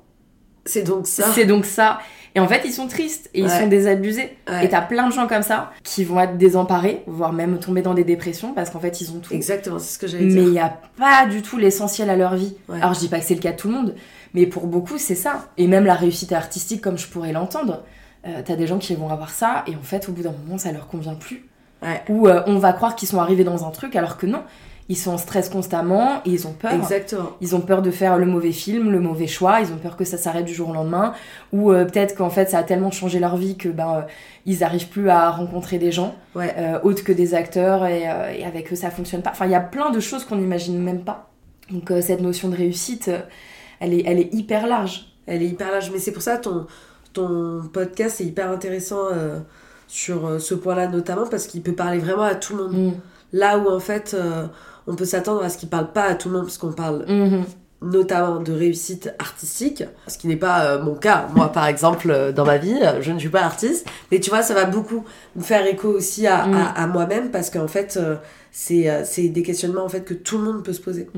C'est 0.66 0.84
donc 0.84 1.08
ça. 1.08 1.32
c'est 1.34 1.46
donc 1.46 1.66
ça. 1.66 2.00
Et 2.36 2.40
en 2.40 2.48
fait, 2.48 2.62
ils 2.64 2.72
sont 2.72 2.88
tristes 2.88 3.32
et 3.34 3.40
ils 3.42 3.50
sont 3.50 3.66
désabusés. 3.66 4.38
Ouais. 4.48 4.66
Et 4.66 4.70
t'as 4.70 4.82
plein 4.82 5.08
de 5.10 5.14
gens 5.14 5.26
comme 5.28 5.42
ça 5.42 5.72
qui 5.84 6.04
vont 6.04 6.20
être 6.20 6.38
désemparés, 6.38 7.02
voire 7.08 7.34
même 7.34 7.58
tomber 7.58 7.82
dans 7.82 7.96
des 7.96 8.04
dépressions 8.04 8.54
parce 8.54 8.70
qu'en 8.70 8.80
fait, 8.80 9.02
ils 9.02 9.12
ont 9.12 9.20
tout. 9.20 9.34
Exactement, 9.34 9.80
c'est 9.80 9.96
ce 9.96 9.98
que 9.98 10.06
j'allais 10.06 10.26
Mais 10.26 10.34
dire. 10.34 10.44
il 10.44 10.52
n'y 10.52 10.60
a 10.60 10.80
pas 11.00 11.26
du 11.26 11.42
tout 11.42 11.58
l'essentiel 11.58 12.08
à 12.12 12.16
leur 12.16 12.36
vie. 12.36 12.56
Ouais. 12.68 12.78
Alors 12.78 12.94
je 12.94 13.00
dis 13.00 13.08
pas 13.08 13.20
que 13.20 13.26
c'est 13.26 13.34
le 13.34 13.42
cas 13.42 13.54
de 13.54 13.58
tout 13.58 13.68
le 13.70 13.74
monde, 13.74 13.96
mais 14.36 14.46
pour 14.46 14.68
beaucoup 14.68 15.00
c'est 15.00 15.16
ça. 15.16 15.48
Et 15.58 15.66
même 15.66 15.86
la 15.86 15.96
réussite 15.96 16.32
artistique 16.32 16.82
comme 16.82 17.00
je 17.00 17.08
pourrais 17.08 17.32
l'entendre, 17.32 17.84
euh, 18.28 18.42
t'as 18.46 18.56
des 18.56 18.68
gens 18.68 18.78
qui 18.78 18.94
vont 18.94 19.10
avoir 19.10 19.32
ça 19.32 19.64
et 19.66 19.76
en 19.76 19.82
fait 19.82 20.08
au 20.08 20.12
bout 20.12 20.22
d'un 20.22 20.34
moment 20.46 20.60
ça 20.60 20.72
leur 20.72 20.88
convient 20.88 21.16
plus. 21.16 21.49
Ouais. 21.82 22.02
Où 22.10 22.28
euh, 22.28 22.42
on 22.48 22.58
va 22.58 22.74
croire 22.74 22.96
qu'ils 22.96 23.08
sont 23.08 23.20
arrivés 23.20 23.44
dans 23.44 23.66
un 23.66 23.72
truc 23.72 23.96
alors 23.96 24.18
que 24.18 24.26
non. 24.26 24.44
Ils 24.92 24.98
sont 24.98 25.12
en 25.12 25.18
stress 25.20 25.50
constamment 25.50 26.20
et 26.26 26.32
ils 26.32 26.48
ont 26.48 26.52
peur. 26.54 26.74
Exactement. 26.74 27.30
Ils 27.42 27.56
ont 27.56 27.62
peur 27.62 27.84
de 27.84 27.92
faire 27.92 28.18
le 28.18 28.26
mauvais 28.26 28.52
film, 28.52 28.90
le 28.92 29.00
mauvais 29.00 29.28
choix. 29.28 29.62
Ils 29.62 29.72
ont 29.72 29.78
peur 29.78 29.96
que 29.96 30.04
ça 30.04 30.18
s'arrête 30.18 30.46
du 30.46 30.54
jour 30.56 30.70
au 30.70 30.74
lendemain. 30.74 31.14
Ou 31.54 31.72
euh, 31.72 31.86
peut-être 31.86 32.16
qu'en 32.16 32.32
fait, 32.32 32.50
ça 32.50 32.58
a 32.58 32.64
tellement 32.64 32.90
changé 32.90 33.20
leur 33.20 33.38
vie 33.38 33.56
que 33.56 33.70
ben, 33.70 33.98
euh, 33.98 34.02
ils 34.48 34.64
arrivent 34.64 34.90
plus 34.90 35.10
à 35.12 35.30
rencontrer 35.30 35.78
des 35.78 35.92
gens 35.92 36.16
Ouais. 36.36 36.56
autres 36.84 37.04
que 37.04 37.12
des 37.12 37.36
acteurs 37.36 37.86
et, 37.86 38.04
et 38.38 38.44
avec 38.46 38.74
eux 38.74 38.76
ça 38.76 38.90
fonctionne 38.90 39.22
pas. 39.22 39.30
Enfin, 39.30 39.46
il 39.46 39.52
y 39.52 39.56
a 39.56 39.60
plein 39.60 39.92
de 39.92 40.00
choses 40.00 40.26
qu'on 40.26 40.38
n'imagine 40.38 40.80
même 40.82 41.04
pas. 41.04 41.30
Donc 41.70 41.92
cette 42.02 42.22
notion 42.22 42.50
de 42.50 42.56
réussite, 42.56 43.12
elle 43.80 43.94
est, 43.94 44.04
elle 44.08 44.18
est 44.20 44.34
hyper 44.34 44.66
large. 44.66 45.14
Elle 45.28 45.44
est 45.44 45.48
hyper 45.48 45.70
large, 45.72 45.92
mais 45.94 46.00
c'est 46.00 46.12
pour 46.12 46.24
ça 46.24 46.38
ton, 46.40 46.66
ton 47.14 47.62
podcast 47.72 48.22
est 48.22 48.26
hyper 48.26 48.50
intéressant 48.50 49.04
sur 49.90 50.26
euh, 50.26 50.40
ce 50.40 50.54
point-là 50.54 50.88
notamment 50.88 51.26
parce 51.28 51.48
qu'il 51.48 51.62
peut 51.62 51.74
parler 51.74 51.98
vraiment 52.00 52.22
à 52.24 52.36
tout 52.36 52.56
le 52.56 52.64
monde. 52.68 52.74
Mm. 52.74 52.92
Là 53.34 53.58
où 53.58 53.68
en 53.70 53.80
fait 53.82 54.14
euh, 54.14 54.46
on 54.88 54.96
peut 54.96 55.04
s'attendre 55.06 55.44
à 55.44 55.50
ce 55.50 55.58
qu'il 55.58 55.68
parle 55.68 55.92
pas 55.92 56.04
à 56.04 56.16
tout 56.16 56.30
le 56.30 56.36
monde 56.36 56.46
parce 56.46 56.58
qu'on 56.58 56.72
parle 56.72 57.04
Mhm. 57.08 57.44
notamment 57.82 58.40
de 58.42 58.52
réussite 58.54 59.14
artistique, 59.20 59.84
ce 60.08 60.18
qui 60.18 60.28
n'est 60.28 60.36
pas 60.36 60.66
euh, 60.66 60.84
mon 60.84 60.94
cas. 60.96 61.28
Moi 61.36 61.50
par 61.52 61.66
exemple 61.66 62.12
euh, 62.12 62.32
dans 62.32 62.46
ma 62.46 62.58
vie, 62.58 62.78
je 63.02 63.12
ne 63.12 63.18
suis 63.20 63.30
pas 63.30 63.42
artiste, 63.44 63.88
mais 64.12 64.20
tu 64.20 64.30
vois 64.30 64.42
ça 64.44 64.54
va 64.54 64.66
beaucoup 64.66 65.04
me 65.36 65.42
faire 65.42 65.66
écho 65.66 65.88
aussi 65.90 66.28
à, 66.28 66.46
Mm. 66.46 66.54
à, 66.54 66.66
à 66.84 66.88
moi-même 66.88 67.32
parce 67.32 67.50
qu'en 67.50 67.68
fait 67.68 68.00
c'est 68.52 68.88
c'est 69.06 69.30
des 69.30 69.44
questionnements 69.44 69.84
en 69.86 69.90
fait 69.90 70.02
que 70.06 70.14
tout 70.14 70.38
le 70.38 70.44
monde 70.46 70.64
peut 70.64 70.74
se 70.74 70.82
poser. 70.82 71.10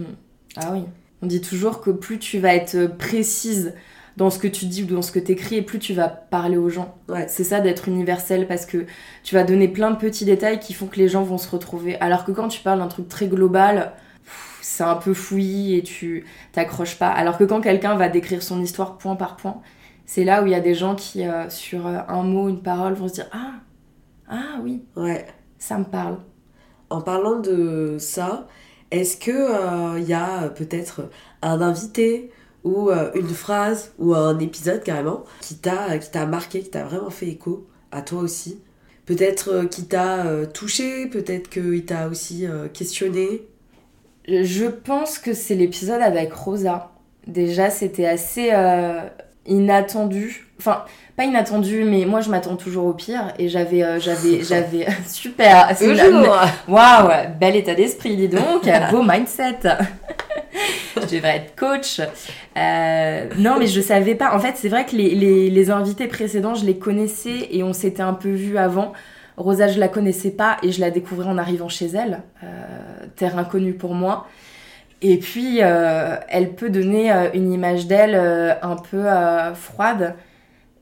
Ah 0.58 0.70
oui. 0.74 0.84
On 1.22 1.28
dit 1.28 1.42
toujours 1.42 1.82
que 1.82 1.92
plus 1.92 2.18
tu 2.20 2.40
vas 2.40 2.56
être 2.56 2.88
précise 2.98 3.74
dans 4.18 4.30
ce 4.30 4.40
que 4.40 4.48
tu 4.48 4.66
dis 4.66 4.84
ou 4.84 4.88
dans 4.88 5.02
ce 5.02 5.12
que 5.12 5.20
tu 5.20 5.32
écris 5.32 5.56
et 5.58 5.62
plus 5.62 5.80
tu 5.80 5.94
vas 5.94 6.08
parler 6.10 6.58
aux 6.58 6.70
gens. 6.70 6.96
Ouais. 7.10 7.26
C'est 7.28 7.44
ça 7.44 7.60
d'être 7.62 7.88
universel 7.88 8.48
parce 8.48 8.66
que 8.66 8.86
tu 9.24 9.36
vas 9.36 9.44
donner 9.44 9.68
plein 9.68 9.92
de 9.92 9.98
petits 9.98 10.26
détails 10.26 10.60
qui 10.60 10.74
font 10.74 10.88
que 10.88 10.98
les 10.98 11.08
gens 11.08 11.24
vont 11.24 11.38
se 11.38 11.50
retrouver. 11.50 11.98
Alors 12.00 12.26
que 12.26 12.32
quand 12.32 12.48
tu 12.50 12.62
parles 12.62 12.80
d'un 12.80 12.88
truc 12.88 13.08
très 13.08 13.28
global, 13.28 13.94
c'est 14.62 14.84
un 14.84 14.96
peu 14.96 15.14
fouillis 15.14 15.78
et 15.78 15.84
tu 15.84 16.26
t'accroches 16.52 16.98
pas. 16.98 17.10
Alors 17.10 17.38
que 17.38 17.44
quand 17.44 17.62
quelqu'un 17.62 17.96
va 17.96 18.10
décrire 18.10 18.44
son 18.44 18.62
histoire 18.62 18.98
point 18.98 19.16
par 19.16 19.36
point, 19.38 19.62
c'est 20.06 20.24
là 20.24 20.44
où 20.44 20.46
il 20.46 20.52
y 20.52 20.56
a 20.56 20.60
des 20.60 20.76
gens 20.76 20.96
qui, 20.96 21.26
euh, 21.26 21.50
sur 21.50 21.88
euh, 21.88 22.00
un 22.08 22.24
mot, 22.24 22.50
une 22.50 22.62
parole, 22.62 22.94
vont 22.94 23.08
se 23.08 23.14
dire 23.14 23.28
Ah, 23.32 23.54
ah 24.30 24.60
oui, 24.62 24.84
Ouais. 24.96 25.26
ça 25.58 25.78
me 25.78 25.86
parle. 25.86 26.18
En 26.90 27.02
parlant 27.02 27.40
de 27.40 27.96
ça, 28.00 28.48
est-ce 28.92 29.16
que 29.18 29.98
il 30.00 30.04
y 30.08 30.14
a 30.14 30.44
euh, 30.44 30.50
peut-être 30.50 31.10
un 31.42 31.62
invité 31.62 32.32
ou 32.64 32.90
euh, 32.90 33.12
une 33.16 33.30
phrase 33.30 33.92
ou 33.98 34.14
un 34.14 34.38
épisode 34.40 34.84
carrément 34.84 35.24
qui 35.42 35.56
t'a 35.56 35.98
qui 35.98 36.12
t'a 36.12 36.26
marqué, 36.26 36.62
qui 36.62 36.70
t'a 36.70 36.84
vraiment 36.84 37.10
fait 37.10 37.28
écho 37.28 37.68
à 37.92 38.02
toi 38.02 38.22
aussi 38.22 38.60
Peut-être 39.06 39.50
euh, 39.50 39.66
qui 39.66 39.86
t'a 39.86 40.26
euh, 40.26 40.46
touché, 40.46 41.08
peut-être 41.08 41.50
qu'il 41.50 41.84
t'a 41.86 42.08
aussi 42.08 42.46
euh, 42.46 42.68
questionné. 42.68 43.42
Je 44.28 44.68
pense 44.68 45.18
que 45.18 45.34
c'est 45.34 45.56
l'épisode 45.56 46.02
avec 46.02 46.32
Rosa. 46.32 46.92
Déjà, 47.28 47.70
c'était 47.70 48.06
assez 48.06 48.52
inattendu. 49.46 50.48
Enfin, 50.60 50.86
pas 51.18 51.24
inattendu, 51.24 51.84
mais 51.84 52.06
moi, 52.06 52.22
je 52.22 52.30
m'attends 52.30 52.56
toujours 52.56 52.86
au 52.86 52.94
pire. 52.94 53.34
Et 53.40 53.50
j'avais, 53.50 53.84
euh, 53.84 54.00
j'avais, 54.00 54.44
j'avais 54.48 54.88
super. 55.08 55.70
Waouh, 56.68 57.10
bel 57.40 57.56
état 57.56 57.76
d'esprit, 57.76 58.16
dis 58.16 58.28
donc. 58.28 58.70
Beau 58.92 59.04
mindset. 59.04 59.60
je 60.96 61.16
devrais 61.16 61.38
être 61.38 61.56
coach. 61.56 62.00
Euh, 62.58 63.26
non, 63.38 63.58
mais 63.60 63.68
je 63.68 63.82
savais 63.82 64.16
pas. 64.16 64.36
En 64.36 64.40
fait, 64.40 64.56
c'est 64.56 64.70
vrai 64.70 64.86
que 64.86 64.96
les, 64.96 65.50
les, 65.50 65.72
invités 65.72 66.08
précédents, 66.08 66.56
je 66.56 66.66
les 66.66 66.78
connaissais 66.78 67.48
et 67.52 67.64
on 67.64 67.74
s'était 67.74 68.04
un 68.04 68.14
peu 68.14 68.30
vu 68.30 68.58
avant. 68.58 68.94
Rosa, 69.38 69.68
je 69.68 69.80
la 69.80 69.88
connaissais 69.88 70.32
pas 70.32 70.58
et 70.62 70.72
je 70.72 70.82
la 70.82 70.92
découvrais 70.92 71.28
en 71.28 71.38
arrivant 71.38 71.70
chez 71.70 71.88
elle. 71.88 72.22
Euh, 72.44 72.48
terre 73.16 73.38
inconnue 73.38 73.74
pour 73.74 73.94
moi. 73.94 74.28
Et 75.02 75.18
puis, 75.18 75.60
euh, 75.62 76.16
elle 76.30 76.54
peut 76.54 76.70
donner 76.70 77.12
une 77.34 77.52
image 77.52 77.88
d'elle 77.88 78.16
un 78.62 78.76
peu 78.76 79.06
froide. 79.56 80.16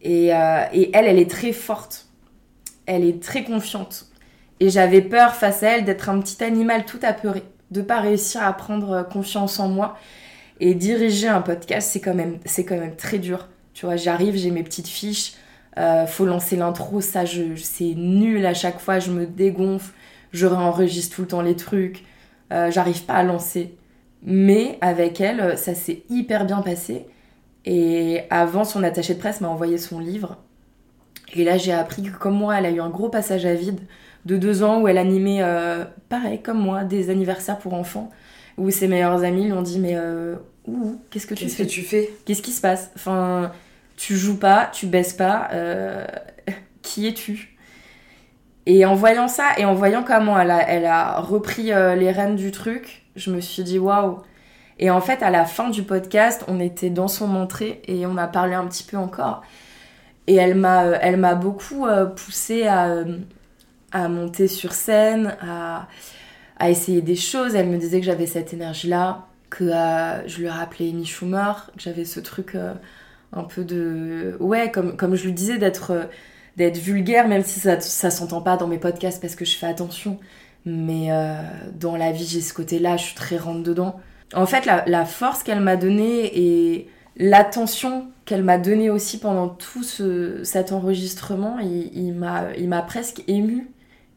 Et, 0.01 0.27
et 0.27 0.91
elle, 0.93 1.05
elle 1.05 1.19
est 1.19 1.29
très 1.29 1.53
forte. 1.53 2.07
Elle 2.85 3.05
est 3.05 3.21
très 3.21 3.43
confiante. 3.43 4.09
Et 4.59 4.69
j'avais 4.69 5.01
peur 5.01 5.35
face 5.35 5.63
à 5.63 5.69
elle 5.69 5.85
d'être 5.85 6.09
un 6.09 6.19
petit 6.19 6.43
animal 6.43 6.85
tout 6.85 6.99
apeuré, 7.01 7.43
de 7.71 7.81
pas 7.81 7.99
réussir 7.99 8.43
à 8.43 8.53
prendre 8.53 8.91
euh, 8.91 9.03
confiance 9.03 9.59
en 9.59 9.67
moi. 9.67 9.97
Et 10.61 10.75
diriger 10.75 11.27
un 11.29 11.41
podcast, 11.41 11.89
c'est 11.91 12.01
quand 12.01 12.13
même, 12.13 12.39
c'est 12.45 12.65
quand 12.65 12.77
même 12.77 12.95
très 12.95 13.17
dur. 13.17 13.47
Tu 13.73 13.85
vois, 13.85 13.95
j'arrive, 13.95 14.35
j'ai 14.35 14.51
mes 14.51 14.63
petites 14.63 14.89
fiches, 14.89 15.33
euh, 15.77 16.05
faut 16.05 16.25
lancer 16.25 16.57
l'intro, 16.57 16.99
ça, 16.99 17.23
c'est 17.25 17.93
nul 17.95 18.45
à 18.45 18.53
chaque 18.53 18.79
fois, 18.79 18.99
je 18.99 19.11
me 19.11 19.25
dégonfle, 19.25 19.93
je 20.33 20.45
réenregistre 20.45 21.15
tout 21.15 21.21
le 21.21 21.27
temps 21.27 21.41
les 21.41 21.55
trucs, 21.55 22.03
euh, 22.51 22.71
j'arrive 22.71 23.05
pas 23.05 23.13
à 23.13 23.23
lancer. 23.23 23.77
Mais 24.21 24.77
avec 24.81 25.21
elle, 25.21 25.39
euh, 25.39 25.55
ça 25.55 25.75
s'est 25.75 26.03
hyper 26.09 26.45
bien 26.45 26.61
passé. 26.61 27.05
Et 27.65 28.21
avant, 28.29 28.65
son 28.65 28.83
attaché 28.83 29.13
de 29.13 29.19
presse 29.19 29.41
m'a 29.41 29.47
envoyé 29.47 29.77
son 29.77 29.99
livre. 29.99 30.37
Et 31.33 31.43
là, 31.45 31.57
j'ai 31.57 31.71
appris 31.71 32.03
que 32.03 32.17
comme 32.17 32.35
moi, 32.35 32.57
elle 32.57 32.65
a 32.65 32.71
eu 32.71 32.81
un 32.81 32.89
gros 32.89 33.09
passage 33.09 33.45
à 33.45 33.53
vide 33.53 33.79
de 34.29 34.37
deux 34.37 34.61
ans 34.63 34.81
où 34.81 34.87
elle 34.87 34.99
animait, 34.99 35.41
euh, 35.41 35.83
pareil 36.07 36.39
comme 36.41 36.59
moi, 36.59 36.83
des 36.83 37.09
anniversaires 37.09 37.57
pour 37.57 37.73
enfants, 37.73 38.11
où 38.57 38.69
ses 38.69 38.87
meilleurs 38.87 39.23
amis 39.23 39.45
lui 39.45 39.53
ont 39.53 39.63
dit 39.63 39.79
mais 39.79 39.95
euh, 39.95 40.35
qu'est-ce 41.09 41.25
que 41.25 41.33
tu 41.33 41.45
Qu'est-ce 41.45 41.55
fais 41.55 41.65
que 41.65 41.69
tu 41.69 41.81
fais? 41.81 42.13
Qu'est-ce 42.25 42.43
qui 42.43 42.51
se 42.51 42.61
passe? 42.61 42.91
Enfin, 42.95 43.51
tu 43.97 44.15
joues 44.15 44.37
pas, 44.37 44.69
tu 44.71 44.85
baisses 44.85 45.13
pas, 45.13 45.49
euh, 45.53 46.05
qui 46.83 47.07
es-tu? 47.07 47.57
Et 48.67 48.85
en 48.85 48.93
voyant 48.93 49.27
ça, 49.27 49.57
et 49.57 49.65
en 49.65 49.73
voyant 49.73 50.03
comment 50.03 50.39
elle 50.39 50.51
a, 50.51 50.69
elle 50.69 50.85
a 50.85 51.19
repris 51.19 51.73
euh, 51.73 51.95
les 51.95 52.11
rênes 52.11 52.35
du 52.35 52.51
truc, 52.51 53.03
je 53.15 53.31
me 53.31 53.41
suis 53.41 53.63
dit 53.63 53.79
waouh. 53.79 54.19
Et 54.77 54.91
en 54.91 55.01
fait, 55.01 55.23
à 55.23 55.31
la 55.31 55.45
fin 55.45 55.71
du 55.71 55.81
podcast, 55.81 56.45
on 56.47 56.59
était 56.59 56.91
dans 56.91 57.07
son 57.07 57.35
entrée 57.35 57.81
et 57.87 58.05
on 58.05 58.15
a 58.15 58.27
parlé 58.27 58.53
un 58.53 58.65
petit 58.67 58.83
peu 58.83 58.95
encore. 58.95 59.41
Et 60.27 60.35
elle 60.35 60.53
m'a, 60.53 60.85
elle 61.01 61.17
m'a 61.17 61.33
beaucoup 61.33 61.87
poussée 62.15 62.67
à, 62.67 63.03
à 63.91 64.07
monter 64.07 64.47
sur 64.47 64.73
scène, 64.73 65.35
à, 65.41 65.87
à 66.57 66.69
essayer 66.69 67.01
des 67.01 67.15
choses. 67.15 67.55
Elle 67.55 67.67
me 67.67 67.77
disait 67.77 67.99
que 67.99 68.05
j'avais 68.05 68.27
cette 68.27 68.53
énergie-là, 68.53 69.27
que 69.49 69.63
euh, 69.63 70.27
je 70.27 70.39
lui 70.39 70.49
rappelais 70.49 70.89
Amy 70.89 71.05
Schumer, 71.05 71.71
que 71.75 71.81
j'avais 71.81 72.05
ce 72.05 72.19
truc 72.19 72.55
euh, 72.55 72.73
un 73.33 73.43
peu 73.43 73.63
de... 73.63 74.37
Ouais, 74.39 74.71
comme, 74.71 74.95
comme 74.97 75.15
je 75.15 75.25
lui 75.25 75.33
disais, 75.33 75.57
d'être 75.57 75.91
euh, 75.91 76.03
d'être 76.57 76.77
vulgaire, 76.77 77.27
même 77.27 77.43
si 77.43 77.59
ça, 77.59 77.79
ça 77.79 78.09
s'entend 78.09 78.41
pas 78.41 78.57
dans 78.57 78.67
mes 78.67 78.79
podcasts 78.79 79.21
parce 79.21 79.35
que 79.35 79.45
je 79.45 79.55
fais 79.55 79.67
attention. 79.67 80.19
Mais 80.65 81.09
dans 81.73 81.95
la 81.95 82.11
vie, 82.11 82.25
j'ai 82.25 82.41
ce 82.41 82.53
côté-là, 82.53 82.97
je 82.97 83.05
suis 83.05 83.15
très 83.15 83.37
rentre 83.37 83.63
dedans. 83.63 83.97
En 84.33 84.45
fait, 84.45 84.65
la, 84.65 84.83
la 84.85 85.05
force 85.05 85.41
qu'elle 85.41 85.61
m'a 85.61 85.77
donnée 85.77 86.37
et 86.37 86.89
l'attention 87.15 88.07
qu'elle 88.25 88.43
m'a 88.43 88.57
donnée 88.57 88.89
aussi 88.89 89.19
pendant 89.19 89.47
tout 89.47 89.83
ce, 89.83 90.43
cet 90.43 90.73
enregistrement, 90.73 91.59
il, 91.59 91.97
il 91.97 92.13
m'a 92.67 92.81
presque 92.81 93.23
émue. 93.29 93.71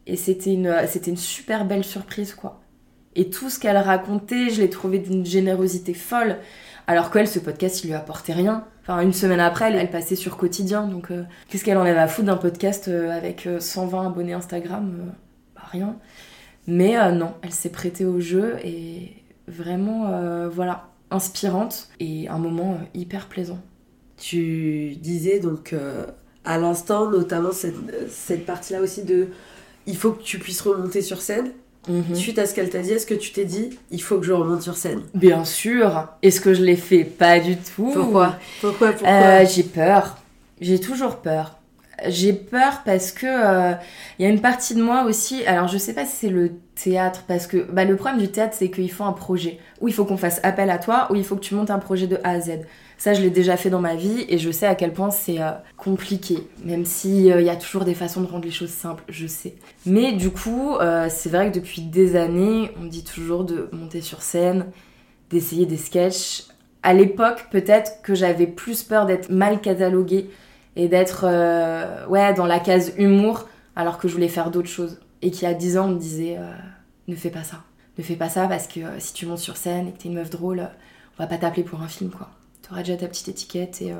Et 0.07 0.15
c'était 0.15 0.53
une, 0.53 0.75
c'était 0.87 1.11
une 1.11 1.17
super 1.17 1.65
belle 1.65 1.83
surprise, 1.83 2.33
quoi. 2.33 2.61
Et 3.15 3.29
tout 3.29 3.49
ce 3.49 3.59
qu'elle 3.59 3.77
racontait, 3.77 4.49
je 4.49 4.61
l'ai 4.61 4.69
trouvé 4.69 4.99
d'une 4.99 5.25
générosité 5.25 5.93
folle. 5.93 6.37
Alors 6.87 7.11
qu'elle, 7.11 7.27
ce 7.27 7.39
podcast, 7.39 7.83
il 7.83 7.87
lui 7.87 7.93
apportait 7.93 8.33
rien. 8.33 8.65
Enfin, 8.81 8.99
une 9.01 9.13
semaine 9.13 9.39
après, 9.39 9.71
elle, 9.71 9.89
passait 9.89 10.15
sur 10.15 10.35
quotidien. 10.35 10.87
Donc, 10.87 11.11
euh, 11.11 11.23
qu'est-ce 11.47 11.63
qu'elle 11.63 11.77
en 11.77 11.85
avait 11.85 11.99
à 11.99 12.07
foutre 12.07 12.27
d'un 12.27 12.37
podcast 12.37 12.87
euh, 12.87 13.11
avec 13.11 13.45
euh, 13.47 13.59
120 13.59 14.07
abonnés 14.07 14.33
Instagram 14.33 14.93
euh, 14.99 15.11
Bah, 15.55 15.61
rien. 15.71 15.95
Mais 16.67 16.97
euh, 16.97 17.11
non, 17.11 17.33
elle 17.41 17.51
s'est 17.51 17.69
prêtée 17.71 18.05
au 18.05 18.19
jeu 18.19 18.57
et 18.63 19.13
vraiment, 19.47 20.07
euh, 20.07 20.49
voilà, 20.49 20.89
inspirante 21.11 21.89
et 21.99 22.27
un 22.27 22.37
moment 22.37 22.73
euh, 22.73 22.85
hyper 22.93 23.27
plaisant. 23.27 23.59
Tu 24.17 24.95
disais 24.95 25.39
donc 25.39 25.73
euh, 25.73 26.05
à 26.45 26.57
l'instant, 26.57 27.09
notamment 27.09 27.51
cette, 27.51 28.09
cette 28.09 28.45
partie-là 28.45 28.81
aussi 28.81 29.03
de 29.03 29.27
il 29.87 29.97
faut 29.97 30.11
que 30.11 30.23
tu 30.23 30.39
puisses 30.39 30.61
remonter 30.61 31.01
sur 31.01 31.21
scène. 31.21 31.51
Mhm. 31.87 32.15
Suite 32.15 32.39
à 32.39 32.45
ce 32.45 32.53
qu'elle 32.53 32.69
t'a 32.69 32.79
dit, 32.79 32.91
est-ce 32.91 33.05
que 33.05 33.13
tu 33.13 33.31
t'es 33.33 33.45
dit 33.45 33.77
il 33.91 34.01
faut 34.01 34.17
que 34.17 34.25
je 34.25 34.31
remonte 34.31 34.61
sur 34.61 34.77
scène? 34.77 35.01
Bien 35.13 35.43
sûr. 35.43 36.07
Est-ce 36.21 36.39
que 36.39 36.53
je 36.53 36.63
l'ai 36.63 36.77
fait? 36.77 37.03
Pas 37.03 37.39
du 37.39 37.57
tout. 37.57 37.91
Pourquoi? 37.93 38.37
Pourquoi 38.61 38.93
Pourquoi? 38.93 39.09
Euh, 39.09 39.45
j'ai 39.45 39.63
peur. 39.63 40.17
J'ai 40.61 40.79
toujours 40.79 41.17
peur. 41.17 41.57
J'ai 42.07 42.33
peur 42.33 42.81
parce 42.85 43.11
que 43.11 43.27
euh, 43.27 43.73
il 44.17 44.23
y 44.23 44.25
a 44.25 44.29
une 44.29 44.41
partie 44.41 44.75
de 44.75 44.81
moi 44.81 45.03
aussi. 45.03 45.45
Alors 45.45 45.67
je 45.67 45.77
sais 45.77 45.93
pas 45.93 46.05
si 46.05 46.15
c'est 46.15 46.29
le 46.29 46.51
théâtre 46.75 47.23
parce 47.27 47.47
que 47.47 47.57
bah, 47.57 47.85
le 47.85 47.95
problème 47.95 48.19
du 48.19 48.29
théâtre 48.29 48.55
c'est 48.57 48.71
qu'il 48.71 48.91
faut 48.91 49.03
un 49.03 49.13
projet 49.13 49.59
où 49.79 49.87
il 49.87 49.93
faut 49.93 50.05
qu'on 50.05 50.17
fasse 50.17 50.39
appel 50.43 50.69
à 50.69 50.77
toi 50.79 51.07
ou 51.11 51.15
il 51.15 51.23
faut 51.23 51.35
que 51.35 51.41
tu 51.41 51.53
montes 51.53 51.69
un 51.69 51.79
projet 51.79 52.07
de 52.07 52.17
A 52.23 52.31
à 52.31 52.39
Z. 52.39 52.51
Ça 52.97 53.13
je 53.13 53.21
l'ai 53.21 53.29
déjà 53.29 53.57
fait 53.57 53.69
dans 53.69 53.81
ma 53.81 53.95
vie 53.95 54.25
et 54.29 54.37
je 54.37 54.51
sais 54.51 54.65
à 54.65 54.75
quel 54.75 54.93
point 54.93 55.11
c'est 55.11 55.41
euh, 55.41 55.51
compliqué. 55.77 56.47
Même 56.63 56.85
si 56.85 57.31
euh, 57.31 57.41
y 57.41 57.49
a 57.49 57.55
toujours 57.55 57.85
des 57.85 57.93
façons 57.93 58.21
de 58.21 58.27
rendre 58.27 58.45
les 58.45 58.51
choses 58.51 58.69
simples, 58.69 59.03
je 59.09 59.27
sais. 59.27 59.55
Mais 59.85 60.13
du 60.13 60.29
coup 60.29 60.75
euh, 60.75 61.07
c'est 61.09 61.29
vrai 61.29 61.51
que 61.51 61.59
depuis 61.59 61.81
des 61.81 62.15
années 62.15 62.71
on 62.77 62.83
me 62.83 62.89
dit 62.89 63.03
toujours 63.03 63.43
de 63.43 63.69
monter 63.71 64.01
sur 64.01 64.21
scène, 64.21 64.67
d'essayer 65.29 65.65
des 65.65 65.77
sketchs. 65.77 66.45
À 66.81 66.93
l'époque 66.93 67.47
peut-être 67.51 68.01
que 68.01 68.15
j'avais 68.15 68.47
plus 68.47 68.83
peur 68.83 69.05
d'être 69.05 69.29
mal 69.29 69.59
cataloguée 69.61 70.29
et 70.75 70.87
d'être 70.87 71.25
euh, 71.27 72.05
ouais 72.07 72.33
dans 72.33 72.45
la 72.45 72.59
case 72.59 72.93
humour 72.97 73.47
alors 73.75 73.97
que 73.97 74.07
je 74.07 74.13
voulais 74.13 74.27
faire 74.27 74.51
d'autres 74.51 74.69
choses 74.69 74.99
et 75.21 75.31
qui 75.31 75.45
à 75.45 75.53
10 75.53 75.77
ans 75.77 75.87
me 75.87 75.97
disait 75.97 76.37
ne 77.07 77.15
fais 77.15 77.29
pas 77.29 77.43
ça. 77.43 77.63
Ne 77.97 78.03
fais 78.03 78.15
pas 78.15 78.29
ça 78.29 78.47
parce 78.47 78.67
que 78.67 78.79
si 78.99 79.13
tu 79.13 79.25
montes 79.25 79.39
sur 79.39 79.57
scène 79.57 79.87
et 79.87 79.91
que 79.91 79.97
t'es 79.99 80.09
une 80.09 80.15
meuf 80.15 80.29
drôle, 80.29 80.67
on 81.17 81.23
va 81.23 81.27
pas 81.27 81.37
t'appeler 81.37 81.63
pour 81.63 81.81
un 81.81 81.87
film 81.87 82.09
quoi. 82.09 82.29
T'auras 82.63 82.79
déjà 82.79 82.97
ta 82.97 83.07
petite 83.07 83.27
étiquette 83.27 83.81
et 83.81 83.93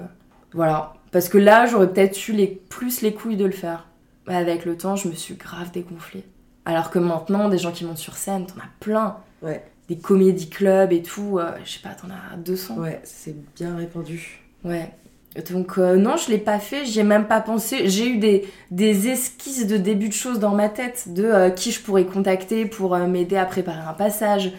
voilà. 0.54 0.94
Parce 1.12 1.30
que 1.30 1.38
là, 1.38 1.66
j'aurais 1.66 1.92
peut-être 1.92 2.28
eu 2.28 2.32
les, 2.32 2.48
plus 2.48 3.02
les 3.02 3.14
couilles 3.14 3.38
de 3.38 3.46
le 3.46 3.52
faire. 3.52 3.88
Avec 4.26 4.66
le 4.66 4.78
temps, 4.78 4.96
je 4.96 5.10
me 5.10 5.14
suis 5.14 5.36
grave 5.36 5.72
dégonflée. 5.72 6.24
Alors 6.66 6.90
que 6.90 6.98
maintenant, 6.98 7.50
des 7.50 7.58
gens 7.58 7.72
qui 7.72 7.84
montent 7.84 7.98
sur 7.98 8.16
scène, 8.16 8.46
t'en 8.46 8.60
as 8.60 8.70
plein. 8.80 9.18
Ouais. 9.42 9.64
Des 9.90 9.98
comédie 9.98 10.50
clubs 10.50 10.94
et 10.94 11.02
tout, 11.02 11.40
je 11.64 11.70
sais 11.70 11.82
pas, 11.82 11.90
t'en 11.90 12.08
as 12.08 12.38
200. 12.38 12.78
Ouais, 12.78 13.02
c'est 13.04 13.36
bien 13.56 13.76
répandu. 13.76 14.42
Ouais. 14.64 14.90
Donc 15.50 15.78
euh, 15.78 15.96
non, 15.96 16.16
je 16.18 16.30
l'ai 16.30 16.38
pas 16.38 16.60
fait, 16.60 16.86
j'y 16.86 17.00
ai 17.00 17.04
même 17.04 17.28
pas 17.28 17.42
pensé. 17.42 17.90
J'ai 17.90 18.08
eu 18.08 18.18
des, 18.18 18.48
des 18.70 19.10
esquisses 19.10 19.66
de 19.66 19.78
début 19.78 20.10
de 20.10 20.14
choses 20.14 20.40
dans 20.40 20.54
ma 20.54 20.70
tête, 20.70 21.06
de 21.14 21.24
euh, 21.24 21.50
qui 21.50 21.72
je 21.72 21.82
pourrais 21.82 22.06
contacter 22.06 22.66
pour 22.66 22.94
euh, 22.94 23.08
m'aider 23.08 23.36
à 23.36 23.46
préparer 23.46 23.82
un 23.82 23.94
passage, 23.94 24.52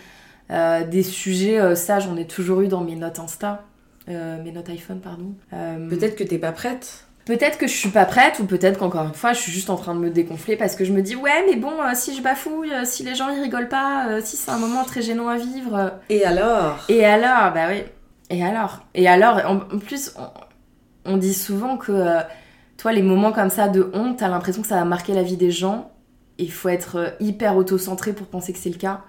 des 0.50 1.02
sujets, 1.02 1.74
ça 1.74 2.00
j'en 2.00 2.16
ai 2.16 2.26
toujours 2.26 2.60
eu 2.60 2.68
dans 2.68 2.82
mes 2.82 2.96
notes 2.96 3.18
Insta, 3.18 3.64
mes 4.08 4.52
notes 4.52 4.68
iPhone, 4.68 5.00
pardon. 5.00 5.34
Peut-être 5.50 6.16
que 6.16 6.24
t'es 6.24 6.38
pas 6.38 6.52
prête 6.52 7.06
Peut-être 7.24 7.56
que 7.56 7.66
je 7.66 7.72
suis 7.72 7.88
pas 7.88 8.04
prête, 8.04 8.38
ou 8.38 8.44
peut-être 8.44 8.78
qu'encore 8.78 9.06
une 9.06 9.14
fois, 9.14 9.32
je 9.32 9.40
suis 9.40 9.50
juste 9.50 9.70
en 9.70 9.76
train 9.76 9.94
de 9.94 10.00
me 10.00 10.10
déconfler 10.10 10.56
parce 10.56 10.76
que 10.76 10.84
je 10.84 10.92
me 10.92 11.00
dis, 11.00 11.16
ouais, 11.16 11.42
mais 11.48 11.56
bon, 11.56 11.72
si 11.94 12.14
je 12.14 12.20
bafouille, 12.20 12.70
si 12.84 13.02
les 13.02 13.14
gens 13.14 13.30
ils 13.30 13.40
rigolent 13.40 13.70
pas, 13.70 14.20
si 14.20 14.36
c'est 14.36 14.50
un 14.50 14.58
moment 14.58 14.84
très 14.84 15.00
gênant 15.00 15.28
à 15.28 15.38
vivre. 15.38 15.94
Et 16.10 16.24
alors? 16.24 16.84
Et 16.90 17.02
alors, 17.02 17.54
bah 17.54 17.68
oui. 17.70 17.82
Et 18.28 18.44
alors? 18.44 18.80
Et 18.94 19.08
alors, 19.08 19.40
en 19.46 19.78
plus, 19.78 20.14
on 21.04 21.16
dit 21.16 21.34
souvent 21.34 21.76
que, 21.76 21.92
euh, 21.92 22.20
toi, 22.76 22.92
les 22.92 23.02
moments 23.02 23.32
comme 23.32 23.50
ça 23.50 23.68
de 23.68 23.90
honte, 23.92 24.18
t'as 24.18 24.28
l'impression 24.28 24.62
que 24.62 24.68
ça 24.68 24.76
va 24.76 24.84
marquer 24.84 25.14
la 25.14 25.22
vie 25.22 25.36
des 25.36 25.50
gens. 25.50 25.90
Il 26.38 26.50
faut 26.50 26.68
être 26.68 26.96
euh, 26.96 27.10
hyper 27.20 27.56
auto-centré 27.56 28.12
pour 28.12 28.26
penser 28.26 28.52
que 28.52 28.58
c'est 28.58 28.70
le 28.70 28.78
cas. 28.78 29.02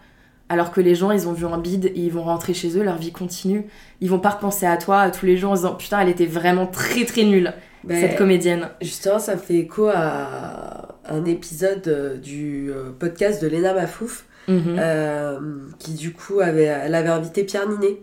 Alors 0.47 0.71
que 0.71 0.81
les 0.81 0.95
gens, 0.95 1.11
ils 1.11 1.27
ont 1.27 1.33
vu 1.33 1.45
un 1.45 1.57
bide 1.57 1.85
et 1.85 1.99
ils 1.99 2.11
vont 2.11 2.23
rentrer 2.23 2.53
chez 2.53 2.77
eux, 2.77 2.83
leur 2.83 2.97
vie 2.97 3.11
continue. 3.11 3.65
Ils 4.01 4.09
vont 4.09 4.19
pas 4.19 4.29
repenser 4.29 4.65
à 4.65 4.77
toi 4.77 5.09
tous 5.09 5.25
les 5.25 5.37
jours 5.37 5.51
en 5.51 5.55
disant 5.55 5.75
Putain, 5.75 5.99
elle 6.01 6.09
était 6.09 6.27
vraiment 6.27 6.67
très 6.67 7.05
très 7.05 7.23
nulle, 7.23 7.53
ben, 7.83 7.99
cette 7.99 8.17
comédienne. 8.17 8.69
Justement, 8.81 9.19
ça 9.19 9.37
fait 9.37 9.55
écho 9.55 9.87
à 9.87 10.99
un 11.07 11.25
épisode 11.25 11.87
euh, 11.87 12.17
du 12.17 12.71
podcast 12.99 13.41
de 13.41 13.47
Léna 13.47 13.73
Mafouf 13.73 14.25
Mhm. 14.47 14.77
Euh, 14.77 15.39
qui 15.79 15.93
du 15.93 16.13
coup 16.13 16.39
avait, 16.39 16.65
elle 16.65 16.93
avait 16.93 17.09
invité 17.09 17.43
Pierre 17.43 17.67
Ninet, 17.67 17.97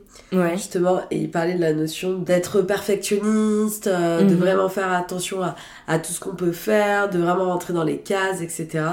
justement, 0.54 1.00
et 1.10 1.18
il 1.18 1.30
parlait 1.30 1.54
de 1.54 1.60
la 1.60 1.72
notion 1.72 2.18
d'être 2.18 2.62
perfectionniste, 2.62 3.86
euh, 3.86 4.22
de 4.22 4.34
mhm. 4.34 4.40
vraiment 4.40 4.68
faire 4.68 4.92
attention 4.92 5.42
à, 5.42 5.54
à 5.86 6.00
tout 6.00 6.12
ce 6.12 6.18
qu'on 6.18 6.34
peut 6.34 6.52
faire, 6.52 7.10
de 7.10 7.18
vraiment 7.18 7.44
rentrer 7.44 7.72
dans 7.72 7.84
les 7.84 7.98
cases, 7.98 8.40
etc. 8.40 8.84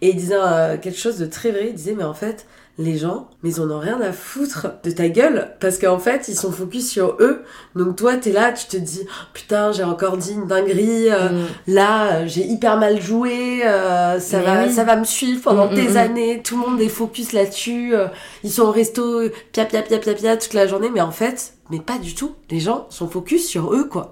Et 0.00 0.10
il 0.10 0.16
disait 0.16 0.34
euh, 0.36 0.76
quelque 0.78 0.98
chose 0.98 1.18
de 1.18 1.26
très 1.26 1.52
vrai, 1.52 1.68
il 1.68 1.74
disait, 1.74 1.94
mais 1.96 2.04
en 2.04 2.14
fait, 2.14 2.46
les 2.80 2.96
gens, 2.96 3.28
mais 3.42 3.50
ils 3.50 3.60
en 3.60 3.70
ont 3.70 3.78
rien 3.78 4.00
à 4.00 4.10
foutre 4.12 4.68
de 4.82 4.90
ta 4.90 5.08
gueule 5.10 5.54
parce 5.60 5.78
qu'en 5.78 5.98
fait 5.98 6.28
ils 6.28 6.34
sont 6.34 6.50
focus 6.50 6.90
sur 6.90 7.16
eux. 7.20 7.42
Donc 7.76 7.96
toi 7.96 8.16
t'es 8.16 8.32
là, 8.32 8.52
tu 8.52 8.66
te 8.66 8.76
dis 8.78 9.02
oh, 9.04 9.26
putain 9.34 9.70
j'ai 9.70 9.84
encore 9.84 10.16
dit 10.16 10.32
une 10.32 10.46
dinguerie, 10.46 11.10
euh, 11.10 11.28
mm. 11.28 11.46
là 11.68 12.26
j'ai 12.26 12.46
hyper 12.46 12.78
mal 12.78 13.00
joué, 13.00 13.60
euh, 13.66 14.18
ça 14.18 14.40
va 14.40 14.70
ça 14.70 14.84
va 14.84 14.96
me 14.96 15.04
suivre 15.04 15.42
pendant 15.42 15.66
mm, 15.66 15.72
mm, 15.72 15.74
des 15.74 15.96
années, 15.98 16.42
tout 16.42 16.58
le 16.58 16.68
monde 16.68 16.80
est 16.80 16.88
focus 16.88 17.32
là-dessus, 17.32 17.94
euh, 17.94 18.08
ils 18.44 18.50
sont 18.50 18.62
au 18.62 18.72
resto 18.72 19.20
pia 19.52 19.66
pia 19.66 19.82
pia 19.82 19.98
pia 19.98 20.14
pia 20.14 20.36
toute 20.38 20.54
la 20.54 20.66
journée, 20.66 20.88
mais 20.92 21.02
en 21.02 21.12
fait 21.12 21.54
mais 21.70 21.80
pas 21.80 21.98
du 21.98 22.16
tout. 22.16 22.34
Les 22.50 22.58
gens 22.58 22.86
sont 22.88 23.08
focus 23.08 23.46
sur 23.46 23.74
eux 23.74 23.84
quoi, 23.84 24.10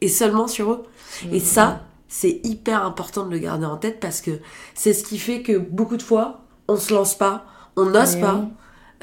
et 0.00 0.08
seulement 0.08 0.46
sur 0.46 0.72
eux. 0.72 0.84
Et 1.32 1.40
ça 1.40 1.80
c'est 2.08 2.40
hyper 2.44 2.84
important 2.84 3.26
de 3.26 3.32
le 3.32 3.38
garder 3.38 3.66
en 3.66 3.76
tête 3.76 3.98
parce 3.98 4.20
que 4.20 4.30
c'est 4.74 4.92
ce 4.92 5.02
qui 5.02 5.18
fait 5.18 5.42
que 5.42 5.58
beaucoup 5.58 5.96
de 5.96 6.02
fois 6.02 6.44
on 6.68 6.76
se 6.76 6.94
lance 6.94 7.16
pas 7.16 7.46
on 7.76 7.86
n'ose 7.86 8.16
pas. 8.16 8.40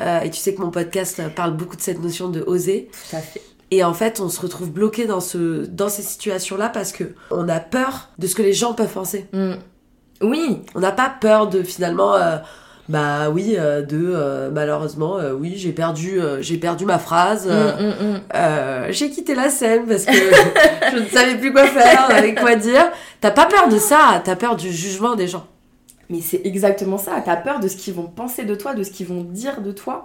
Euh, 0.02 0.22
et 0.22 0.30
tu 0.30 0.40
sais 0.40 0.54
que 0.56 0.62
mon 0.62 0.72
podcast 0.72 1.22
parle 1.36 1.56
beaucoup 1.56 1.76
de 1.76 1.82
cette 1.82 2.02
notion 2.02 2.30
de 2.30 2.42
oser. 2.42 2.90
Tout 3.10 3.16
à 3.16 3.20
fait. 3.20 3.42
Et 3.72 3.84
en 3.84 3.94
fait, 3.94 4.20
on 4.20 4.30
se 4.30 4.42
retrouve 4.42 4.72
bloqué 4.72 5.06
dans, 5.06 5.20
ce, 5.20 5.66
dans 5.66 5.90
ces 5.90 6.02
situations-là 6.02 6.70
parce 6.70 6.92
que 6.92 7.04
on 7.32 7.48
a 7.50 7.60
peur 7.60 8.10
de 8.20 8.28
ce 8.28 8.36
que 8.36 8.42
les 8.42 8.54
gens 8.54 8.74
peuvent 8.74 8.94
penser. 8.94 9.28
Mm. 9.34 9.54
Oui. 10.22 10.62
On 10.76 10.80
n'a 10.80 10.92
pas 10.92 11.14
peur 11.22 11.48
de 11.48 11.64
finalement. 11.64 12.16
Euh, 12.16 12.38
bah 12.90 13.30
oui, 13.30 13.56
euh, 13.58 13.82
de 13.82 14.50
malheureusement, 14.52 15.18
oui, 15.40 15.54
j'ai 15.56 15.72
perdu, 15.72 16.20
j'ai 16.42 16.58
perdu 16.58 16.86
ma 16.86 17.00
phrase. 17.00 17.48
Mm, 17.48 17.84
mm, 18.06 18.92
j'ai 18.92 19.10
quitté 19.10 19.36
la 19.36 19.50
scène 19.50 19.86
parce 19.88 20.06
que 20.06 20.12
je 20.92 20.98
ne 21.00 21.06
savais 21.08 21.38
plus 21.38 21.54
quoi 21.54 21.66
faire, 21.66 22.10
avec 22.12 22.40
quoi 22.40 22.56
dire. 22.56 22.92
T'as 23.22 23.32
pas 23.32 23.46
peur 23.46 23.70
de 23.70 23.78
ça, 23.78 24.22
t'as 24.24 24.36
peur 24.36 24.56
du 24.56 24.72
jugement 24.72 25.16
des 25.16 25.28
gens. 25.28 25.48
Mais 26.10 26.22
c'est 26.22 26.42
exactement 26.46 26.98
ça. 26.98 27.22
T'as 27.24 27.38
peur 27.38 27.60
de 27.60 27.68
ce 27.68 27.78
qu'ils 27.78 27.94
vont 27.94 28.08
penser 28.08 28.46
de 28.46 28.56
toi, 28.56 28.74
de 28.74 28.84
ce 28.84 28.92
qu'ils 28.92 29.08
vont 29.08 29.24
dire 29.24 29.62
de 29.62 29.72
toi. 29.72 30.04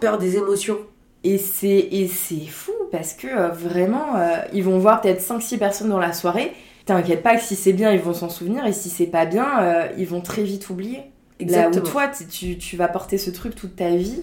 Peur 0.00 0.18
des 0.18 0.36
émotions. 0.36 0.78
Et 1.24 1.38
c'est, 1.38 1.88
et 1.90 2.08
c'est 2.08 2.46
fou 2.46 2.72
parce 2.90 3.12
que 3.12 3.28
euh, 3.28 3.48
vraiment, 3.48 4.16
euh, 4.16 4.38
ils 4.52 4.64
vont 4.64 4.78
voir 4.78 5.00
peut-être 5.00 5.22
5-6 5.22 5.58
personnes 5.58 5.88
dans 5.88 5.98
la 5.98 6.12
soirée. 6.12 6.52
T'inquiète 6.84 7.22
pas 7.22 7.36
que 7.36 7.42
si 7.42 7.54
c'est 7.54 7.72
bien, 7.72 7.92
ils 7.92 8.00
vont 8.00 8.14
s'en 8.14 8.28
souvenir. 8.28 8.66
Et 8.66 8.72
si 8.72 8.88
c'est 8.88 9.06
pas 9.06 9.24
bien, 9.24 9.60
euh, 9.60 9.88
ils 9.98 10.06
vont 10.06 10.20
très 10.20 10.42
vite 10.42 10.68
oublier. 10.68 11.02
Exactement. 11.38 11.84
Là 11.84 11.88
où 11.88 11.92
toi, 11.92 12.10
tu, 12.28 12.58
tu, 12.58 12.76
vas 12.76 12.88
porter 12.88 13.18
ce 13.18 13.30
truc 13.30 13.54
toute 13.54 13.76
ta 13.76 13.90
vie, 13.90 14.22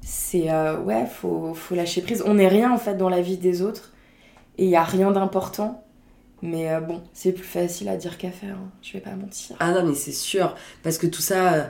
c'est 0.00 0.50
ouais, 0.84 1.06
faut, 1.06 1.54
faut 1.54 1.74
lâcher 1.74 2.02
prise. 2.02 2.22
On 2.26 2.34
n'est 2.34 2.48
rien 2.48 2.72
en 2.72 2.78
fait 2.78 2.94
dans 2.94 3.08
la 3.08 3.20
vie 3.20 3.36
des 3.36 3.62
autres. 3.62 3.92
Et 4.56 4.64
il 4.64 4.70
y 4.70 4.76
a 4.76 4.84
rien 4.84 5.10
d'important. 5.10 5.83
Mais 6.44 6.70
euh, 6.70 6.80
bon, 6.80 7.00
c'est 7.14 7.32
plus 7.32 7.42
facile 7.42 7.88
à 7.88 7.96
dire 7.96 8.18
qu'à 8.18 8.30
faire, 8.30 8.56
hein. 8.56 8.70
je 8.82 8.92
vais 8.92 9.00
pas 9.00 9.16
mentir. 9.16 9.56
Ah 9.60 9.72
non, 9.72 9.82
mais 9.82 9.94
c'est 9.94 10.12
sûr, 10.12 10.54
parce 10.82 10.98
que 10.98 11.06
tout 11.06 11.22
ça, 11.22 11.54
euh, 11.54 11.62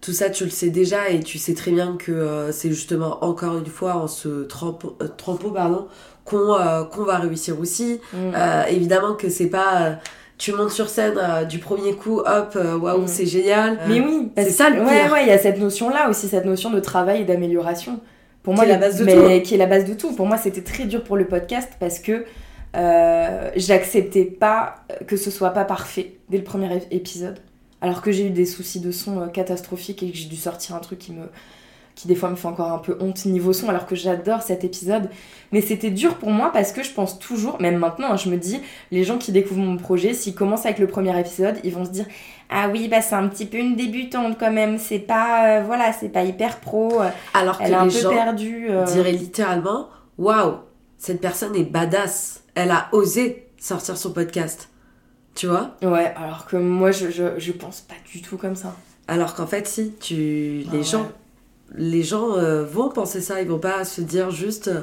tout 0.00 0.12
ça, 0.12 0.30
tu 0.30 0.42
le 0.42 0.50
sais 0.50 0.70
déjà 0.70 1.10
et 1.10 1.20
tu 1.20 1.38
sais 1.38 1.54
très 1.54 1.70
bien 1.70 1.96
que 1.96 2.10
euh, 2.10 2.50
c'est 2.50 2.68
justement 2.68 3.22
encore 3.24 3.56
une 3.56 3.66
fois 3.66 3.94
en 3.94 4.08
se 4.08 4.42
trempant, 4.42 4.96
pardon, 5.54 5.86
qu'on 6.24 6.56
qu'on 6.90 7.04
va 7.04 7.18
réussir 7.18 7.60
aussi. 7.60 8.00
Mm. 8.12 8.32
évidemment 8.68 9.14
que 9.14 9.28
c'est 9.28 9.46
pas 9.46 10.00
tu 10.38 10.52
montes 10.52 10.72
sur 10.72 10.88
scène 10.88 11.18
du 11.48 11.60
premier 11.60 11.94
coup, 11.94 12.18
hop, 12.18 12.58
waouh, 12.82 13.02
mm. 13.02 13.06
c'est 13.06 13.26
génial. 13.26 13.78
Mais 13.86 14.00
oui, 14.00 14.32
c'est 14.36 14.50
ça 14.50 14.70
le 14.70 14.78
pire. 14.78 14.86
Ouais, 14.86 15.10
ouais, 15.12 15.22
il 15.22 15.28
y 15.28 15.32
a 15.32 15.38
cette 15.38 15.60
notion-là 15.60 16.10
aussi, 16.10 16.26
cette 16.26 16.46
notion 16.46 16.70
de 16.70 16.80
travail 16.80 17.22
et 17.22 17.24
d'amélioration. 17.24 18.00
Pour 18.42 18.54
moi, 18.54 18.64
qui 18.64 18.70
est 18.70 18.74
la 18.74 18.78
base 18.78 18.98
de 18.98 19.04
tout. 19.04 19.10
Hein. 19.10 19.40
Qui 19.40 19.54
est 19.54 19.58
la 19.58 19.66
base 19.66 19.84
de 19.84 19.94
tout. 19.94 20.12
Pour 20.14 20.26
moi, 20.26 20.36
c'était 20.36 20.62
très 20.62 20.84
dur 20.84 21.04
pour 21.04 21.16
le 21.16 21.26
podcast 21.26 21.74
parce 21.78 22.00
que 22.00 22.24
euh, 22.76 23.50
j'acceptais 23.56 24.24
pas 24.24 24.76
que 25.06 25.16
ce 25.16 25.30
soit 25.30 25.50
pas 25.50 25.64
parfait 25.64 26.18
dès 26.28 26.38
le 26.38 26.44
premier 26.44 26.68
épisode. 26.90 27.38
Alors 27.80 28.02
que 28.02 28.12
j'ai 28.12 28.26
eu 28.26 28.30
des 28.30 28.46
soucis 28.46 28.80
de 28.80 28.90
son 28.90 29.20
euh, 29.20 29.26
catastrophiques 29.26 30.02
et 30.02 30.10
que 30.10 30.16
j'ai 30.16 30.28
dû 30.28 30.36
sortir 30.36 30.74
un 30.74 30.80
truc 30.80 30.98
qui 30.98 31.12
me 31.12 31.24
qui 31.94 32.08
des 32.08 32.14
fois 32.14 32.28
me 32.28 32.36
fait 32.36 32.48
encore 32.48 32.72
un 32.72 32.78
peu 32.78 32.98
honte 33.00 33.24
niveau 33.24 33.54
son 33.54 33.70
alors 33.70 33.86
que 33.86 33.96
j'adore 33.96 34.42
cet 34.42 34.64
épisode. 34.64 35.08
Mais 35.50 35.62
c'était 35.62 35.90
dur 35.90 36.16
pour 36.16 36.28
moi 36.30 36.50
parce 36.52 36.72
que 36.72 36.82
je 36.82 36.90
pense 36.90 37.18
toujours 37.18 37.58
même 37.58 37.78
maintenant 37.78 38.12
hein, 38.12 38.16
je 38.18 38.28
me 38.28 38.36
dis 38.36 38.60
les 38.90 39.02
gens 39.02 39.16
qui 39.16 39.32
découvrent 39.32 39.62
mon 39.62 39.78
projet 39.78 40.12
s'ils 40.12 40.34
commencent 40.34 40.66
avec 40.66 40.78
le 40.78 40.86
premier 40.86 41.18
épisode 41.18 41.56
ils 41.64 41.72
vont 41.72 41.86
se 41.86 41.90
dire 41.90 42.04
ah 42.50 42.68
oui 42.70 42.88
bah 42.88 43.00
c'est 43.00 43.14
un 43.14 43.26
petit 43.28 43.46
peu 43.46 43.56
une 43.56 43.76
débutante 43.76 44.36
quand 44.38 44.52
même. 44.52 44.76
C'est 44.76 44.98
pas 44.98 45.60
euh, 45.60 45.62
voilà 45.62 45.94
c'est 45.94 46.10
pas 46.10 46.24
hyper 46.24 46.60
pro. 46.60 47.00
Alors 47.32 47.58
que 47.58 47.64
les 47.64 47.72
un 47.72 47.88
gens 47.88 48.34
diraient 48.34 49.12
littéralement 49.12 49.88
waouh 50.18 50.56
cette 50.98 51.20
personne 51.20 51.54
est 51.56 51.64
badass 51.64 52.42
elle 52.56 52.72
a 52.72 52.88
osé 52.90 53.46
sortir 53.58 53.96
son 53.96 54.10
podcast. 54.12 54.70
Tu 55.36 55.46
vois? 55.46 55.76
Ouais, 55.82 56.12
alors 56.16 56.46
que 56.46 56.56
moi, 56.56 56.90
je, 56.90 57.10
je, 57.10 57.52
pense 57.52 57.82
pas 57.82 57.94
du 58.10 58.22
tout 58.22 58.38
comme 58.38 58.56
ça. 58.56 58.74
Alors 59.06 59.34
qu'en 59.34 59.46
fait, 59.46 59.68
si, 59.68 59.92
tu, 60.00 60.64
les, 60.72 60.82
gens, 60.82 61.08
les 61.74 62.02
gens 62.02 62.36
euh, 62.36 62.64
vont 62.64 62.88
penser 62.88 63.20
ça, 63.20 63.42
ils 63.42 63.48
vont 63.48 63.58
pas 63.58 63.84
se 63.84 64.00
dire 64.00 64.30
juste 64.30 64.68
euh, 64.68 64.82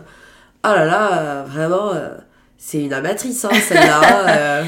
Oh 0.63 0.69
là 0.69 0.86
là, 0.86 1.17
euh, 1.17 1.43
vraiment, 1.43 1.91
c'est 2.57 2.84
une 2.84 2.93
amatrice, 2.93 3.43
hein, 3.43 3.49
celle-là. 3.67 4.63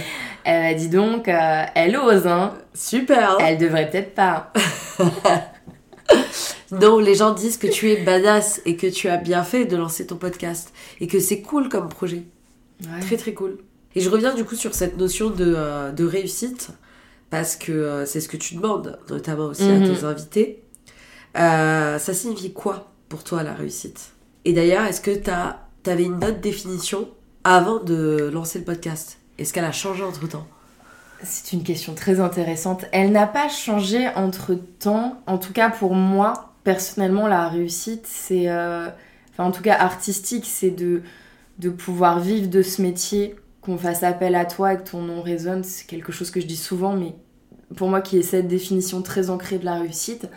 dis 0.75 0.89
donc, 0.89 1.27
elle 1.27 1.95
ose, 1.95 2.25
hein. 2.25 2.53
Super. 2.73 3.37
Elle 3.39 3.59
devrait 3.59 3.89
peut-être 3.89 4.15
pas. 4.15 4.51
non, 6.71 6.97
les 6.97 7.13
gens 7.13 7.31
disent 7.31 7.57
que 7.57 7.67
tu 7.67 7.91
es 7.91 8.03
badass 8.03 8.59
et 8.65 8.75
que 8.75 8.87
tu 8.87 9.07
as 9.07 9.17
bien 9.17 9.43
fait 9.43 9.65
de 9.65 9.77
lancer 9.77 10.07
ton 10.07 10.15
podcast 10.15 10.73
et 10.99 11.05
que 11.05 11.19
c'est 11.19 11.41
cool 11.41 11.69
comme 11.69 11.89
projet. 11.89 12.23
Très 13.01 13.17
très 13.17 13.33
cool. 13.33 13.57
Et 13.95 14.01
je 14.01 14.09
reviens 14.09 14.33
du 14.33 14.43
coup 14.43 14.55
sur 14.55 14.73
cette 14.73 14.97
notion 14.97 15.29
de, 15.29 15.53
euh, 15.55 15.91
de 15.91 16.03
réussite, 16.03 16.69
parce 17.29 17.55
que 17.55 17.71
euh, 17.71 18.05
c'est 18.05 18.19
ce 18.19 18.27
que 18.27 18.37
tu 18.37 18.55
demandes, 18.55 18.99
notamment 19.09 19.45
aussi 19.45 19.63
à 19.63 19.79
mhm. 19.79 19.95
tes 19.95 20.03
invités. 20.03 20.63
Euh, 21.37 21.97
ça 21.97 22.13
signifie 22.13 22.53
quoi 22.53 22.91
pour 23.07 23.23
toi 23.23 23.41
la 23.43 23.53
réussite? 23.53 24.11
Et 24.43 24.53
d'ailleurs, 24.53 24.85
est-ce 24.85 25.01
que 25.01 25.11
tu 25.11 25.29
avais 25.89 26.03
une 26.03 26.23
autre 26.23 26.39
définition 26.41 27.09
avant 27.43 27.81
de 27.81 28.29
lancer 28.33 28.59
le 28.59 28.65
podcast? 28.65 29.17
Est-ce 29.37 29.53
qu'elle 29.53 29.65
a 29.65 29.71
changé 29.71 30.03
entre 30.03 30.27
temps? 30.27 30.47
C'est 31.23 31.53
une 31.53 31.63
question 31.63 31.93
très 31.95 32.19
intéressante. 32.19 32.85
Elle 32.91 33.11
n'a 33.11 33.25
pas 33.25 33.47
changé 33.47 34.07
entre 34.15 34.53
temps. 34.53 35.21
En 35.25 35.37
tout 35.37 35.53
cas, 35.53 35.69
pour 35.69 35.95
moi, 35.95 36.53
personnellement, 36.63 37.27
la 37.27 37.47
réussite, 37.47 38.05
c'est. 38.05 38.49
enfin, 38.51 39.45
en 39.45 39.51
tout 39.51 39.63
cas, 39.63 39.75
artistique, 39.79 40.45
c'est 40.45 40.69
de, 40.69 41.01
de 41.59 41.69
pouvoir 41.69 42.19
vivre 42.19 42.49
de 42.49 42.61
ce 42.61 42.81
métier, 42.81 43.35
qu'on 43.61 43.77
fasse 43.77 44.03
appel 44.03 44.35
à 44.35 44.45
toi 44.45 44.73
et 44.73 44.77
que 44.77 44.89
ton 44.89 45.01
nom 45.01 45.21
résonne, 45.21 45.63
c'est 45.63 45.87
quelque 45.87 46.11
chose 46.11 46.29
que 46.29 46.39
je 46.39 46.45
dis 46.45 46.57
souvent, 46.57 46.93
mais 46.93 47.15
pour 47.75 47.89
moi 47.89 48.01
qui 48.01 48.17
est 48.17 48.23
cette 48.23 48.47
définition 48.47 49.01
très 49.01 49.29
ancrée 49.29 49.57
de 49.57 49.65
la 49.65 49.75
réussite. 49.75 50.29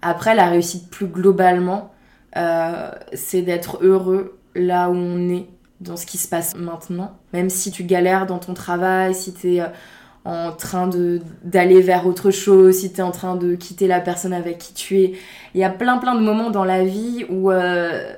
Après, 0.00 0.34
la 0.34 0.46
réussite 0.46 0.88
plus 0.90 1.06
globalement, 1.06 1.92
euh, 2.36 2.90
c'est 3.12 3.42
d'être 3.42 3.78
heureux 3.82 4.38
là 4.54 4.90
où 4.90 4.94
on 4.94 5.28
est, 5.28 5.46
dans 5.80 5.96
ce 5.96 6.06
qui 6.06 6.18
se 6.18 6.28
passe 6.28 6.54
maintenant. 6.54 7.18
Même 7.32 7.50
si 7.50 7.72
tu 7.72 7.82
galères 7.82 8.26
dans 8.26 8.38
ton 8.38 8.54
travail, 8.54 9.14
si 9.14 9.34
tu 9.34 9.54
es 9.54 9.60
euh, 9.60 9.66
en 10.24 10.52
train 10.52 10.88
d'aller 11.42 11.80
vers 11.80 12.06
autre 12.06 12.30
chose, 12.30 12.76
si 12.76 12.92
tu 12.92 12.98
es 12.98 13.02
en 13.02 13.10
train 13.10 13.34
de 13.34 13.56
quitter 13.56 13.88
la 13.88 14.00
personne 14.00 14.32
avec 14.32 14.58
qui 14.58 14.72
tu 14.72 15.00
es. 15.00 15.14
Il 15.54 15.60
y 15.60 15.64
a 15.64 15.70
plein 15.70 15.98
plein 15.98 16.14
de 16.14 16.20
moments 16.20 16.50
dans 16.50 16.64
la 16.64 16.84
vie 16.84 17.26
où 17.28 17.50
euh, 17.50 18.14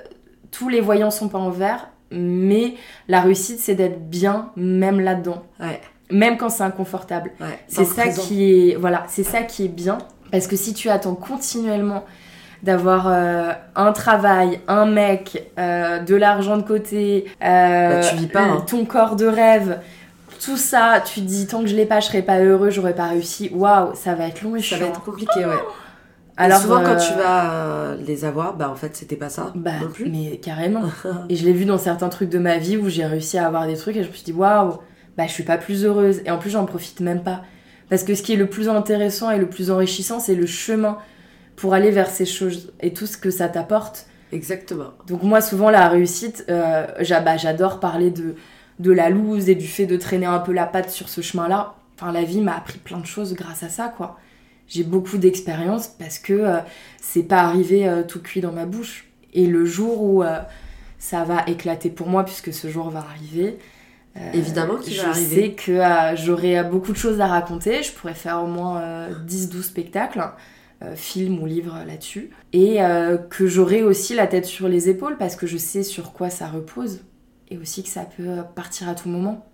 tous 0.50 0.68
les 0.68 0.82
voyants 0.82 1.10
sont 1.10 1.28
pas 1.28 1.38
en 1.38 1.50
vert, 1.50 1.88
mais 2.14 2.74
la 3.08 3.20
réussite 3.20 3.58
c'est 3.58 3.74
d'être 3.74 4.08
bien 4.08 4.50
même 4.56 5.00
là-dedans. 5.00 5.42
Même 6.10 6.36
quand 6.36 6.48
c'est 6.48 6.62
inconfortable. 6.62 7.32
c'est 7.68 7.84
ça 7.84 8.08
qui 8.08 8.70
est 8.70 8.76
voilà, 8.76 9.04
c'est 9.08 9.24
ça 9.24 9.42
qui 9.42 9.64
est 9.64 9.68
bien 9.68 9.98
parce 10.30 10.46
que 10.46 10.56
si 10.56 10.74
tu 10.74 10.88
attends 10.90 11.14
continuellement 11.14 12.04
d'avoir 12.64 13.08
euh, 13.08 13.52
un 13.76 13.92
travail, 13.92 14.58
un 14.68 14.86
mec, 14.86 15.50
euh, 15.58 16.00
de 16.00 16.14
l'argent 16.14 16.56
de 16.56 16.62
côté, 16.62 17.26
bah, 17.40 18.00
tu 18.00 18.16
vis 18.16 18.26
pas, 18.26 18.42
hein. 18.42 18.64
ton 18.66 18.84
corps 18.84 19.16
de 19.16 19.26
rêve, 19.26 19.78
tout 20.44 20.56
ça, 20.56 21.02
tu 21.04 21.20
te 21.20 21.26
dis 21.26 21.46
tant 21.46 21.60
que 21.60 21.66
je 21.66 21.76
l'ai 21.76 21.86
pas, 21.86 22.00
je 22.00 22.06
serai 22.06 22.22
pas 22.22 22.40
heureux, 22.40 22.70
j'aurais 22.70 22.94
pas 22.94 23.06
réussi. 23.06 23.50
Waouh, 23.52 23.94
ça 23.94 24.14
va 24.14 24.26
être 24.26 24.42
long 24.42 24.56
et 24.56 24.62
Ça 24.62 24.76
va 24.76 24.86
être 24.86 25.02
compliqué, 25.02 25.44
ouais. 25.44 25.52
Alors 26.36 26.60
souvent 26.60 26.82
quand 26.82 26.96
tu 26.96 27.12
euh, 27.12 27.16
vas 27.16 27.94
les 28.04 28.24
avoir, 28.24 28.56
bah 28.56 28.68
en 28.68 28.74
fait 28.74 28.96
c'était 28.96 29.16
pas 29.16 29.28
ça 29.28 29.52
bah, 29.54 29.72
non 29.80 29.88
plus. 29.88 30.10
Mais 30.10 30.38
carrément. 30.38 30.84
et 31.28 31.36
je 31.36 31.44
l'ai 31.44 31.52
vu 31.52 31.64
dans 31.64 31.78
certains 31.78 32.08
trucs 32.08 32.30
de 32.30 32.38
ma 32.38 32.58
vie 32.58 32.76
où 32.76 32.88
j'ai 32.88 33.06
réussi 33.06 33.38
à 33.38 33.46
avoir 33.46 33.66
des 33.66 33.76
trucs 33.76 33.96
et 33.96 34.02
je 34.02 34.08
me 34.08 34.12
suis 34.12 34.24
dit 34.24 34.32
waouh, 34.32 34.78
bah 35.16 35.26
je 35.26 35.32
suis 35.32 35.44
pas 35.44 35.58
plus 35.58 35.84
heureuse 35.84 36.22
et 36.24 36.30
en 36.30 36.38
plus 36.38 36.50
j'en 36.50 36.64
profite 36.64 37.00
même 37.00 37.22
pas. 37.22 37.42
Parce 37.88 38.02
que 38.02 38.14
ce 38.14 38.22
qui 38.22 38.32
est 38.32 38.36
le 38.36 38.46
plus 38.46 38.68
intéressant 38.68 39.30
et 39.30 39.38
le 39.38 39.48
plus 39.48 39.70
enrichissant, 39.70 40.18
c'est 40.18 40.34
le 40.34 40.46
chemin 40.46 40.98
pour 41.54 41.74
aller 41.74 41.90
vers 41.90 42.08
ces 42.08 42.26
choses 42.26 42.72
et 42.80 42.92
tout 42.92 43.06
ce 43.06 43.16
que 43.16 43.30
ça 43.30 43.48
t'apporte. 43.48 44.06
Exactement. 44.32 44.90
Donc 45.06 45.22
moi 45.22 45.40
souvent 45.40 45.70
la 45.70 45.88
réussite, 45.88 46.44
euh, 46.48 46.86
bah, 47.24 47.36
j'adore 47.36 47.78
parler 47.78 48.10
de 48.10 48.34
de 48.78 48.90
la 48.90 49.10
loose 49.10 49.48
et 49.48 49.54
du 49.54 49.66
fait 49.66 49.86
de 49.86 49.96
traîner 49.96 50.26
un 50.26 50.38
peu 50.38 50.52
la 50.52 50.66
patte 50.66 50.90
sur 50.90 51.08
ce 51.08 51.20
chemin-là. 51.20 51.74
Enfin, 51.96 52.12
la 52.12 52.22
vie 52.22 52.40
m'a 52.40 52.56
appris 52.56 52.78
plein 52.78 52.98
de 52.98 53.06
choses 53.06 53.34
grâce 53.34 53.62
à 53.62 53.68
ça, 53.68 53.92
quoi. 53.96 54.18
J'ai 54.68 54.82
beaucoup 54.82 55.18
d'expérience 55.18 55.88
parce 55.88 56.18
que 56.18 56.32
euh, 56.32 56.58
c'est 57.00 57.22
pas 57.22 57.40
arrivé 57.40 57.86
euh, 57.86 58.02
tout 58.02 58.22
cuit 58.22 58.40
dans 58.40 58.52
ma 58.52 58.66
bouche. 58.66 59.06
Et 59.32 59.46
le 59.46 59.64
jour 59.64 60.02
où 60.02 60.22
euh, 60.22 60.40
ça 60.98 61.24
va 61.24 61.44
éclater 61.46 61.90
pour 61.90 62.08
moi, 62.08 62.24
puisque 62.24 62.52
ce 62.52 62.68
jour 62.68 62.88
va 62.90 63.00
arriver, 63.00 63.58
évidemment 64.32 64.76
qu'il 64.76 64.96
va 64.96 65.08
arriver. 65.10 65.36
Je 65.36 65.40
sais 65.40 65.50
que 65.52 66.16
j'aurai 66.16 66.62
beaucoup 66.62 66.92
de 66.92 66.96
choses 66.96 67.20
à 67.20 67.26
raconter. 67.26 67.82
Je 67.82 67.92
pourrais 67.92 68.14
faire 68.14 68.42
au 68.42 68.46
moins 68.46 69.08
10-12 69.26 69.62
spectacles. 69.62 70.22
films 70.94 71.42
ou 71.42 71.46
livres 71.46 71.78
là-dessus 71.86 72.30
et 72.52 72.78
que 73.28 73.46
j'aurai 73.48 73.82
aussi 73.82 74.14
la 74.14 74.28
tête 74.28 74.44
sur 74.44 74.68
les 74.68 74.88
épaules 74.88 75.16
parce 75.18 75.34
que 75.34 75.48
je 75.48 75.56
sais 75.56 75.82
sur 75.82 76.12
quoi 76.12 76.30
ça 76.30 76.46
repose 76.46 77.00
et 77.50 77.58
aussi 77.58 77.82
que 77.82 77.88
ça 77.88 78.06
peut 78.16 78.42
partir 78.54 78.88
à 78.88 78.94
tout 78.94 79.08
moment. 79.08 79.44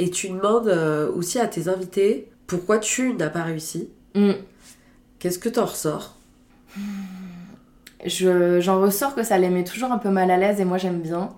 Et 0.00 0.10
tu 0.10 0.28
demandes 0.30 0.68
aussi 1.14 1.38
à 1.38 1.46
tes 1.46 1.68
invités 1.68 2.32
pourquoi 2.48 2.78
tu 2.78 3.14
n'as 3.14 3.30
pas 3.30 3.44
réussi? 3.44 3.88
Mm. 4.14 4.32
Qu'est-ce 5.18 5.38
que 5.38 5.48
t'en 5.48 5.66
ressors? 5.66 6.16
J'en 8.04 8.80
ressors 8.80 9.14
que 9.14 9.22
ça 9.22 9.38
les 9.38 9.48
met 9.48 9.64
toujours 9.64 9.92
un 9.92 9.98
peu 9.98 10.10
mal 10.10 10.30
à 10.30 10.36
l'aise 10.36 10.60
et 10.60 10.64
moi 10.64 10.78
j'aime 10.78 11.00
bien. 11.00 11.30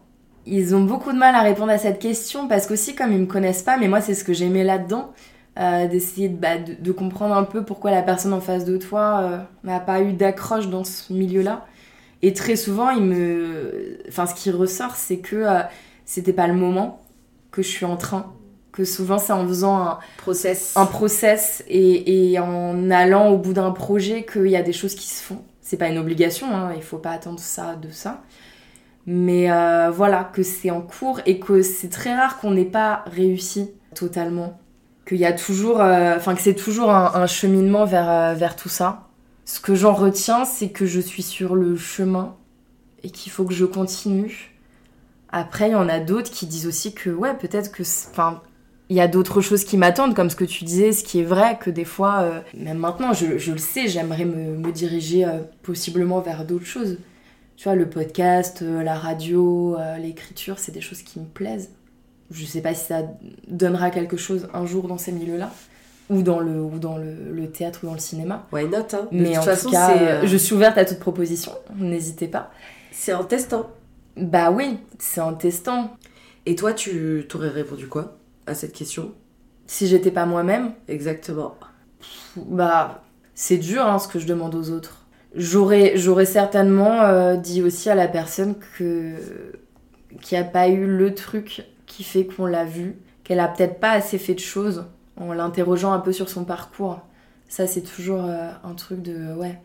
Ils 0.47 0.75
ont 0.75 0.83
beaucoup 0.83 1.13
de 1.13 1.19
mal 1.19 1.35
à 1.35 1.43
répondre 1.43 1.71
à 1.71 1.79
cette 1.79 1.99
question 1.99 2.49
parce 2.49 2.67
qu'aussi 2.67 2.95
comme 2.95 3.13
ils 3.13 3.19
me 3.19 3.27
connaissent 3.27 3.63
pas, 3.63 3.77
mais 3.77 3.89
moi 3.89 4.01
c'est 4.01 4.15
ce 4.15 4.25
que 4.25 4.33
j'aimais 4.33 4.65
là-dedans, 4.65 5.13
euh, 5.59 5.87
d'essayer 5.87 6.29
bah, 6.29 6.57
de, 6.59 6.93
comprendre 6.93 7.37
un 7.37 7.45
peu 7.45 7.65
pourquoi 7.65 7.91
la 7.91 8.03
personne 8.03 8.33
en 8.33 8.41
face 8.41 8.65
de 8.65 8.77
toi 8.77 9.21
euh, 9.23 9.39
n'a 9.63 9.81
pas 9.81 10.01
eu 10.01 10.13
d'accroche 10.13 10.69
dans 10.69 10.85
ce 10.85 11.13
milieu-là. 11.13 11.67
Et 12.23 12.33
très 12.33 12.57
souvent, 12.57 12.91
il 12.91 13.03
me... 13.03 13.99
enfin, 14.09 14.27
ce 14.27 14.35
qui 14.35 14.51
ressort, 14.51 14.97
c'est 14.97 15.19
que 15.19 15.37
euh, 15.37 15.61
c'était 16.07 16.33
pas 16.33 16.47
le 16.47 16.55
moment, 16.55 17.03
que 17.51 17.63
je 17.63 17.69
suis 17.69 17.85
en 17.85 17.97
train. 17.97 18.33
Que 18.75 18.85
souvent, 18.85 19.19
c'est 19.19 19.33
en 19.33 19.47
faisant 19.47 19.79
un 19.79 19.99
process, 20.19 20.73
un 20.77 20.87
process 20.87 21.63
et, 21.69 22.33
et 22.33 22.39
en 22.41 22.91
allant 22.91 23.29
au 23.29 23.39
bout 23.39 23.53
d'un 23.53 23.71
projet 23.71 24.27
qu'il 24.27 24.49
y 24.49 24.57
a 24.57 24.63
des 24.63 24.73
choses 24.73 24.95
qui 24.95 25.07
se 25.07 25.23
font. 25.23 25.43
C'est 25.61 25.77
pas 25.77 25.89
une 25.89 25.97
obligation, 25.99 26.55
hein, 26.55 26.73
il 26.77 26.83
faut 26.83 26.99
pas 26.99 27.13
attendre 27.13 27.39
ça 27.39 27.77
de 27.77 27.91
ça. 27.91 28.23
Mais 29.07 29.51
euh, 29.51 29.91
voilà, 29.91 30.25
que 30.25 30.43
c'est 30.43 30.71
en 30.71 30.81
cours 30.81 31.21
et 31.25 31.39
que 31.39 31.63
c'est 31.63 31.89
très 31.89 32.15
rare 32.15 32.39
qu'on 32.39 32.51
n'ait 32.51 32.65
pas 32.65 33.05
réussi 33.07 33.71
totalement. 33.95 34.59
Qu'il 35.07 35.19
y 35.19 35.27
a 35.27 35.33
toujours, 35.33 35.81
euh, 35.81 36.17
enfin, 36.17 36.35
que 36.35 36.41
c'est 36.41 36.55
toujours 36.55 36.91
un, 36.91 37.13
un 37.15 37.27
cheminement 37.27 37.85
vers, 37.85 38.35
vers 38.35 38.57
tout 38.57 38.69
ça 38.69 39.05
ce 39.45 39.61
que 39.61 39.75
j'en 39.75 39.93
retiens, 39.93 40.45
c'est 40.45 40.71
que 40.71 40.87
je 40.87 41.01
suis 41.01 41.23
sur 41.23 41.55
le 41.55 41.77
chemin 41.77 42.37
et 43.03 43.11
qu'il 43.11 43.31
faut 43.31 43.45
que 43.45 43.55
je 43.55 43.65
continue. 43.65 44.55
Après, 45.31 45.69
il 45.69 45.73
y 45.73 45.77
en 45.77 45.89
a 45.89 46.01
d'autres 46.01 46.31
qui 46.31 46.47
disent 46.47 46.67
aussi 46.67 46.95
que, 46.95 47.11
ouais, 47.11 47.35
peut-être 47.35 47.73
que. 47.73 47.83
Enfin, 47.83 48.41
il 48.91 48.97
y 48.97 49.01
a 49.01 49.09
d'autres 49.09 49.41
choses 49.41 49.65
qui 49.65 49.77
m'attendent, 49.77 50.15
comme 50.15 50.29
ce 50.29 50.37
que 50.37 50.45
tu 50.45 50.65
disais, 50.65 50.93
ce 50.93 51.05
qui 51.05 51.21
est 51.21 51.25
vrai, 51.25 51.59
que 51.59 51.71
des 51.71 51.85
fois, 51.85 52.21
euh, 52.21 52.41
même 52.55 52.79
maintenant, 52.79 53.13
je, 53.13 53.27
le 53.27 53.59
sais, 53.59 53.89
j'aimerais 53.89 54.27
me, 54.27 54.71
diriger 54.73 55.25
euh, 55.25 55.39
possiblement 55.63 56.21
vers 56.21 56.45
d'autres 56.45 56.67
choses. 56.67 56.99
Tu 57.57 57.65
vois, 57.65 57.77
le 57.77 57.89
podcast, 57.89 58.61
euh, 58.63 58.83
la 58.83 58.95
radio, 58.95 59.77
l'écriture, 59.99 60.59
c'est 60.59 60.73
des 60.73 60.81
choses 60.81 61.03
qui 61.03 61.19
me 61.19 61.25
plaisent. 61.25 61.71
Je 62.31 62.45
sais 62.45 62.61
pas 62.61 62.75
si 62.75 62.87
ça 62.87 63.03
donnera 63.49 63.91
quelque 63.91 64.17
chose 64.17 64.49
un 64.53 64.67
jour 64.67 64.89
dans 64.89 64.99
ces 64.99 65.13
milieux-là 65.13 65.51
ou 66.11 66.23
dans 66.23 66.41
le 66.41 66.61
ou 66.61 66.79
dans 66.79 66.99
le, 66.99 67.47
théâtre 67.51 67.81
ou 67.83 67.87
dans 67.87 67.93
le 67.93 67.99
cinéma. 67.99 68.47
Why 68.53 68.67
not 68.67 68.79
hein? 68.93 69.09
Mais 69.13 69.21
de 69.21 69.27
toute 69.29 69.39
en 69.39 69.43
façon, 69.43 69.69
tout 69.69 69.75
cas, 69.75 70.25
je 70.25 70.37
suis 70.37 70.55
ouverte 70.55 70.77
à 70.79 70.85
toute 70.85 70.99
proposition. 70.99 71.53
N'hésitez 71.77 72.29
pas. 72.29 72.51
C'est 72.91 73.13
en 73.13 73.25
testant. 73.25 73.71
Bah 74.17 74.51
oui, 74.51 74.79
c'est 74.99 75.21
en 75.21 75.35
testant. 75.35 75.97
Et 76.47 76.57
toi, 76.57 76.73
tu 76.73 77.27
t'aurais 77.29 77.49
répondu 77.49 77.89
quoi? 77.89 78.17
À 78.47 78.55
cette 78.55 78.73
question 78.73 79.15
Si 79.67 79.87
j'étais 79.87 80.11
pas 80.11 80.27
moi-même 80.27 80.73
Exactement. 80.89 81.57
Bah, 82.37 83.03
c'est 83.35 83.59
dur 83.59 83.87
hein, 83.87 83.99
ce 83.99 84.09
que 84.09 84.19
je 84.19 84.27
demande 84.27 84.55
aux 84.55 84.71
autres. 84.71 85.07
J'aurais 85.35 85.97
j'aurais 85.97 86.27
certainement 86.27 87.03
euh, 87.03 87.37
dit 87.37 87.63
aussi 87.63 87.91
à 87.91 87.95
la 87.95 88.07
personne 88.07 88.55
que 88.79 89.15
qui 90.21 90.37
a 90.37 90.45
pas 90.45 90.69
eu 90.69 90.87
le 90.87 91.15
truc 91.15 91.65
qui 91.87 92.05
fait 92.05 92.25
qu'on 92.25 92.47
l'a 92.47 92.65
vu, 92.65 92.97
qu'elle 93.25 93.41
a 93.41 93.49
peut-être 93.49 93.81
pas 93.81 93.91
assez 93.91 94.19
fait 94.19 94.35
de 94.35 94.41
choses 94.41 94.85
en 95.17 95.33
l'interrogeant 95.33 95.93
un 95.93 95.99
peu 95.99 96.13
sur 96.13 96.29
son 96.29 96.45
parcours. 96.45 97.01
Ça, 97.49 97.67
c'est 97.67 97.83
toujours 97.83 98.25
euh, 98.25 98.51
un 98.63 98.75
truc 98.75 99.03
de 99.03 99.35
ouais. 99.35 99.59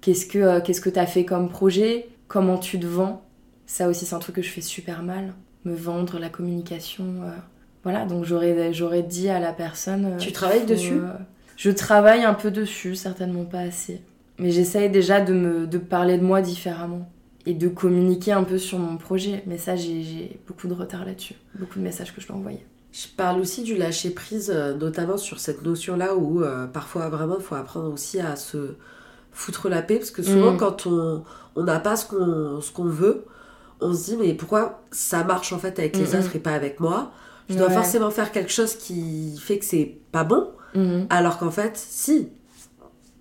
Qu'est-ce 0.00 0.26
que 0.26 0.38
euh, 0.38 0.60
qu'est-ce 0.60 0.80
que 0.80 0.90
t'as 0.90 1.06
fait 1.06 1.24
comme 1.24 1.48
projet? 1.48 2.08
Comment 2.26 2.58
tu 2.58 2.80
te 2.80 2.86
vends? 2.86 3.22
Ça 3.66 3.88
aussi, 3.88 4.06
c'est 4.06 4.14
un 4.14 4.18
truc 4.18 4.36
que 4.36 4.42
je 4.42 4.50
fais 4.50 4.60
super 4.60 5.02
mal. 5.02 5.34
Me 5.64 5.74
vendre, 5.74 6.18
la 6.18 6.28
communication. 6.28 7.22
Euh, 7.84 7.90
voilà, 7.90 8.06
donc 8.06 8.24
j'aurais 8.24 8.72
j'aurais 8.72 9.02
dit 9.02 9.28
à 9.28 9.40
la 9.40 9.52
personne. 9.52 10.16
tu 10.18 10.32
travailles 10.32 10.66
dessus? 10.66 11.00
Je 11.56 11.70
travaille 11.70 12.24
un 12.24 12.34
peu 12.34 12.50
dessus, 12.50 12.96
certainement 12.96 13.44
pas 13.44 13.60
assez. 13.60 14.02
Mais 14.38 14.50
j'essaye 14.50 14.90
déjà 14.90 15.20
de 15.20 15.32
me 15.32 15.66
de 15.66 15.78
parler 15.78 16.18
de 16.18 16.24
moi 16.24 16.40
différemment 16.40 17.08
et 17.46 17.54
de 17.54 17.68
communiquer 17.68 18.32
un 18.32 18.44
peu 18.44 18.58
sur 18.58 18.78
mon 18.78 18.96
projet. 18.96 19.42
Mais 19.46 19.58
ça, 19.58 19.76
j'ai 19.76 20.40
beaucoup 20.46 20.66
de 20.66 20.74
retard 20.74 21.04
là-dessus. 21.04 21.34
Beaucoup 21.54 21.78
de 21.78 21.84
messages 21.84 22.14
que 22.14 22.20
je 22.20 22.26
dois 22.26 22.36
envoyer. 22.36 22.64
Je 22.92 23.08
parle 23.08 23.40
aussi 23.40 23.64
du 23.64 23.76
lâcher 23.76 24.10
prise, 24.10 24.52
euh, 24.54 24.74
notamment 24.74 25.16
sur 25.16 25.40
cette 25.40 25.62
notion-là 25.62 26.14
où 26.14 26.42
euh, 26.42 26.66
parfois 26.68 27.08
vraiment 27.08 27.36
il 27.38 27.42
faut 27.42 27.56
apprendre 27.56 27.92
aussi 27.92 28.20
à 28.20 28.36
se 28.36 28.76
foutre 29.32 29.68
la 29.68 29.82
paix, 29.82 29.96
parce 29.96 30.12
que 30.12 30.22
souvent 30.22 30.52
mm. 30.52 30.58
quand 30.58 30.86
on 30.86 31.24
n'a 31.56 31.80
pas 31.80 31.96
ce 31.96 32.06
qu'on 32.06 32.60
qu'on 32.72 32.84
veut, 32.84 33.24
on 33.80 33.92
se 33.92 34.10
dit 34.10 34.16
mais 34.16 34.32
pourquoi 34.34 34.84
ça 34.92 35.24
marche 35.24 35.52
en 35.52 35.58
fait 35.58 35.76
avec 35.80 35.96
les 35.96 36.04
mm, 36.04 36.16
mm. 36.16 36.20
autres 36.20 36.36
et 36.36 36.38
pas 36.38 36.52
avec 36.52 36.78
moi? 36.78 37.10
Je 37.48 37.56
dois 37.56 37.70
forcément 37.70 38.10
faire 38.10 38.32
quelque 38.32 38.50
chose 38.50 38.74
qui 38.74 39.38
fait 39.38 39.58
que 39.58 39.64
c'est 39.64 39.98
pas 40.12 40.24
bon, 40.24 40.48
alors 41.10 41.38
qu'en 41.38 41.50
fait 41.50 41.72
si, 41.76 42.28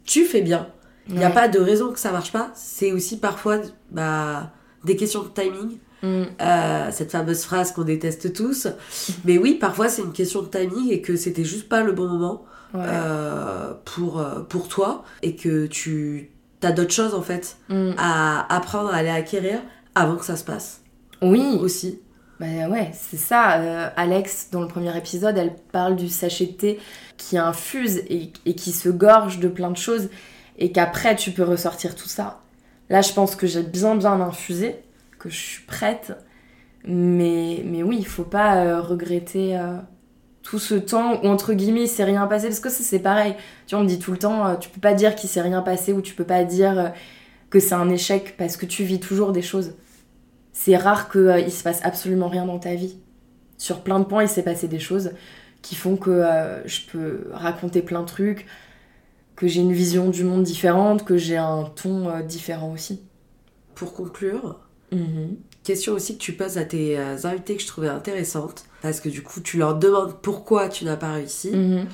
tu 0.06 0.26
fais 0.26 0.42
bien. 0.42 0.68
Il 1.10 1.16
n'y 1.16 1.24
a 1.24 1.30
pas 1.30 1.48
de 1.48 1.60
raison 1.60 1.92
que 1.92 2.00
ça 2.00 2.12
marche 2.12 2.32
pas. 2.32 2.52
C'est 2.56 2.92
aussi 2.92 3.20
parfois 3.20 3.58
bah, 3.92 4.52
des 4.84 4.96
questions 4.96 5.24
de 5.24 5.30
timing. 5.30 5.78
Mm. 6.02 6.24
Euh, 6.42 6.90
cette 6.92 7.12
fameuse 7.12 7.44
phrase 7.44 7.72
qu'on 7.72 7.84
déteste 7.84 8.34
tous. 8.34 8.68
Mais 9.26 9.38
oui, 9.38 9.56
parfois 9.56 9.88
c'est 9.88 10.02
une 10.02 10.12
question 10.12 10.42
de 10.42 10.48
timing 10.48 10.92
et 10.92 11.02
que 11.02 11.16
c'était 11.16 11.46
juste 11.46 11.70
pas 11.70 11.82
le 11.82 11.94
bon 11.94 12.08
moment 12.10 12.46
euh, 12.76 13.74
pour, 13.86 14.20
euh, 14.20 14.42
pour 14.42 14.68
toi 14.68 15.06
et 15.22 15.36
que 15.36 15.66
tu 15.66 16.30
as 16.62 16.72
d'autres 16.72 16.94
choses 16.94 17.14
en 17.14 17.22
fait 17.22 17.58
mm. 17.70 17.92
à 17.98 18.54
apprendre, 18.54 18.90
à 18.90 18.98
aller 18.98 19.10
acquérir 19.10 19.60
avant 19.96 20.18
que 20.18 20.26
ça 20.26 20.36
se 20.36 20.44
passe. 20.44 20.82
Oui. 21.22 21.58
Aussi. 21.62 22.02
Bah 22.44 22.68
ouais, 22.68 22.92
c'est 22.94 23.18
ça. 23.18 23.92
Alex, 23.96 24.50
dans 24.52 24.62
le 24.62 24.68
premier 24.68 24.96
épisode, 24.98 25.38
elle 25.38 25.56
parle 25.72 25.96
du 25.96 26.10
sachet 26.10 26.48
de 26.48 26.52
thé 26.52 26.80
qui 27.16 27.38
infuse 27.38 28.04
et, 28.10 28.32
qui 28.32 28.72
se 28.74 28.90
gorge 28.90 29.40
de 29.40 29.48
plein 29.48 29.72
de 29.72 29.78
choses 29.78 30.10
et 30.58 30.72
qu'après 30.74 31.16
tu 31.16 31.32
peux 31.32 31.44
ressortir 31.44 31.96
tout 31.96 32.10
ça. 32.10 32.42
Là, 32.90 33.02
je 33.02 33.14
pense 33.14 33.38
que 33.38 33.48
j'ai 33.48 33.64
bien 33.64 33.96
bien 33.96 34.20
infusé 34.20 34.84
je 35.30 35.38
suis 35.38 35.64
prête. 35.64 36.14
Mais, 36.86 37.64
mais 37.66 37.82
oui, 37.82 37.98
il 38.00 38.06
faut 38.06 38.24
pas 38.24 38.58
euh, 38.58 38.82
regretter 38.82 39.58
euh, 39.58 39.78
tout 40.42 40.60
ce 40.60 40.76
temps 40.76 41.22
où 41.24 41.28
entre 41.28 41.54
guillemets 41.54 41.84
il 41.84 41.88
s'est 41.88 42.04
rien 42.04 42.28
passé 42.28 42.48
parce 42.48 42.60
que 42.60 42.70
c'est 42.70 43.00
pareil 43.00 43.36
tu 43.66 43.76
vois 43.76 43.80
on 43.80 43.84
me 43.86 43.90
dit 43.90 44.00
tout 44.00 44.12
le 44.12 44.18
temps 44.18 44.46
euh, 44.46 44.56
tu 44.56 44.68
peux 44.68 44.82
pas 44.82 44.94
dire 44.94 45.16
qu'il 45.16 45.30
s'est 45.30 45.42
rien 45.42 45.62
passé 45.62 45.94
ou 45.94 46.02
tu 46.02 46.14
peux 46.14 46.26
pas 46.26 46.44
dire 46.44 46.78
euh, 46.78 46.90
que 47.50 47.62
c'est 47.62 47.76
un 47.76 47.90
échec 47.90 48.36
parce 48.38 48.58
que 48.58 48.66
tu 48.66 48.84
vis 48.84 49.00
toujours 49.00 49.32
des 49.32 49.42
choses 49.42 49.76
c'est 50.54 50.78
rare 50.78 51.10
qu'il 51.12 51.44
il 51.46 51.52
se 51.52 51.64
passe 51.64 51.82
absolument 51.84 52.30
rien 52.30 52.46
dans 52.46 52.60
ta 52.60 52.76
vie 52.76 52.98
sur 53.58 53.82
plein 53.82 54.00
de 54.00 54.06
points 54.06 54.24
il 54.24 54.30
s'est 54.30 54.44
passé 54.44 54.68
des 54.68 54.80
choses 54.80 55.12
qui 55.62 55.76
font 55.76 55.98
que 55.98 56.24
je 56.66 56.82
peux 56.92 57.28
raconter 57.32 57.82
plein 57.82 58.02
de 58.02 58.08
trucs 58.08 58.46
que 59.36 59.48
j'ai 59.48 59.62
une 59.62 59.74
vision 59.74 60.10
du 60.10 60.24
monde 60.24 60.44
différente 60.44 61.04
que 61.04 61.18
j'ai 61.18 61.38
un 61.38 61.64
ton 61.64 62.20
différent 62.22 62.72
aussi 62.72 63.02
pour 63.76 63.94
conclure 63.94 64.60
Mhm. 64.94 65.38
Question 65.64 65.94
aussi 65.94 66.18
que 66.18 66.24
tu 66.24 66.34
poses 66.34 66.58
à 66.58 66.66
tes 66.66 66.98
euh, 66.98 67.18
invités 67.24 67.56
que 67.56 67.62
je 67.62 67.68
trouvais 67.68 67.88
intéressante, 67.88 68.66
parce 68.82 69.00
que 69.00 69.10
du 69.10 69.24
coup 69.24 69.42
tu 69.42 69.58
leur 69.58 69.76
demandes 69.76 70.22
pourquoi 70.22 70.70
tu 70.70 70.86
n'as 70.86 70.98
pas 70.98 71.14
réussi. 71.14 71.52
Mhm. 71.52 71.88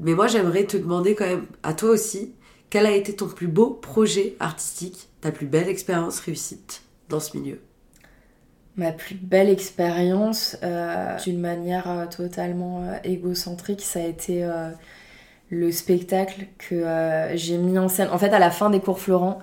Mais 0.00 0.14
moi 0.14 0.26
j'aimerais 0.26 0.64
te 0.64 0.76
demander 0.76 1.14
quand 1.14 1.26
même, 1.26 1.46
à 1.62 1.72
toi 1.72 1.90
aussi, 1.90 2.34
quel 2.70 2.86
a 2.86 2.92
été 2.92 3.16
ton 3.16 3.28
plus 3.28 3.48
beau 3.48 3.70
projet 3.70 4.36
artistique, 4.40 5.08
ta 5.20 5.32
plus 5.32 5.46
belle 5.46 5.68
expérience 5.68 6.20
réussite 6.20 6.82
dans 7.08 7.20
ce 7.20 7.36
milieu? 7.36 7.60
Ma 8.76 8.92
plus 8.92 9.14
belle 9.14 9.48
expérience, 9.48 10.56
euh, 10.62 11.16
d'une 11.24 11.40
manière 11.40 11.90
euh, 11.90 12.06
totalement 12.06 12.82
égocentrique, 13.04 13.80
ça 13.80 14.00
a 14.00 14.02
été 14.02 14.46
le 15.50 15.72
spectacle 15.72 16.46
que 16.58 16.84
j'ai 17.34 17.56
mis 17.56 17.78
en 17.78 17.88
scène. 17.88 18.08
En 18.12 18.18
fait, 18.18 18.32
à 18.32 18.38
la 18.38 18.50
fin 18.50 18.70
des 18.70 18.80
cours 18.80 19.00
Florent, 19.00 19.38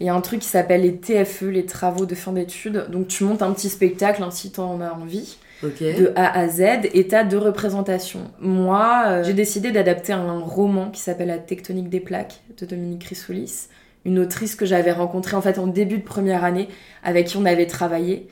il 0.00 0.06
y 0.06 0.08
a 0.08 0.14
un 0.14 0.20
truc 0.22 0.40
qui 0.40 0.48
s'appelle 0.48 0.80
les 0.80 0.96
TFE, 0.96 1.42
les 1.42 1.66
travaux 1.66 2.06
de 2.06 2.14
fin 2.14 2.32
d'études. 2.32 2.86
Donc 2.90 3.08
tu 3.08 3.22
montes 3.24 3.42
un 3.42 3.52
petit 3.52 3.68
spectacle 3.68 4.22
hein, 4.22 4.30
si 4.30 4.50
t'en 4.50 4.80
as 4.80 4.92
envie. 4.92 5.36
De 5.62 6.12
A 6.16 6.38
à 6.38 6.48
Z, 6.48 6.62
et 6.94 7.06
t'as 7.06 7.22
deux 7.22 7.36
représentations. 7.36 8.30
Moi, 8.40 9.02
euh, 9.06 9.22
j'ai 9.22 9.34
décidé 9.34 9.72
d'adapter 9.72 10.14
un 10.14 10.38
roman 10.38 10.88
qui 10.88 11.02
s'appelle 11.02 11.28
La 11.28 11.36
tectonique 11.36 11.90
des 11.90 12.00
plaques 12.00 12.40
de 12.58 12.64
Dominique 12.64 13.02
Chrysoulis, 13.02 13.68
une 14.06 14.18
autrice 14.20 14.54
que 14.54 14.64
j'avais 14.64 14.90
rencontrée 14.92 15.36
en 15.36 15.42
fait 15.42 15.58
en 15.58 15.66
début 15.66 15.98
de 15.98 16.02
première 16.02 16.44
année, 16.44 16.68
avec 17.04 17.26
qui 17.26 17.36
on 17.36 17.44
avait 17.44 17.66
travaillé. 17.66 18.26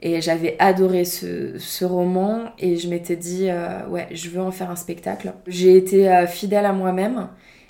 Et 0.00 0.20
j'avais 0.20 0.56
adoré 0.58 1.04
ce, 1.04 1.84
roman 1.84 2.52
et 2.58 2.76
je 2.76 2.88
m'étais 2.88 3.16
dit, 3.16 3.48
euh, 3.48 3.86
ouais, 3.88 4.06
je 4.12 4.28
veux 4.28 4.40
en 4.40 4.50
faire 4.50 4.70
un 4.70 4.76
spectacle. 4.76 5.32
J'ai 5.46 5.76
été 5.76 6.10
euh, 6.10 6.26
fidèle 6.26 6.66
à 6.66 6.72
moi-même. 6.72 7.28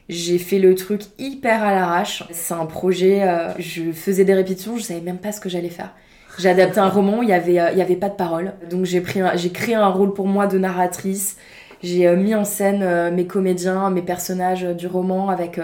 J'ai 0.09 0.39
fait 0.39 0.59
le 0.59 0.75
truc 0.75 1.03
hyper 1.19 1.63
à 1.63 1.73
l'arrache. 1.73 2.25
C'est 2.33 2.55
un 2.55 2.67
projet, 2.67 3.23
euh, 3.23 3.51
je 3.59 3.93
faisais 3.93 4.25
des 4.25 4.35
répétitions, 4.35 4.77
je 4.77 4.83
savais 4.83 5.01
même 5.01 5.19
pas 5.19 5.33
ce 5.33 5.41
que 5.41 5.49
j'allais 5.49 5.69
faire. 5.69 5.95
J'ai 6.39 6.49
adapté 6.49 6.81
un 6.81 6.89
roman, 6.89 7.23
il 7.23 7.29
y 7.29 7.33
avait, 7.33 7.73
il 7.73 7.79
y 7.79 7.83
avait 7.83 7.95
pas 7.95 8.09
de 8.09 8.17
parole. 8.17 8.55
Donc 8.69 8.85
j'ai 8.85 9.01
créé 9.01 9.75
un 9.75 9.89
rôle 9.89 10.13
pour 10.13 10.27
moi 10.27 10.49
de 10.49 10.59
narratrice. 10.59 11.37
J'ai 11.81 12.11
mis 12.17 12.35
en 12.35 12.45
scène 12.45 13.15
mes 13.15 13.27
comédiens, 13.27 13.89
mes 13.91 14.03
personnages 14.03 14.65
du 14.65 14.89
roman 14.89 15.29
avec 15.29 15.61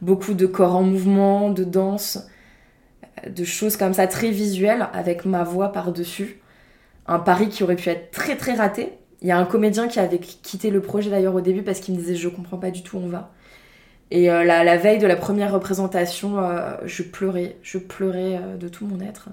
beaucoup 0.00 0.34
de 0.34 0.46
corps 0.46 0.76
en 0.76 0.84
mouvement, 0.84 1.50
de 1.50 1.64
danse, 1.64 2.24
de 3.28 3.44
choses 3.44 3.76
comme 3.76 3.94
ça 3.94 4.06
très 4.06 4.30
visuelles 4.30 4.88
avec 4.92 5.24
ma 5.24 5.44
voix 5.44 5.72
par-dessus. 5.72 6.40
Un 7.06 7.18
pari 7.18 7.48
qui 7.48 7.62
aurait 7.62 7.76
pu 7.76 7.88
être 7.88 8.10
très 8.10 8.36
très 8.36 8.54
raté. 8.54 8.90
Il 9.20 9.28
y 9.28 9.32
a 9.32 9.38
un 9.38 9.44
comédien 9.44 9.88
qui 9.88 10.00
avait 10.00 10.18
quitté 10.18 10.70
le 10.70 10.80
projet 10.80 11.10
d'ailleurs 11.10 11.34
au 11.34 11.40
début 11.40 11.62
parce 11.62 11.80
qu'il 11.80 11.94
me 11.94 12.00
disait 12.00 12.14
je 12.14 12.28
comprends 12.28 12.58
pas 12.58 12.70
du 12.70 12.82
tout 12.82 12.98
on 12.98 13.08
va. 13.08 13.32
Et 14.12 14.30
euh, 14.30 14.44
la, 14.44 14.76
veille 14.76 14.98
de 14.98 15.06
la 15.06 15.16
première 15.16 15.50
représentation, 15.54 16.38
euh, 16.38 16.76
je 16.84 17.02
pleurais, 17.02 17.56
je 17.62 17.78
pleurais 17.78 18.36
euh, 18.36 18.58
de 18.58 18.68
tout 18.68 18.86
mon 18.86 19.00
être. 19.00 19.30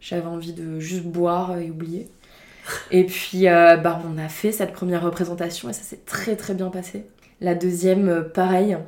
J'avais 0.00 0.28
envie 0.28 0.52
de 0.52 0.78
juste 0.78 1.02
boire 1.02 1.58
et 1.58 1.68
oublier. 1.68 2.08
Et 2.92 3.04
puis, 3.04 3.46
bah, 3.46 4.00
on 4.08 4.16
a 4.18 4.28
fait 4.28 4.52
cette 4.52 4.72
première 4.72 5.02
représentation 5.02 5.68
et 5.68 5.72
ça 5.72 5.82
s'est 5.82 6.02
très 6.06 6.36
très 6.36 6.54
bien 6.54 6.68
passé. 6.68 7.06
La 7.40 7.56
deuxième, 7.56 8.30
pareil. 8.32 8.78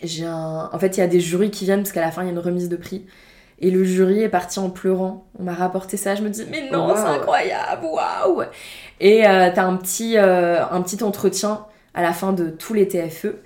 J'ai 0.00 0.26
un... 0.26 0.70
En 0.72 0.78
fait, 0.78 0.96
il 0.96 1.00
y 1.00 1.02
a 1.02 1.08
des 1.08 1.18
jurys 1.18 1.50
qui 1.50 1.64
viennent 1.64 1.80
parce 1.80 1.92
qu'à 1.92 2.00
la 2.00 2.12
fin, 2.12 2.22
il 2.22 2.26
y 2.26 2.28
a 2.28 2.32
une 2.32 2.38
remise 2.38 2.68
de 2.68 2.76
prix. 2.76 3.04
Et 3.62 3.70
le 3.70 3.84
jury 3.84 4.22
est 4.22 4.28
parti 4.28 4.58
en 4.58 4.68
pleurant. 4.68 5.26
On 5.38 5.44
m'a 5.44 5.54
rapporté 5.54 5.96
ça. 5.96 6.14
Je 6.14 6.22
me 6.22 6.28
dis, 6.28 6.44
mais 6.50 6.68
non, 6.70 6.94
c'est 6.94 7.02
incroyable, 7.02 7.84
waouh! 7.84 8.42
Et 9.00 9.22
t'as 9.22 9.64
un 9.64 9.76
petit, 9.76 10.18
un 10.18 10.82
petit 10.82 11.02
entretien 11.02 11.64
à 11.94 12.02
la 12.02 12.12
fin 12.12 12.32
de 12.32 12.50
tous 12.50 12.74
les 12.74 12.88
TFE 12.88 13.36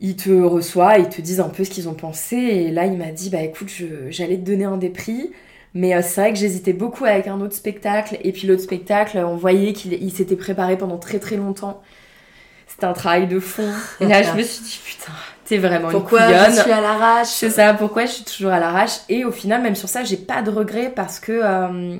ils 0.00 0.16
te 0.16 0.30
reçoivent, 0.30 0.98
ils 0.98 1.08
te 1.08 1.20
disent 1.20 1.40
un 1.40 1.50
peu 1.50 1.64
ce 1.64 1.70
qu'ils 1.70 1.88
ont 1.88 1.94
pensé. 1.94 2.36
Et 2.36 2.70
là, 2.70 2.86
il 2.86 2.96
m'a 2.96 3.10
dit, 3.10 3.28
bah 3.28 3.42
écoute, 3.42 3.70
j'allais 4.08 4.36
te 4.36 4.42
donner 4.42 4.64
un 4.64 4.78
des 4.78 4.88
prix. 4.88 5.30
Mais 5.74 5.94
euh, 5.94 6.00
c'est 6.02 6.20
vrai 6.20 6.32
que 6.32 6.38
j'hésitais 6.38 6.72
beaucoup 6.72 7.04
avec 7.04 7.28
un 7.28 7.40
autre 7.40 7.54
spectacle. 7.54 8.18
Et 8.24 8.32
puis 8.32 8.46
l'autre 8.46 8.62
spectacle, 8.62 9.18
on 9.18 9.36
voyait 9.36 9.72
qu'il 9.72 10.12
s'était 10.12 10.36
préparé 10.36 10.76
pendant 10.76 10.98
très 10.98 11.18
très 11.18 11.36
longtemps. 11.36 11.82
C'était 12.66 12.86
un 12.86 12.92
travail 12.92 13.28
de 13.28 13.38
fond. 13.40 13.70
Et 14.00 14.06
là, 14.06 14.22
je 14.22 14.32
me 14.32 14.42
suis 14.42 14.64
dit, 14.64 14.80
putain, 14.84 15.12
t'es 15.50 15.58
vraiment 15.58 15.88
pourquoi 15.90 16.26
une 16.26 16.34
Pourquoi 16.34 16.50
je 16.50 16.60
suis 16.60 16.70
à 16.70 16.80
l'arrache 16.80 17.28
C'est 17.28 17.50
ça, 17.50 17.74
pourquoi 17.74 18.06
je 18.06 18.12
suis 18.12 18.24
toujours 18.24 18.52
à 18.52 18.60
l'arrache. 18.60 19.00
Et 19.08 19.24
au 19.24 19.32
final, 19.32 19.62
même 19.62 19.74
sur 19.74 19.88
ça, 19.88 20.04
j'ai 20.04 20.16
pas 20.16 20.42
de 20.42 20.50
regrets 20.50 20.92
parce 20.94 21.18
que... 21.20 21.32
Euh, 21.32 21.98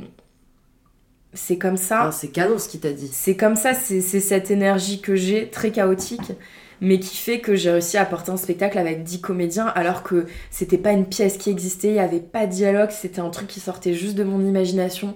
c'est 1.32 1.58
comme 1.58 1.76
ça. 1.76 2.04
Ah, 2.06 2.12
c'est 2.12 2.28
canon 2.28 2.58
ce 2.58 2.68
qu'il 2.68 2.80
t'a 2.80 2.92
dit. 2.92 3.08
C'est 3.12 3.36
comme 3.36 3.54
ça, 3.54 3.72
c'est 3.74 4.00
cette 4.00 4.50
énergie 4.50 5.00
que 5.00 5.14
j'ai, 5.14 5.48
très 5.48 5.70
chaotique 5.70 6.32
mais 6.80 6.98
qui 6.98 7.14
fait 7.16 7.40
que 7.40 7.54
j'ai 7.54 7.70
réussi 7.70 7.98
à 7.98 8.06
porter 8.06 8.32
un 8.32 8.38
spectacle 8.38 8.78
avec 8.78 9.02
10 9.02 9.20
comédiens 9.20 9.66
alors 9.66 10.02
que 10.02 10.24
c'était 10.50 10.78
pas 10.78 10.92
une 10.92 11.04
pièce 11.04 11.36
qui 11.36 11.50
existait, 11.50 11.88
il 11.88 11.94
n'y 11.94 12.00
avait 12.00 12.20
pas 12.20 12.46
de 12.46 12.52
dialogue, 12.52 12.88
c'était 12.90 13.20
un 13.20 13.28
truc 13.28 13.48
qui 13.48 13.60
sortait 13.60 13.92
juste 13.92 14.14
de 14.14 14.24
mon 14.24 14.40
imagination 14.40 15.14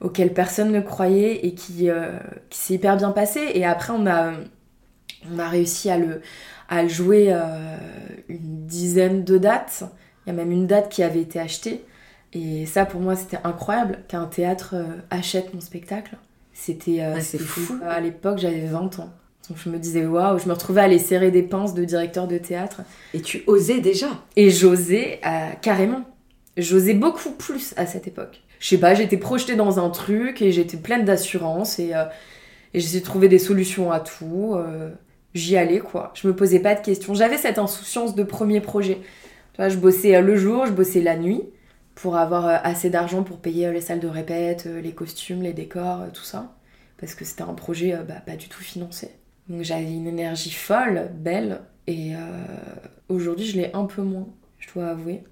auquel 0.00 0.32
personne 0.32 0.70
ne 0.70 0.80
croyait 0.80 1.46
et 1.46 1.54
qui, 1.54 1.90
euh, 1.90 2.12
qui 2.48 2.58
s'est 2.58 2.74
hyper 2.74 2.96
bien 2.96 3.10
passé. 3.10 3.40
Et 3.54 3.64
après, 3.64 3.92
on 3.96 4.06
a, 4.06 4.34
on 5.32 5.38
a 5.38 5.48
réussi 5.48 5.90
à 5.90 5.98
le, 5.98 6.20
à 6.68 6.86
jouer 6.86 7.28
euh, 7.28 7.76
une 8.28 8.66
dizaine 8.66 9.24
de 9.24 9.38
dates. 9.38 9.84
Il 10.26 10.30
y 10.30 10.32
a 10.32 10.36
même 10.36 10.52
une 10.52 10.66
date 10.66 10.88
qui 10.88 11.02
avait 11.02 11.20
été 11.20 11.38
achetée. 11.38 11.84
Et 12.32 12.66
ça, 12.66 12.84
pour 12.84 13.00
moi, 13.00 13.14
c'était 13.16 13.38
incroyable 13.44 14.00
qu'un 14.08 14.26
théâtre 14.26 14.74
euh, 14.74 14.84
achète 15.10 15.54
mon 15.54 15.60
spectacle. 15.60 16.16
C'était 16.52 17.00
fou. 17.20 17.60
fou. 17.60 17.78
À 17.86 18.00
l'époque, 18.00 18.38
j'avais 18.38 18.66
20 18.66 18.98
ans. 19.00 19.12
Donc 19.48 19.58
je 19.62 19.68
me 19.68 19.78
disais 19.78 20.06
waouh, 20.06 20.38
je 20.38 20.48
me 20.48 20.52
retrouvais 20.52 20.80
à 20.80 20.84
aller 20.84 20.98
serrer 20.98 21.30
des 21.30 21.42
pinces 21.42 21.74
de 21.74 21.84
directeur 21.84 22.26
de 22.26 22.38
théâtre. 22.38 22.80
Et 23.12 23.20
tu 23.20 23.42
osais 23.46 23.80
déjà 23.80 24.08
Et 24.36 24.50
j'osais 24.50 25.20
euh, 25.26 25.50
carrément. 25.60 26.04
J'osais 26.56 26.94
beaucoup 26.94 27.32
plus 27.32 27.74
à 27.76 27.86
cette 27.86 28.06
époque. 28.06 28.42
Je 28.58 28.68
sais 28.68 28.78
pas, 28.78 28.94
j'étais 28.94 29.16
projetée 29.16 29.56
dans 29.56 29.78
un 29.78 29.90
truc 29.90 30.40
et 30.40 30.52
j'étais 30.52 30.76
pleine 30.76 31.04
d'assurance 31.04 31.78
et, 31.78 31.94
euh, 31.94 32.04
et 32.72 32.80
j'essayais 32.80 33.00
de 33.00 33.04
trouver 33.04 33.28
des 33.28 33.38
solutions 33.38 33.92
à 33.92 34.00
tout. 34.00 34.54
Euh, 34.54 34.90
j'y 35.34 35.56
allais 35.56 35.80
quoi. 35.80 36.12
Je 36.14 36.26
me 36.28 36.34
posais 36.34 36.60
pas 36.60 36.74
de 36.74 36.80
questions. 36.80 37.14
J'avais 37.14 37.38
cette 37.38 37.58
insouciance 37.58 38.14
de 38.14 38.22
premier 38.22 38.60
projet. 38.60 38.98
Tu 39.52 39.56
vois, 39.58 39.68
je 39.68 39.76
bossais 39.76 40.20
le 40.20 40.36
jour, 40.36 40.66
je 40.66 40.72
bossais 40.72 41.00
la 41.00 41.16
nuit 41.16 41.42
pour 41.94 42.16
avoir 42.16 42.46
assez 42.64 42.90
d'argent 42.90 43.22
pour 43.22 43.38
payer 43.38 43.70
les 43.72 43.80
salles 43.80 44.00
de 44.00 44.08
répète, 44.08 44.64
les 44.64 44.92
costumes, 44.92 45.42
les 45.42 45.52
décors, 45.52 46.00
tout 46.12 46.24
ça. 46.24 46.56
Parce 46.98 47.14
que 47.14 47.24
c'était 47.24 47.42
un 47.42 47.54
projet 47.54 47.96
bah, 48.06 48.14
pas 48.24 48.36
du 48.36 48.48
tout 48.48 48.62
financé. 48.62 49.10
Donc 49.48 49.62
j'avais 49.62 49.92
une 49.92 50.06
énergie 50.06 50.50
folle, 50.50 51.10
belle, 51.14 51.60
et 51.86 52.14
euh, 52.14 52.18
aujourd'hui 53.08 53.44
je 53.44 53.58
l'ai 53.58 53.70
un 53.74 53.84
peu 53.84 54.02
moins, 54.02 54.26
je 54.58 54.72
dois 54.72 54.88
avouer. 54.88 55.22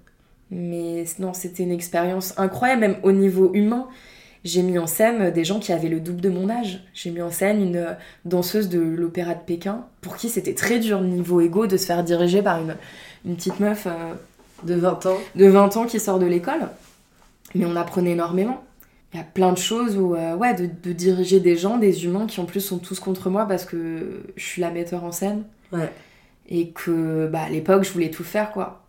Mais 0.51 1.05
non, 1.17 1.33
c'était 1.33 1.63
une 1.63 1.71
expérience 1.71 2.37
incroyable, 2.37 2.81
même 2.81 2.97
au 3.01 3.11
niveau 3.11 3.51
humain. 3.53 3.87
J'ai 4.43 4.61
mis 4.61 4.77
en 4.77 4.87
scène 4.87 5.31
des 5.31 5.45
gens 5.45 5.59
qui 5.59 5.71
avaient 5.71 5.89
le 5.89 5.99
double 5.99 6.21
de 6.21 6.29
mon 6.29 6.49
âge. 6.49 6.83
J'ai 6.93 7.11
mis 7.11 7.21
en 7.21 7.31
scène 7.31 7.61
une 7.61 7.77
euh, 7.77 7.93
danseuse 8.25 8.69
de 8.69 8.79
l'opéra 8.79 9.35
de 9.35 9.39
Pékin, 9.39 9.85
pour 10.01 10.17
qui 10.17 10.29
c'était 10.29 10.53
très 10.53 10.79
dur 10.79 11.01
niveau 11.01 11.39
égo 11.39 11.65
de 11.65 11.77
se 11.77 11.85
faire 11.85 12.03
diriger 12.03 12.41
par 12.41 12.61
une, 12.61 12.75
une 13.25 13.35
petite 13.35 13.59
meuf 13.59 13.87
euh, 13.87 14.13
de 14.63 14.75
20 14.75 15.05
ans. 15.05 15.17
De 15.35 15.47
20 15.47 15.77
ans 15.77 15.85
qui 15.85 15.99
sort 15.99 16.19
de 16.19 16.25
l'école. 16.25 16.67
Mais 17.55 17.65
on 17.65 17.75
apprenait 17.75 18.11
énormément 18.11 18.63
il 19.13 19.17
y 19.17 19.19
a 19.19 19.23
plein 19.23 19.51
de 19.51 19.57
choses 19.57 19.95
où, 19.95 20.15
euh, 20.15 20.35
ouais, 20.35 20.55
de, 20.55 20.91
diriger 20.91 21.39
des 21.39 21.55
gens, 21.55 21.77
des 21.77 22.05
humains 22.05 22.25
qui 22.25 22.39
en 22.39 22.45
plus 22.45 22.61
sont 22.61 22.79
tous 22.79 22.99
contre 22.99 23.29
moi 23.29 23.45
parce 23.47 23.63
que 23.63 24.23
je 24.35 24.43
suis 24.43 24.61
la 24.61 24.71
metteur 24.71 25.03
en 25.03 25.11
scène. 25.11 25.43
Ouais. 25.71 25.91
Et 26.49 26.69
que, 26.69 27.27
bah, 27.27 27.43
à 27.43 27.49
l'époque, 27.49 27.83
je 27.83 27.91
voulais 27.91 28.09
tout 28.09 28.23
faire, 28.23 28.51
quoi. 28.51 28.82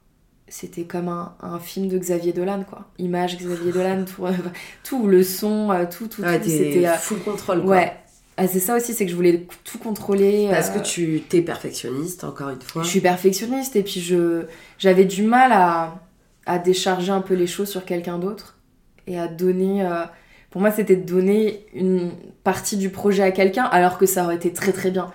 C'était 0.48 0.84
comme 0.84 1.08
un, 1.08 1.34
un, 1.40 1.58
film 1.58 1.88
de 1.88 1.98
Xavier 1.98 2.32
Dolan, 2.32 2.64
quoi. 2.68 2.86
Image 2.98 3.38
Xavier 3.38 3.72
Dolan, 3.72 4.04
tout, 4.04 4.26
tout, 4.84 5.06
le 5.06 5.22
son, 5.22 5.70
euh, 5.70 5.84
tout, 5.90 6.06
tout, 6.06 6.22
ouais, 6.22 6.38
tout. 6.38 6.48
C'était 6.48 6.86
euh, 6.86 6.94
full 6.94 7.18
contrôle, 7.20 7.62
quoi. 7.62 7.76
Ouais. 7.76 7.92
Ah, 8.36 8.48
c'est 8.48 8.60
ça 8.60 8.76
aussi, 8.76 8.94
c'est 8.94 9.04
que 9.04 9.10
je 9.10 9.16
voulais 9.16 9.46
tout 9.62 9.78
contrôler. 9.78 10.48
Parce 10.50 10.70
que 10.70 10.80
tu 10.80 11.22
t'es 11.28 11.40
perfectionniste, 11.40 12.24
encore 12.24 12.50
une 12.50 12.60
fois. 12.60 12.82
Je 12.82 12.88
suis 12.88 13.00
perfectionniste 13.00 13.76
et 13.76 13.82
puis 13.82 14.00
je 14.00 14.42
j'avais 14.78 15.04
du 15.04 15.22
mal 15.22 15.52
à, 15.52 16.00
à 16.44 16.58
décharger 16.58 17.12
un 17.12 17.20
peu 17.20 17.34
les 17.34 17.46
choses 17.46 17.68
sur 17.68 17.84
quelqu'un 17.84 18.18
d'autre 18.18 18.58
et 19.06 19.18
à 19.18 19.28
donner. 19.28 19.84
Euh, 19.84 20.04
pour 20.50 20.60
moi, 20.60 20.70
c'était 20.70 20.96
de 20.96 21.04
donner 21.04 21.66
une 21.74 22.12
partie 22.42 22.76
du 22.76 22.90
projet 22.90 23.22
à 23.22 23.30
quelqu'un, 23.30 23.64
alors 23.64 23.98
que 23.98 24.06
ça 24.06 24.24
aurait 24.24 24.36
été 24.36 24.52
très 24.52 24.72
très 24.72 24.90
bien 24.90 25.12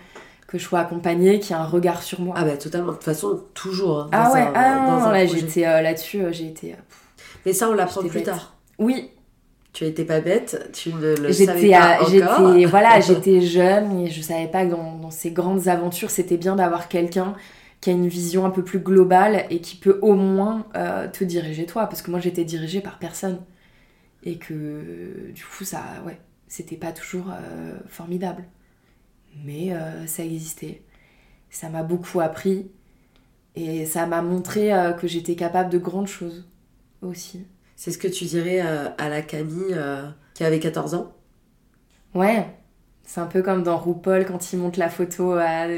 que 0.49 0.57
je 0.57 0.63
sois 0.63 0.79
accompagnée, 0.79 1.39
qu'il 1.39 1.55
y 1.55 1.59
ait 1.59 1.61
un 1.61 1.65
regard 1.65 2.01
sur 2.01 2.21
moi. 2.21 2.33
Ah 2.37 2.43
bah 2.43 2.57
totalement, 2.57 2.87
de 2.87 2.93
toute 2.93 3.03
façon, 3.03 3.43
toujours. 3.53 3.99
Hein, 4.01 4.09
ah 4.11 4.33
ouais, 4.33 4.47
ah 4.55 4.85
non, 4.87 5.09
là, 5.11 5.25
j'étais 5.25 5.65
euh, 5.65 5.81
là-dessus, 5.81 6.21
euh, 6.21 6.31
j'ai 6.31 6.47
été... 6.47 6.75
Mais 7.45 7.53
ça, 7.53 7.69
on 7.69 7.73
l'apprend 7.73 8.01
plus 8.01 8.23
tard. 8.23 8.55
Oui, 8.79 9.11
Tu 9.71 9.85
étais 9.85 10.05
pas 10.05 10.21
bête, 10.21 10.69
tu 10.73 10.91
ne 10.93 11.15
le 11.15 11.31
savais 11.31 11.69
pas 11.69 11.99
encore. 12.01 12.09
j'étais 12.09 12.65
voilà, 12.65 12.99
j'étais 13.07 13.41
jeune 13.41 13.99
et 13.99 14.09
je 14.09 14.21
savais 14.21 14.47
pas 14.47 14.65
que 14.65 14.71
dans, 14.71 14.95
dans 14.97 15.11
ces 15.11 15.31
grandes 15.31 15.67
aventures, 15.67 16.09
c'était 16.09 16.37
bien 16.37 16.55
d'avoir 16.55 16.89
quelqu'un 16.89 17.35
qui 17.81 17.89
a 17.89 17.93
une 17.93 18.07
vision 18.07 18.45
un 18.45 18.49
peu 18.49 18.63
plus 18.63 18.79
globale 18.79 19.45
et 19.49 19.61
qui 19.61 19.75
peut 19.75 19.99
au 20.01 20.15
moins 20.15 20.65
euh, 20.75 21.07
te 21.07 21.23
diriger 21.23 21.65
toi, 21.65 21.87
parce 21.87 22.01
que 22.01 22.11
moi 22.11 22.19
j'étais 22.19 22.43
dirigée 22.43 22.81
par 22.81 22.99
personne 22.99 23.39
et 24.23 24.37
que 24.37 25.31
du 25.33 25.45
coup 25.45 25.63
ça, 25.63 25.81
ouais, 26.05 26.19
c'était 26.47 26.75
pas 26.75 26.91
toujours 26.91 27.27
euh, 27.29 27.77
formidable, 27.87 28.43
mais 29.43 29.73
euh, 29.73 30.05
ça 30.07 30.23
existait. 30.23 30.81
Ça 31.49 31.69
m'a 31.69 31.83
beaucoup 31.83 32.19
appris 32.21 32.69
et 33.55 33.85
ça 33.85 34.05
m'a 34.05 34.21
montré 34.21 34.73
euh, 34.73 34.91
que 34.93 35.07
j'étais 35.07 35.35
capable 35.35 35.69
de 35.69 35.77
grandes 35.77 36.07
choses 36.07 36.45
aussi. 37.01 37.45
C'est 37.75 37.91
ce 37.91 37.97
que 37.97 38.07
tu 38.07 38.25
dirais 38.25 38.61
euh, 38.63 38.89
à 38.97 39.09
la 39.09 39.21
Camille 39.21 39.75
qui 40.33 40.43
avait 40.43 40.59
14 40.59 40.93
ans? 40.95 41.11
Ouais, 42.13 42.47
c'est 43.05 43.21
un 43.21 43.25
peu 43.25 43.41
comme 43.41 43.63
dans 43.63 43.77
RuPaul 43.77 44.25
quand 44.25 44.51
ils 44.53 44.59
montent 44.59 44.77
la 44.77 44.89
photo 44.89 45.35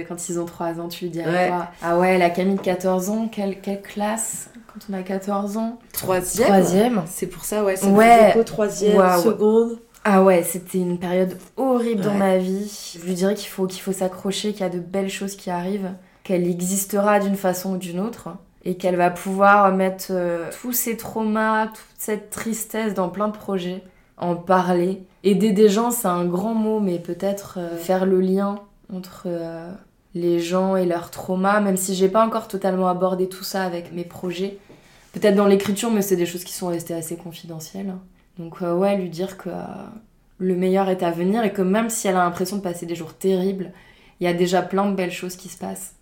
quand 0.07 0.29
ils 0.29 0.39
ont 0.39 0.45
3 0.45 0.79
ans, 0.79 0.87
tu 0.87 1.05
lui 1.05 1.11
dirais 1.11 1.31
Ouais. 1.31 1.47
quoi? 1.49 1.69
Ah 1.81 1.97
ouais, 1.97 2.17
la 2.17 2.29
Camille 2.29 2.55
de 2.55 2.61
14 2.61 3.09
ans, 3.09 3.27
quelle, 3.31 3.61
quelle 3.61 3.81
classe? 3.81 4.49
Quand 4.67 4.79
on 4.89 4.93
a 4.93 5.03
14 5.03 5.57
ans? 5.57 5.79
Troisième? 5.91 6.47
Troisième. 6.47 7.03
C'est 7.07 7.27
pour 7.27 7.43
ça, 7.43 7.63
ouais, 7.63 7.75
ça 7.75 7.87
Ouais. 7.87 8.43
troisième, 8.45 8.95
Waouh. 8.97 9.21
seconde. 9.21 9.79
Ah 10.03 10.23
ouais, 10.23 10.41
c'était 10.41 10.79
une 10.79 10.97
période 10.97 11.37
horrible 11.57 12.01
dans 12.01 12.15
ma 12.15 12.37
vie. 12.37 12.95
Je 12.95 13.05
lui 13.05 13.13
dirais 13.13 13.35
qu'il 13.35 13.49
faut, 13.49 13.67
qu'il 13.67 13.81
faut 13.81 13.91
s'accrocher, 13.91 14.51
qu'il 14.51 14.61
y 14.61 14.63
a 14.63 14.69
de 14.69 14.79
belles 14.79 15.09
choses 15.09 15.35
qui 15.35 15.51
arrivent, 15.51 15.91
qu'elle 16.23 16.47
existera 16.47 17.19
d'une 17.19 17.35
façon 17.35 17.73
ou 17.73 17.77
d'une 17.77 17.99
autre, 17.99 18.29
et 18.65 18.77
qu'elle 18.77 18.95
va 18.95 19.11
pouvoir 19.11 19.71
mettre 19.75 20.07
euh, 20.09 20.49
tous 20.61 20.73
ces 20.73 20.97
traumas, 20.97 21.67
toute 21.67 21.85
cette 21.99 22.31
tristesse 22.31 22.95
dans 22.95 23.09
plein 23.09 23.27
de 23.27 23.37
projets, 23.37 23.83
en 24.17 24.35
parler. 24.35 25.03
Aider 25.23 25.51
des 25.51 25.69
gens, 25.69 25.91
c'est 25.91 26.07
un 26.07 26.25
grand 26.25 26.55
mot, 26.55 26.79
mais 26.79 26.97
peut-être 26.97 27.59
euh, 27.59 27.77
faire 27.77 28.07
le 28.07 28.21
lien 28.21 28.59
entre 28.91 29.25
euh, 29.27 29.71
les 30.15 30.39
gens 30.39 30.75
et 30.75 30.85
leurs 30.87 31.11
traumas, 31.11 31.59
même 31.59 31.77
si 31.77 31.93
j'ai 31.93 32.09
pas 32.09 32.25
encore 32.25 32.47
totalement 32.47 32.87
abordé 32.87 33.29
tout 33.29 33.43
ça 33.43 33.63
avec 33.63 33.93
mes 33.93 34.03
projets. 34.03 34.57
Peut-être 35.13 35.35
dans 35.35 35.47
l'écriture, 35.47 35.91
mais 35.91 36.01
c'est 36.01 36.15
des 36.15 36.25
choses 36.25 36.43
qui 36.43 36.53
sont 36.53 36.67
restées 36.67 36.93
assez 36.95 37.17
confidentielles. 37.17 37.93
Donc 38.37 38.61
euh, 38.61 38.75
ouais, 38.75 38.97
lui 38.97 39.09
dire 39.09 39.37
que 39.37 39.49
euh, 39.49 39.63
le 40.37 40.55
meilleur 40.55 40.89
est 40.89 41.03
à 41.03 41.11
venir 41.11 41.43
et 41.43 41.53
que 41.53 41.61
même 41.61 41.89
si 41.89 42.07
elle 42.07 42.15
a 42.15 42.23
l'impression 42.23 42.57
de 42.57 42.61
passer 42.61 42.85
des 42.85 42.95
jours 42.95 43.13
terribles, 43.13 43.71
il 44.19 44.23
y 44.25 44.27
a 44.27 44.33
déjà 44.33 44.61
plein 44.61 44.89
de 44.89 44.95
belles 44.95 45.11
choses 45.11 45.35
qui 45.35 45.49
se 45.49 45.57
passent. 45.57 45.95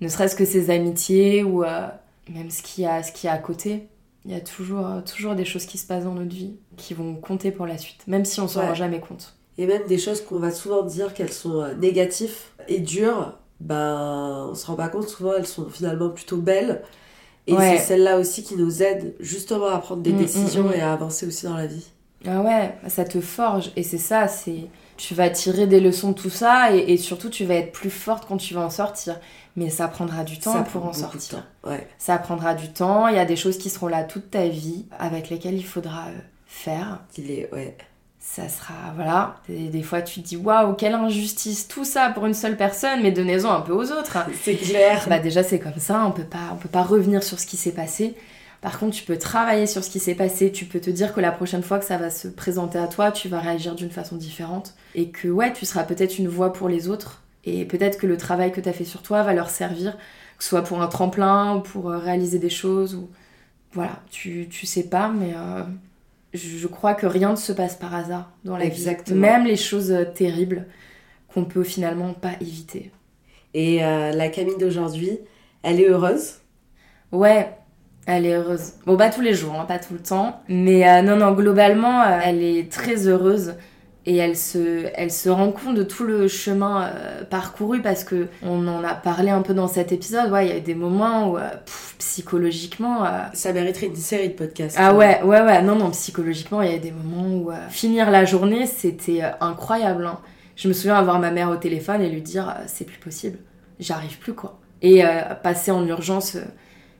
Ne 0.00 0.08
serait-ce 0.08 0.36
que 0.36 0.44
ses 0.44 0.70
amitiés 0.70 1.42
ou 1.44 1.64
euh, 1.64 1.86
même 2.28 2.50
ce 2.50 2.62
qu'il 2.62 2.84
y 2.84 2.86
a, 2.86 3.02
ce 3.02 3.12
qu'il 3.12 3.26
y 3.28 3.30
a 3.30 3.34
à 3.34 3.38
côté. 3.38 3.88
Il 4.24 4.32
y 4.32 4.34
a 4.34 4.40
toujours, 4.40 4.88
toujours 5.04 5.34
des 5.34 5.44
choses 5.44 5.66
qui 5.66 5.76
se 5.76 5.86
passent 5.86 6.04
dans 6.04 6.14
notre 6.14 6.34
vie 6.34 6.56
qui 6.78 6.94
vont 6.94 7.14
compter 7.16 7.50
pour 7.50 7.66
la 7.66 7.76
suite, 7.76 8.06
même 8.06 8.24
si 8.24 8.40
on 8.40 8.48
s'en 8.48 8.60
Ouais. 8.60 8.68
rend 8.68 8.74
jamais 8.74 9.00
compte. 9.00 9.36
Et 9.58 9.66
même 9.66 9.86
des 9.86 9.98
choses 9.98 10.22
qu'on 10.22 10.38
va 10.38 10.50
souvent 10.50 10.82
dire 10.82 11.12
qu'elles 11.12 11.32
sont 11.32 11.74
négatives 11.76 12.34
et 12.66 12.80
dures, 12.80 13.38
ben 13.60 14.48
on 14.50 14.54
se 14.54 14.66
rend 14.66 14.74
pas 14.76 14.88
compte, 14.88 15.08
souvent 15.08 15.34
elles 15.36 15.46
sont 15.46 15.68
finalement 15.68 16.08
plutôt 16.08 16.38
belles. 16.38 16.82
Et 17.46 17.52
Ouais. 17.52 17.76
c'est 17.76 17.84
celles-là 17.84 18.18
aussi 18.18 18.42
qui 18.42 18.56
nous 18.56 18.82
aident 18.82 19.14
justement 19.20 19.66
à 19.68 19.78
prendre 19.78 20.02
des 20.02 20.12
Mm, 20.12 20.18
décisions 20.18 20.64
mm, 20.64 20.68
mm. 20.70 20.74
et 20.74 20.80
à 20.80 20.92
avancer 20.92 21.26
aussi 21.26 21.44
dans 21.46 21.56
la 21.56 21.66
vie. 21.66 21.86
Ah 22.26 22.40
ouais, 22.40 22.74
ça 22.88 23.04
te 23.04 23.20
forge 23.20 23.70
et 23.76 23.82
c'est 23.82 23.98
ça, 23.98 24.28
c'est 24.28 24.66
tu 24.96 25.14
vas 25.14 25.28
tirer 25.28 25.66
des 25.66 25.80
leçons 25.80 26.10
de 26.12 26.14
tout 26.14 26.30
ça 26.30 26.74
et, 26.74 26.92
et 26.92 26.96
surtout 26.96 27.28
tu 27.28 27.44
vas 27.44 27.54
être 27.56 27.72
plus 27.72 27.90
forte 27.90 28.24
quand 28.26 28.38
tu 28.38 28.54
vas 28.54 28.62
en 28.62 28.70
sortir. 28.70 29.20
Mais 29.56 29.68
ça 29.68 29.88
prendra 29.88 30.24
du 30.24 30.38
temps 30.38 30.54
Ça 30.54 30.62
pour 30.62 30.80
prend 30.80 30.90
en 30.90 30.92
sortir. 30.94 31.46
Ouais. 31.66 31.86
Ça 31.98 32.16
prendra 32.18 32.54
du 32.54 32.72
temps, 32.72 33.08
il 33.08 33.16
y 33.16 33.18
a 33.18 33.24
des 33.26 33.36
choses 33.36 33.58
qui 33.58 33.68
seront 33.68 33.88
là 33.88 34.04
toute 34.04 34.30
ta 34.30 34.48
vie, 34.48 34.86
avec 34.98 35.28
lesquelles 35.28 35.54
il 35.56 35.66
faudra 35.66 36.06
euh, 36.06 36.18
faire. 36.46 37.00
Il 37.18 37.30
est, 37.30 37.52
ouais. 37.52 37.76
Ça 38.26 38.48
sera, 38.48 38.74
voilà. 38.96 39.36
Des 39.48 39.82
fois, 39.82 40.02
tu 40.02 40.20
te 40.20 40.26
dis, 40.26 40.36
waouh, 40.36 40.74
quelle 40.74 40.94
injustice, 40.94 41.68
tout 41.68 41.84
ça 41.84 42.08
pour 42.08 42.26
une 42.26 42.34
seule 42.34 42.56
personne, 42.56 43.00
mais 43.02 43.12
donnez-en 43.12 43.52
un 43.52 43.60
peu 43.60 43.72
aux 43.72 43.92
autres. 43.92 44.16
C'est 44.42 44.56
clair. 44.56 45.04
Bah 45.08 45.20
déjà, 45.20 45.44
c'est 45.44 45.60
comme 45.60 45.78
ça, 45.78 46.04
on 46.04 46.10
peut 46.10 46.24
pas, 46.24 46.50
on 46.52 46.56
peut 46.56 46.68
pas 46.68 46.82
revenir 46.82 47.22
sur 47.22 47.38
ce 47.38 47.46
qui 47.46 47.56
s'est 47.56 47.70
passé. 47.70 48.16
Par 48.60 48.78
contre, 48.78 48.96
tu 48.96 49.04
peux 49.04 49.18
travailler 49.18 49.66
sur 49.66 49.84
ce 49.84 49.90
qui 49.90 50.00
s'est 50.00 50.14
passé, 50.14 50.50
tu 50.50 50.64
peux 50.64 50.80
te 50.80 50.90
dire 50.90 51.12
que 51.14 51.20
la 51.20 51.30
prochaine 51.30 51.62
fois 51.62 51.78
que 51.78 51.84
ça 51.84 51.98
va 51.98 52.10
se 52.10 52.26
présenter 52.26 52.78
à 52.78 52.88
toi, 52.88 53.12
tu 53.12 53.28
vas 53.28 53.38
réagir 53.38 53.76
d'une 53.76 53.90
façon 53.90 54.16
différente. 54.16 54.74
Et 54.96 55.10
que, 55.10 55.28
ouais, 55.28 55.52
tu 55.52 55.64
seras 55.66 55.84
peut-être 55.84 56.18
une 56.18 56.28
voix 56.28 56.52
pour 56.52 56.68
les 56.68 56.88
autres. 56.88 57.22
Et 57.44 57.66
peut-être 57.66 57.98
que 57.98 58.06
le 58.06 58.16
travail 58.16 58.50
que 58.50 58.60
tu 58.60 58.68
as 58.68 58.72
fait 58.72 58.84
sur 58.84 59.02
toi 59.02 59.22
va 59.22 59.34
leur 59.34 59.50
servir, 59.50 59.96
que 60.38 60.42
ce 60.42 60.48
soit 60.48 60.62
pour 60.62 60.82
un 60.82 60.88
tremplin 60.88 61.56
ou 61.56 61.60
pour 61.60 61.90
euh, 61.90 61.98
réaliser 61.98 62.38
des 62.38 62.50
choses. 62.50 62.94
Ou... 62.94 63.10
Voilà, 63.74 64.00
tu, 64.10 64.48
tu 64.50 64.66
sais 64.66 64.84
pas, 64.84 65.08
mais 65.08 65.34
euh, 65.36 65.62
je, 66.34 66.66
crois 66.66 66.94
que 66.94 67.06
rien 67.06 67.30
ne 67.30 67.36
se 67.36 67.52
passe 67.52 67.76
par 67.76 67.94
hasard 67.94 68.30
dans 68.44 68.56
la 68.56 68.64
Exactement. 68.64 69.14
vie. 69.14 69.20
Même 69.20 69.44
les 69.46 69.56
choses 69.56 69.92
euh, 69.92 70.04
terribles 70.04 70.66
qu'on 71.32 71.44
peut 71.44 71.64
finalement 71.64 72.12
pas 72.12 72.32
éviter. 72.40 72.92
Et 73.54 73.84
euh, 73.84 74.12
la 74.12 74.28
Camille 74.28 74.58
d'aujourd'hui, 74.58 75.18
elle 75.62 75.80
est 75.80 75.88
heureuse? 75.88 76.34
Ouais, 77.12 77.48
elle 78.06 78.26
est 78.26 78.34
heureuse. 78.34 78.74
Bon, 78.84 78.96
pas 78.96 79.10
tous 79.10 79.20
les 79.20 79.34
jours, 79.34 79.54
hein, 79.54 79.64
pas 79.64 79.78
tout 79.78 79.94
le 79.94 80.00
temps. 80.00 80.40
Mais 80.48 80.88
euh, 80.88 81.02
non, 81.02 81.16
non, 81.16 81.32
globalement, 81.32 82.02
euh, 82.02 82.18
elle 82.22 82.42
est 82.42 82.70
très 82.70 83.06
heureuse. 83.06 83.54
Et 84.06 84.16
elle 84.16 84.36
se, 84.36 84.84
elle 84.96 85.10
se 85.10 85.30
rend 85.30 85.50
compte 85.50 85.76
de 85.76 85.82
tout 85.82 86.04
le 86.04 86.28
chemin 86.28 86.82
euh, 86.88 87.24
parcouru 87.24 87.80
parce 87.80 88.04
que 88.04 88.28
on 88.42 88.68
en 88.68 88.84
a 88.84 88.92
parlé 88.94 89.30
un 89.30 89.40
peu 89.40 89.54
dans 89.54 89.66
cet 89.66 89.92
épisode. 89.92 90.30
Ouais, 90.30 90.44
il 90.46 90.48
y 90.50 90.52
a 90.52 90.58
eu 90.58 90.60
des 90.60 90.74
moments 90.74 91.30
où, 91.30 91.38
euh, 91.38 91.48
pff, 91.64 91.94
psychologiquement, 91.98 93.06
euh, 93.06 93.20
Ça 93.32 93.54
mériterait 93.54 93.86
une 93.86 93.96
série 93.96 94.28
de 94.28 94.34
podcasts. 94.34 94.76
ah 94.78 94.92
ouais, 94.94 95.22
ouais, 95.22 95.40
ouais, 95.40 95.62
non, 95.62 95.76
non, 95.76 95.90
psychologiquement, 95.90 96.60
il 96.60 96.70
y 96.70 96.74
a 96.74 96.78
des 96.78 96.90
moments 96.92 97.26
où 97.34 97.50
finir 97.70 98.10
la 98.10 98.26
journée, 98.26 98.66
c'était 98.66 99.22
incroyable. 99.40 100.04
hein. 100.04 100.18
Je 100.56 100.68
me 100.68 100.74
souviens 100.74 100.96
avoir 100.96 101.18
ma 101.18 101.30
mère 101.30 101.48
au 101.48 101.56
téléphone 101.56 102.02
et 102.02 102.10
lui 102.10 102.20
dire 102.20 102.54
c'est 102.66 102.84
plus 102.84 102.98
possible, 102.98 103.38
j'arrive 103.80 104.18
plus 104.18 104.34
quoi. 104.34 104.60
Et 104.82 105.02
passer 105.42 105.70
en 105.70 105.84
urgence 105.86 106.36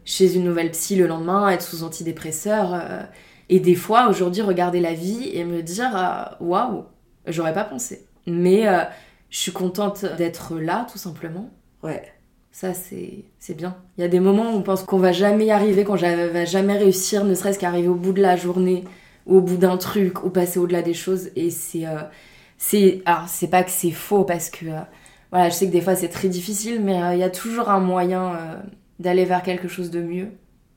chez 0.07 0.35
une 0.35 0.45
nouvelle 0.45 0.71
psy 0.71 0.97
le 0.97 1.07
lendemain, 1.07 1.51
être 1.51 1.63
sous 1.63 1.83
antidépresseur. 1.85 2.81
et 3.51 3.61
des 3.61 3.75
fois, 3.75 4.09
aujourd'hui, 4.09 4.41
regarder 4.43 4.81
la 4.81 4.95
vie 4.95 5.31
et 5.35 5.45
me 5.45 5.63
dire 5.63 6.35
waouh, 6.41 6.85
j'aurais 7.27 7.55
pas 7.55 7.65
pensé. 7.65 8.07
Mais 8.27 8.69
euh, 8.69 8.83
je 9.31 9.39
suis 9.39 9.53
contente 9.53 10.05
d'être 10.17 10.59
là, 10.59 10.87
tout 10.91 10.99
simplement. 10.99 11.51
Ouais. 11.83 12.03
Ça, 12.53 12.73
c'est 12.73 13.25
bien. 13.57 13.77
Il 13.99 14.03
y 14.03 14.05
a 14.05 14.09
des 14.09 14.21
moments 14.21 14.53
où 14.53 14.57
on 14.57 14.63
pense 14.63 14.85
qu'on 14.85 14.99
va 14.99 15.13
jamais 15.13 15.47
y 15.47 15.51
arriver, 15.51 15.85
qu'on 15.85 15.97
va 15.97 16.45
jamais 16.45 16.79
réussir, 16.79 17.25
ne 17.25 17.35
serait-ce 17.35 17.59
qu'arriver 17.59 17.89
au 17.89 17.97
bout 17.97 18.13
de 18.13 18.23
la 18.23 18.37
journée, 18.37 18.85
ou 19.27 19.39
au 19.39 19.41
bout 19.41 19.57
d'un 19.57 19.77
truc, 19.77 20.25
ou 20.25 20.31
passer 20.31 20.59
au-delà 20.61 20.83
des 20.83 20.95
choses. 20.95 21.31
Et 21.37 21.51
c'est. 21.51 21.87
euh, 21.87 21.99
c'est 22.59 23.03
alors, 23.07 23.29
c'est 23.29 23.49
pas 23.49 23.65
que 23.65 23.71
c'est 23.71 23.91
faux, 23.91 24.25
parce 24.25 24.51
que. 24.51 24.67
euh, 24.67 24.81
voilà, 25.31 25.49
je 25.49 25.55
sais 25.55 25.67
que 25.67 25.73
des 25.73 25.81
fois 25.81 25.97
c'est 25.97 26.09
très 26.09 26.29
difficile, 26.29 26.81
mais 26.81 27.01
il 27.15 27.19
y 27.19 27.25
a 27.25 27.31
toujours 27.31 27.69
un 27.69 27.81
moyen 27.81 28.39
d'aller 29.01 29.25
vers 29.25 29.43
quelque 29.43 29.67
chose 29.67 29.91
de 29.91 30.01
mieux. 30.01 30.29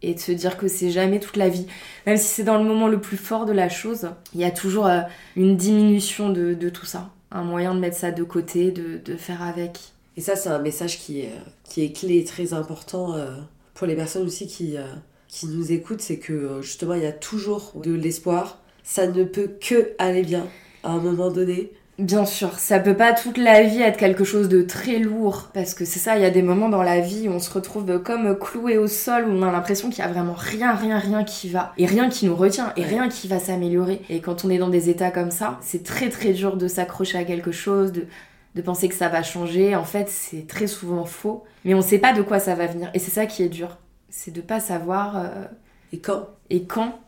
Et 0.03 0.13
de 0.13 0.19
se 0.19 0.31
dire 0.31 0.57
que 0.57 0.67
c'est 0.67 0.91
jamais 0.91 1.19
toute 1.19 1.37
la 1.37 1.49
vie. 1.49 1.65
Même 2.05 2.17
si 2.17 2.25
c'est 2.25 2.43
dans 2.43 2.57
le 2.57 2.63
moment 2.63 2.87
le 2.87 3.01
plus 3.01 3.17
fort 3.17 3.45
de 3.45 3.51
la 3.51 3.67
chose, 3.69 4.09
il 4.33 4.41
y 4.41 4.43
a 4.43 4.51
toujours 4.51 4.85
euh, 4.85 5.01
une 5.35 5.57
diminution 5.57 6.29
de, 6.29 6.53
de 6.53 6.69
tout 6.69 6.85
ça. 6.85 7.09
Un 7.31 7.43
moyen 7.43 7.73
de 7.73 7.79
mettre 7.79 7.97
ça 7.97 8.11
de 8.11 8.23
côté, 8.23 8.71
de, 8.71 8.99
de 9.03 9.15
faire 9.15 9.41
avec. 9.41 9.79
Et 10.15 10.21
ça, 10.21 10.35
c'est 10.35 10.49
un 10.49 10.59
message 10.59 10.99
qui 10.99 11.21
est, 11.21 11.31
qui 11.63 11.83
est 11.83 11.91
clé 11.91 12.17
et 12.17 12.23
très 12.23 12.53
important 12.53 13.15
euh, 13.15 13.35
pour 13.73 13.87
les 13.87 13.95
personnes 13.95 14.25
aussi 14.25 14.47
qui, 14.47 14.77
euh, 14.77 14.85
qui 15.27 15.47
nous 15.47 15.71
écoutent. 15.71 16.01
C'est 16.01 16.19
que 16.19 16.61
justement, 16.61 16.93
il 16.93 17.03
y 17.03 17.07
a 17.07 17.11
toujours 17.11 17.73
de 17.83 17.93
l'espoir. 17.93 18.59
Ça 18.83 19.07
ne 19.07 19.23
peut 19.23 19.49
que 19.59 19.93
aller 19.97 20.23
bien 20.23 20.47
à 20.83 20.91
un 20.91 20.99
moment 20.99 21.31
donné. 21.31 21.71
Bien 21.99 22.25
sûr, 22.25 22.59
ça 22.59 22.79
peut 22.79 22.95
pas 22.95 23.11
toute 23.11 23.39
la 23.39 23.63
vie 23.63 23.81
être 23.81 23.97
quelque 23.97 24.23
chose 24.23 24.49
de 24.49 24.61
très 24.61 24.99
lourd, 24.99 25.49
parce 25.51 25.73
que 25.73 25.83
c'est 25.83 25.97
ça, 25.97 26.15
il 26.15 26.21
y 26.21 26.25
a 26.25 26.29
des 26.29 26.43
moments 26.43 26.69
dans 26.69 26.83
la 26.83 26.99
vie 26.99 27.27
où 27.27 27.31
on 27.31 27.39
se 27.39 27.51
retrouve 27.51 28.03
comme 28.03 28.37
cloué 28.37 28.77
au 28.77 28.87
sol, 28.87 29.25
où 29.27 29.31
on 29.31 29.41
a 29.41 29.51
l'impression 29.51 29.89
qu'il 29.89 30.03
y 30.03 30.07
a 30.07 30.07
vraiment 30.07 30.35
rien, 30.37 30.75
rien, 30.75 30.99
rien 30.99 31.23
qui 31.23 31.49
va, 31.49 31.73
et 31.79 31.87
rien 31.87 32.09
qui 32.09 32.27
nous 32.27 32.35
retient, 32.35 32.71
et 32.75 32.83
rien 32.83 33.09
qui 33.09 33.27
va 33.27 33.39
s'améliorer. 33.39 34.03
Et 34.09 34.21
quand 34.21 34.45
on 34.45 34.51
est 34.51 34.59
dans 34.59 34.69
des 34.69 34.91
états 34.91 35.09
comme 35.09 35.31
ça, 35.31 35.57
c'est 35.61 35.83
très 35.83 36.09
très 36.09 36.33
dur 36.33 36.55
de 36.57 36.67
s'accrocher 36.67 37.17
à 37.17 37.23
quelque 37.23 37.51
chose, 37.51 37.91
de, 37.91 38.05
de 38.53 38.61
penser 38.61 38.89
que 38.89 38.95
ça 38.95 39.09
va 39.09 39.23
changer. 39.23 39.75
En 39.75 39.83
fait, 39.83 40.07
c'est 40.07 40.45
très 40.45 40.67
souvent 40.67 41.05
faux, 41.05 41.45
mais 41.65 41.73
on 41.73 41.81
sait 41.81 41.97
pas 41.97 42.13
de 42.13 42.21
quoi 42.21 42.37
ça 42.39 42.53
va 42.53 42.67
venir, 42.67 42.91
et 42.93 42.99
c'est 42.99 43.09
ça 43.11 43.25
qui 43.25 43.41
est 43.41 43.49
dur. 43.49 43.75
C'est 44.09 44.31
de 44.31 44.41
pas 44.41 44.59
savoir 44.59 45.17
euh, 45.17 45.45
Et 45.91 45.97
quand? 45.99 46.27
et 46.51 46.63
quand. 46.65 46.99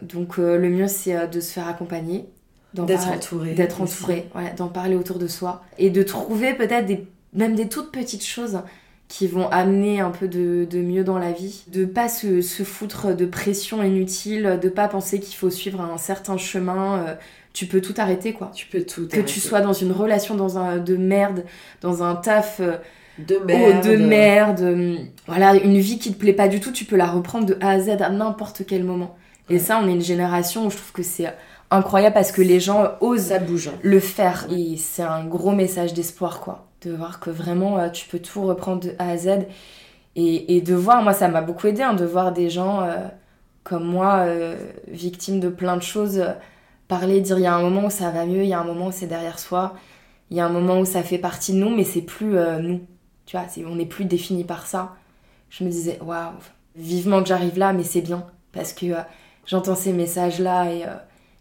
Donc 0.00 0.38
euh, 0.38 0.58
le 0.58 0.68
mieux 0.70 0.86
c'est 0.86 1.16
euh, 1.16 1.26
de 1.26 1.40
se 1.40 1.52
faire 1.52 1.66
accompagner, 1.66 2.28
D'être 2.74 3.08
entouré. 3.08 3.54
d'être 3.54 3.80
entouré, 3.80 4.28
ouais, 4.34 4.52
d'en 4.56 4.68
parler 4.68 4.94
autour 4.94 5.18
de 5.18 5.26
soi 5.26 5.64
et 5.78 5.88
de 5.88 6.02
trouver 6.02 6.52
peut-être 6.52 6.84
des, 6.84 7.06
même 7.32 7.54
des 7.54 7.68
toutes 7.68 7.90
petites 7.90 8.24
choses 8.24 8.60
qui 9.08 9.26
vont 9.26 9.48
amener 9.48 10.00
un 10.00 10.10
peu 10.10 10.28
de, 10.28 10.66
de 10.70 10.80
mieux 10.80 11.02
dans 11.02 11.18
la 11.18 11.32
vie, 11.32 11.64
de 11.68 11.86
pas 11.86 12.08
se, 12.08 12.42
se 12.42 12.62
foutre 12.62 13.16
de 13.16 13.24
pression 13.24 13.82
inutile, 13.82 14.58
de 14.62 14.68
pas 14.68 14.86
penser 14.86 15.18
qu'il 15.18 15.34
faut 15.34 15.48
suivre 15.48 15.80
un 15.80 15.96
certain 15.96 16.36
chemin, 16.36 16.98
euh, 16.98 17.14
tu 17.54 17.66
peux 17.66 17.80
tout 17.80 17.94
arrêter 17.96 18.34
quoi. 18.34 18.50
Tu 18.54 18.66
peux 18.66 18.82
tout. 18.82 19.08
Que 19.08 19.20
tu 19.20 19.40
sois 19.40 19.62
dans 19.62 19.72
une 19.72 19.92
relation 19.92 20.34
dans 20.34 20.58
un, 20.58 20.76
de 20.76 20.96
merde, 20.96 21.44
dans 21.80 22.02
un 22.02 22.16
taf 22.16 22.60
euh, 22.60 22.76
de 23.18 23.38
oh, 23.40 23.44
merde. 23.46 23.86
de 23.86 23.96
merde, 23.96 24.60
euh, 24.60 24.96
voilà, 25.26 25.54
une 25.54 25.78
vie 25.78 25.98
qui 25.98 26.12
te 26.12 26.18
plaît 26.18 26.34
pas 26.34 26.48
du 26.48 26.60
tout, 26.60 26.70
tu 26.70 26.84
peux 26.84 26.96
la 26.96 27.06
reprendre 27.06 27.46
de 27.46 27.56
A 27.62 27.70
à 27.70 27.80
Z 27.80 27.88
à 28.00 28.10
n'importe 28.10 28.64
quel 28.66 28.84
moment. 28.84 29.16
Et 29.50 29.58
ça, 29.58 29.80
on 29.82 29.88
est 29.88 29.92
une 29.92 30.02
génération 30.02 30.66
où 30.66 30.70
je 30.70 30.76
trouve 30.76 30.92
que 30.92 31.02
c'est 31.02 31.26
incroyable 31.70 32.14
parce 32.14 32.32
que 32.32 32.42
les 32.42 32.60
gens 32.60 32.92
osent 33.00 33.28
Ça 33.28 33.38
bouge. 33.38 33.68
hein. 33.68 33.78
le 33.82 34.00
faire. 34.00 34.46
Et 34.50 34.76
c'est 34.76 35.02
un 35.02 35.24
gros 35.24 35.52
message 35.52 35.94
d'espoir, 35.94 36.40
quoi. 36.40 36.66
De 36.82 36.92
voir 36.92 37.20
que 37.20 37.30
vraiment, 37.30 37.78
euh, 37.78 37.88
tu 37.90 38.08
peux 38.08 38.18
tout 38.20 38.42
reprendre 38.46 38.80
de 38.82 38.94
A 38.98 39.10
à 39.10 39.16
Z. 39.16 39.46
Et, 40.16 40.56
et 40.56 40.60
de 40.62 40.74
voir, 40.74 41.02
moi, 41.02 41.12
ça 41.12 41.28
m'a 41.28 41.42
beaucoup 41.42 41.66
aidé, 41.68 41.82
hein, 41.82 41.94
de 41.94 42.04
voir 42.04 42.32
des 42.32 42.50
gens 42.50 42.82
euh, 42.82 42.96
comme 43.64 43.84
moi, 43.84 44.20
euh, 44.26 44.56
victimes 44.88 45.40
de 45.40 45.48
plein 45.48 45.76
de 45.76 45.82
choses, 45.82 46.18
euh, 46.18 46.32
parler, 46.88 47.20
dire 47.20 47.38
il 47.38 47.42
y 47.42 47.46
a 47.46 47.54
un 47.54 47.62
moment 47.62 47.86
où 47.86 47.90
ça 47.90 48.10
va 48.10 48.26
mieux, 48.26 48.42
il 48.42 48.48
y 48.48 48.54
a 48.54 48.60
un 48.60 48.64
moment 48.64 48.86
où 48.88 48.92
c'est 48.92 49.06
derrière 49.06 49.38
soi, 49.38 49.74
il 50.30 50.36
y 50.36 50.40
a 50.40 50.46
un 50.46 50.48
moment 50.50 50.80
où 50.80 50.84
ça 50.84 51.02
fait 51.02 51.18
partie 51.18 51.52
de 51.52 51.58
nous, 51.58 51.74
mais 51.74 51.84
c'est 51.84 52.02
plus 52.02 52.36
nous. 52.60 52.80
Tu 53.26 53.36
vois, 53.36 53.46
on 53.66 53.76
n'est 53.76 53.86
plus 53.86 54.04
défini 54.06 54.44
par 54.44 54.66
ça. 54.66 54.96
Je 55.50 55.64
me 55.64 55.70
disais, 55.70 55.98
waouh, 56.02 56.32
vivement 56.76 57.22
que 57.22 57.28
j'arrive 57.28 57.58
là, 57.58 57.72
mais 57.72 57.82
c'est 57.84 58.00
bien. 58.02 58.26
Parce 58.52 58.72
que 58.72 58.86
j'entends 59.46 59.74
ces 59.74 59.92
messages-là 59.92 60.72
et, 60.72 60.84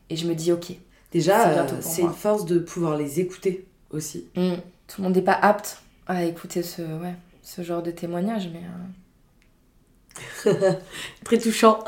et 0.09 0.15
je 0.15 0.27
me 0.27 0.35
dis, 0.35 0.51
ok, 0.51 0.73
Déjà, 1.11 1.65
C'est 1.81 2.03
euh, 2.03 2.07
une 2.07 2.13
force 2.13 2.45
de 2.45 2.59
pouvoir 2.59 2.97
les 2.97 3.19
écouter 3.19 3.65
aussi. 3.91 4.27
Mm. 4.35 4.55
Tout 4.87 5.01
le 5.01 5.03
monde 5.03 5.15
n'est 5.15 5.21
pas 5.21 5.33
apte 5.33 5.81
à 6.05 6.23
écouter 6.23 6.63
ce, 6.63 6.81
ouais, 6.81 7.15
ce 7.41 7.61
genre 7.61 7.81
de 7.81 7.91
témoignage, 7.91 8.49
mais 8.51 8.61
euh, 10.47 10.73
Très 11.23 11.37
touchant. 11.37 11.79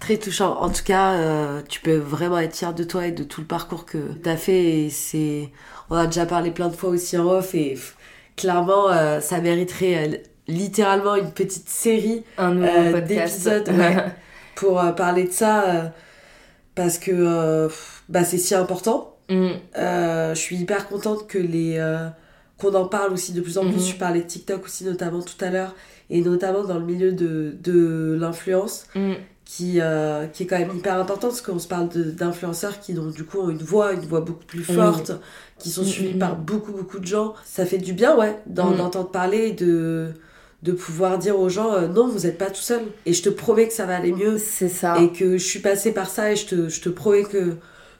Très 0.00 0.16
touchant. 0.16 0.58
En 0.60 0.70
tout 0.70 0.84
cas, 0.84 1.14
euh, 1.14 1.62
tu 1.68 1.80
peux 1.80 1.96
vraiment 1.96 2.38
être 2.38 2.56
fier 2.56 2.72
de 2.74 2.84
toi 2.84 3.06
et 3.06 3.12
de 3.12 3.24
tout 3.24 3.40
le 3.40 3.46
parcours 3.46 3.84
que 3.84 4.14
tu 4.22 4.28
as 4.28 4.36
fait. 4.36 4.88
C'est... 4.90 5.50
On 5.90 5.96
a 5.96 6.06
déjà 6.06 6.26
parlé 6.26 6.50
plein 6.50 6.68
de 6.68 6.76
fois 6.76 6.90
aussi 6.90 7.18
en 7.18 7.26
off. 7.26 7.54
Et 7.54 7.74
pff, 7.74 7.96
clairement, 8.36 8.88
euh, 8.90 9.20
ça 9.20 9.40
mériterait 9.40 10.22
littéralement 10.48 11.16
une 11.16 11.32
petite 11.32 11.68
série 11.68 12.24
un 12.38 12.54
d'épisodes, 13.00 13.68
ouais. 13.68 13.96
pour 14.56 14.80
euh, 14.80 14.90
parler 14.90 15.24
de 15.24 15.32
ça. 15.32 15.64
euh, 15.70 15.88
parce 16.74 16.98
que 16.98 17.10
euh, 17.14 17.68
bah, 18.08 18.24
c'est 18.24 18.38
si 18.38 18.54
important. 18.54 19.16
Mm. 19.30 19.48
Je 19.76 20.34
suis 20.34 20.56
hyper 20.56 20.88
contente 20.88 21.26
que 21.28 21.38
les 21.38 21.78
qu'on 22.58 22.74
en 22.74 22.86
parle 22.86 23.12
aussi 23.12 23.32
de 23.32 23.40
plus 23.42 23.58
en 23.58 23.62
plus. 23.70 23.76
Mhm. 23.86 23.92
Tu 23.92 23.94
parlais 23.96 24.20
de 24.22 24.26
TikTok 24.26 24.64
aussi 24.64 24.84
notamment 24.84 25.20
tout 25.20 25.42
à 25.44 25.50
l'heure 25.50 25.74
et 26.08 26.20
notamment 26.22 26.64
dans 26.64 26.78
le 26.78 26.84
milieu 26.86 27.12
de, 27.12 27.54
de 27.62 28.16
l'influence 28.18 28.86
Mm. 28.94 29.12
qui, 29.44 29.78
euh, 29.80 30.26
qui 30.26 30.42
est 30.44 30.46
quand 30.46 30.58
même 30.58 30.74
hyper 30.76 30.94
importante 30.98 31.30
parce 31.32 31.42
qu'on 31.42 31.58
se 31.58 31.68
parle 31.68 31.88
d'influenceurs 31.90 32.80
qui 32.80 32.94
donc 32.94 33.14
du 33.14 33.24
coup 33.24 33.40
ont 33.40 33.50
une 33.50 33.62
voix, 33.62 33.92
une 33.92 34.00
voix 34.06 34.20
beaucoup 34.22 34.44
plus 34.46 34.64
forte, 34.64 35.12
qui 35.58 35.68
sont 35.70 35.84
suivis 35.84 36.18
par 36.18 36.36
beaucoup 36.36 36.72
beaucoup 36.72 36.98
de 36.98 37.06
gens. 37.06 37.34
Ça 37.44 37.64
fait 37.66 37.78
du 37.78 37.92
bien 37.92 38.16
ouais 38.16 38.38
d'en- 38.46 38.70
d'entendre 38.72 39.10
parler 39.10 39.48
et 39.48 39.52
de 39.52 40.12
de 40.62 40.72
pouvoir 40.72 41.18
dire 41.18 41.38
aux 41.38 41.48
gens 41.48 41.72
euh, 41.74 41.86
non 41.88 42.08
vous 42.08 42.20
n'êtes 42.20 42.38
pas 42.38 42.46
tout 42.50 42.62
seul 42.62 42.82
et 43.04 43.12
je 43.12 43.22
te 43.22 43.28
promets 43.28 43.68
que 43.68 43.74
ça 43.74 43.84
va 43.86 43.96
aller 43.96 44.12
mieux 44.12 44.38
C'est 44.38 44.68
ça. 44.68 44.96
et 45.00 45.12
que 45.12 45.36
je 45.38 45.44
suis 45.44 45.60
passée 45.60 45.92
par 45.92 46.08
ça 46.08 46.32
et 46.32 46.36
je 46.36 46.46
te, 46.46 46.68
je 46.68 46.80
te 46.80 46.88
promets 46.88 47.22
que, 47.24 47.56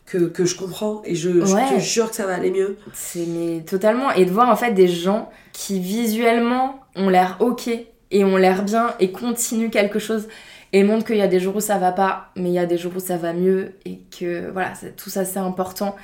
que, 0.07 0.19
que 0.19 0.45
je 0.45 0.57
comprends 0.57 1.03
et 1.05 1.15
je, 1.15 1.45
je 1.45 1.55
Ouais. 1.55 1.75
te 1.77 1.81
jure 1.81 2.09
que 2.11 2.17
ça 2.17 2.27
va 2.27 2.35
aller 2.35 2.51
mieux. 2.51 2.77
C'est 2.95 3.27
mais 3.27 3.61
totalement. 3.61 4.11
Et 4.13 4.25
de 4.25 4.31
voir 4.31 4.49
en 4.49 4.57
fait 4.57 4.73
des 4.73 4.89
gens 4.89 5.31
qui 5.53 5.81
visuellement 5.81 6.81
ont 6.97 7.09
l'air 7.09 7.37
ok 7.41 7.69
et 8.11 8.25
ont 8.25 8.37
l'air 8.37 8.63
bien 8.65 8.95
et 9.01 9.13
continuent 9.13 9.71
quelque 9.71 9.99
chose 9.99 10.27
et 10.73 10.83
montrent 10.83 11.05
qu'il 11.07 11.17
y 11.17 11.23
a 11.23 11.29
des 11.29 11.41
jours 11.41 11.57
où 11.57 11.61
ça 11.61 11.79
va 11.79 11.93
pas, 11.93 12.31
mais 12.37 12.49
il 12.51 12.55
y 12.55 12.59
a 12.59 12.67
des 12.67 12.79
jours 12.79 12.93
où 12.97 13.01
ça 13.01 13.17
va 13.17 13.33
mieux 13.33 13.73
et 13.85 14.01
que 14.19 14.51
voilà, 14.51 14.73
tout 14.97 15.11
ça 15.11 15.25
c'est 15.25 15.39
important. 15.39 15.95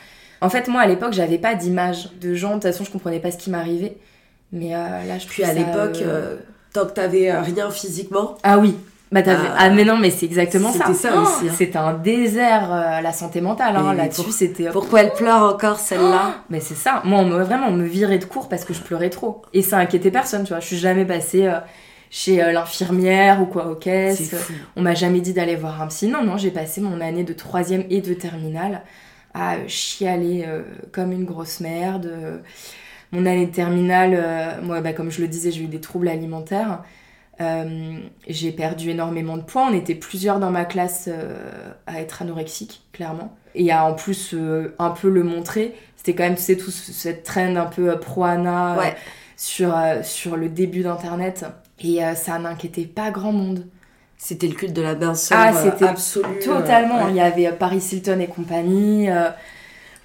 En 0.41 0.49
fait, 0.51 0.69
moi 0.69 0.81
à 0.83 0.87
l'époque, 0.87 1.13
j'avais 1.13 1.39
pas 1.39 1.55
d'image 1.55 2.11
de 2.21 2.35
gens. 2.35 2.49
De 2.51 2.55
toute 2.55 2.63
façon, 2.65 2.85
je 2.85 2.91
comprenais 2.91 3.21
pas 3.21 3.31
ce 3.31 3.39
qui 3.39 3.49
m'arrivait. 3.51 3.97
Mais 4.53 4.75
euh, 4.75 5.05
là, 5.07 5.19
je 5.19 5.27
Puis 5.27 5.45
à 5.45 5.53
l'époque, 5.55 5.97
euh, 6.03 6.35
euh, 6.35 6.37
tant 6.73 6.87
que 6.87 6.93
t'avais 6.93 7.33
rien 7.33 7.71
physiquement, 7.71 8.37
Ah 8.43 8.59
oui. 8.59 8.77
Bah 9.11 9.23
t'avais... 9.23 9.47
Ah. 9.51 9.57
Ah, 9.59 9.71
mais 9.71 9.85
non, 9.85 9.99
mais 9.99 10.11
c'est 10.11 10.25
exactement 10.27 10.73
ça. 10.73 10.87
C'était 10.87 10.99
ça 10.99 11.13
Oh, 11.17 11.21
aussi, 11.23 11.49
hein. 11.49 11.53
C'était 11.57 11.77
un 11.79 11.93
désert, 11.95 13.01
la 13.03 13.13
santé 13.13 13.41
mentale. 13.43 13.77
Hein. 13.77 13.93
Là-dessus, 13.95 14.23
pour- 14.23 14.33
c'était... 14.33 14.71
pourquoi 14.71 15.03
elle 15.03 15.13
pleure 15.13 15.43
encore 15.43 15.79
celle-là 15.79 16.37
Mais 16.49 16.61
c'est 16.61 16.75
ça. 16.75 17.03
Moi, 17.05 17.21
on 17.21 17.27
me, 17.27 17.43
vraiment, 17.43 17.67
on 17.69 17.73
me 17.73 17.85
virait 17.85 18.19
de 18.19 18.25
cours 18.25 18.49
parce 18.49 18.65
que 18.65 18.73
je 18.73 18.81
pleurais 18.81 19.11
trop. 19.11 19.43
Et 19.53 19.61
ça 19.61 19.77
inquiétait 19.79 20.11
personne, 20.11 20.45
tu 20.45 20.49
vois. 20.55 20.61
Je 20.61 20.67
suis 20.67 20.79
jamais 20.79 21.05
passée 21.05 21.51
chez 22.09 22.37
l'infirmière 22.53 23.43
ou 23.43 23.47
quoi 23.47 23.77
caisses. 23.79 24.35
fou. 24.35 24.53
On 24.77 24.83
m'a 24.83 24.95
jamais 24.95 25.21
dit 25.21 25.35
d'aller 25.35 25.57
voir 25.57 25.83
un 25.83 25.89
psy. 25.89 26.09
Non, 26.09 26.25
non, 26.25 26.39
j'ai 26.39 26.51
passé 26.51 26.81
mon 26.81 27.01
année 27.03 27.25
de 27.25 27.33
troisième 27.35 27.85
et 27.91 28.01
de 28.01 28.15
terminale 28.15 28.81
à 29.35 29.57
chialer 29.67 30.45
euh, 30.47 30.63
comme 30.91 31.13
une 31.13 31.25
grosse 31.25 31.61
merde. 31.61 32.07
Euh, 32.07 32.39
Mon 33.13 33.27
année 33.27 33.47
de 33.47 33.53
terminale, 33.53 34.15
euh, 34.15 34.63
moi, 34.63 34.81
bah, 34.81 34.93
comme 34.95 35.11
je 35.11 35.21
le 35.21 35.29
disais, 35.29 35.51
j'ai 35.51 35.63
eu 35.63 35.67
des 35.67 35.81
troubles 35.81 36.09
alimentaires. 36.09 36.83
Euh, 37.41 37.99
j'ai 38.27 38.53
perdu 38.53 38.91
énormément 38.91 39.37
de 39.37 39.43
poids. 39.43 39.67
On 39.71 39.75
était 39.75 39.95
plusieurs 39.95 40.39
dans 40.39 40.51
ma 40.51 40.65
classe 40.65 41.09
euh, 41.13 41.37
à 41.87 42.01
être 42.01 42.23
anorexique, 42.23 42.83
clairement. 42.93 43.35
Et 43.55 43.71
à 43.71 43.85
en 43.85 43.95
plus 43.95 44.35
un 44.79 44.91
peu 44.91 45.11
le 45.11 45.23
montrer. 45.23 45.75
C'était 45.97 46.15
quand 46.15 46.23
même, 46.25 46.37
tu 46.37 46.43
sais, 46.43 46.57
tout 46.57 46.71
ce- 46.71 46.93
cette 46.93 47.23
trend 47.23 47.55
un 47.57 47.67
peu 47.67 47.99
pro-ana 48.01 48.77
Ouais. 48.79 48.95
sur, 49.37 49.75
sur 50.03 50.37
le 50.37 50.49
début 50.49 50.83
d'Internet. 50.83 51.45
Et 51.85 51.99
ça 52.15 52.39
n'inquiétait 52.39 52.87
pas 52.87 53.11
grand 53.11 53.33
monde. 53.33 53.67
C'était 54.17 54.47
le 54.47 54.55
culte 54.55 54.73
de 54.73 54.83
la 54.83 54.95
minceur 54.95 55.37
Ah, 55.41 55.53
c'était 55.53 55.93
Totalement. 56.45 57.05
ouais. 57.05 57.11
Il 57.11 57.17
y 57.17 57.21
avait 57.21 57.51
Paris 57.53 57.85
Hilton 57.93 58.21
et 58.21 58.27
compagnie. 58.29 59.09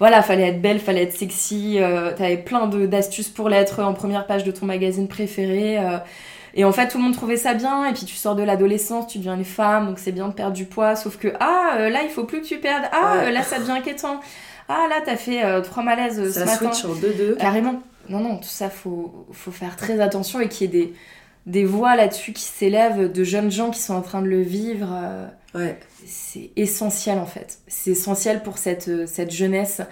Voilà, 0.00 0.22
fallait 0.22 0.48
être 0.48 0.60
belle, 0.62 0.78
fallait 0.80 1.02
être 1.04 1.16
sexy. 1.16 1.76
euh, 1.78 2.12
T'avais 2.12 2.36
plein 2.36 2.66
de- 2.66 2.86
d'astuces 2.86 3.28
pour 3.28 3.48
l'être 3.48 3.82
en 3.82 3.94
première 3.94 4.26
page 4.26 4.44
de 4.44 4.50
ton 4.52 4.66
magazine 4.66 5.08
préféré. 5.08 5.78
euh, 5.78 5.98
et 6.54 6.64
en 6.64 6.72
fait, 6.72 6.88
tout 6.88 6.98
le 6.98 7.04
monde 7.04 7.14
trouvait 7.14 7.36
ça 7.36 7.54
bien. 7.54 7.84
Et 7.86 7.92
puis, 7.92 8.04
tu 8.04 8.14
sors 8.16 8.34
de 8.34 8.42
l'adolescence, 8.42 9.06
tu 9.06 9.18
deviens 9.18 9.34
une 9.36 9.44
femme, 9.44 9.86
donc 9.86 9.98
c'est 9.98 10.12
bien 10.12 10.28
de 10.28 10.32
perdre 10.32 10.54
du 10.54 10.64
poids. 10.64 10.96
Sauf 10.96 11.16
que, 11.18 11.28
ah, 11.40 11.76
euh, 11.78 11.88
là, 11.90 12.00
il 12.04 12.08
faut 12.10 12.24
plus 12.24 12.40
que 12.40 12.46
tu 12.46 12.58
perdes. 12.58 12.84
Ah, 12.92 13.16
euh, 13.24 13.30
là, 13.30 13.42
ça 13.42 13.58
devient 13.58 13.72
inquiétant. 13.72 14.20
Ah, 14.68 14.86
là, 14.88 14.96
t'as 15.04 15.16
fait 15.16 15.44
euh, 15.44 15.60
trois 15.60 15.82
malaises 15.82 16.18
euh, 16.18 16.26
ce 16.26 16.40
Ça 16.40 16.44
matin. 16.46 16.72
switch 16.72 16.84
en 16.84 16.94
2-2. 16.94 17.36
Carrément. 17.38 17.80
Non, 18.08 18.20
non, 18.20 18.36
tout 18.38 18.44
ça, 18.48 18.70
faut, 18.70 19.26
faut 19.32 19.50
faire 19.50 19.76
très 19.76 20.00
attention 20.00 20.40
et 20.40 20.48
qu'il 20.48 20.66
y 20.72 20.76
ait 20.76 20.80
des, 20.84 20.94
des 21.46 21.64
voix 21.64 21.94
là-dessus 21.96 22.32
qui 22.32 22.42
s'élèvent 22.42 23.12
de 23.12 23.24
jeunes 23.24 23.50
gens 23.50 23.70
qui 23.70 23.80
sont 23.80 23.94
en 23.94 24.00
train 24.02 24.22
de 24.22 24.28
le 24.28 24.40
vivre. 24.42 24.88
Ouais. 25.54 25.78
C'est 26.08 26.50
essentiel 26.56 27.18
en 27.18 27.26
fait. 27.26 27.58
C'est 27.68 27.90
essentiel 27.90 28.42
pour 28.42 28.58
cette, 28.58 28.88
euh, 28.88 29.06
jeunesse 29.28 29.82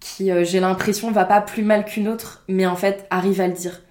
qui, 0.00 0.30
euh, 0.30 0.44
j'ai 0.44 0.60
l'impression, 0.60 1.10
va 1.10 1.26
pas 1.26 1.40
plus 1.40 1.62
mal 1.62 1.84
qu'une 1.84 2.08
autre, 2.08 2.42
mais 2.48 2.66
en 2.66 2.76
fait 2.76 3.06
arrive 3.10 3.40
à 3.40 3.46
le 3.46 3.52
dire. 3.52 3.82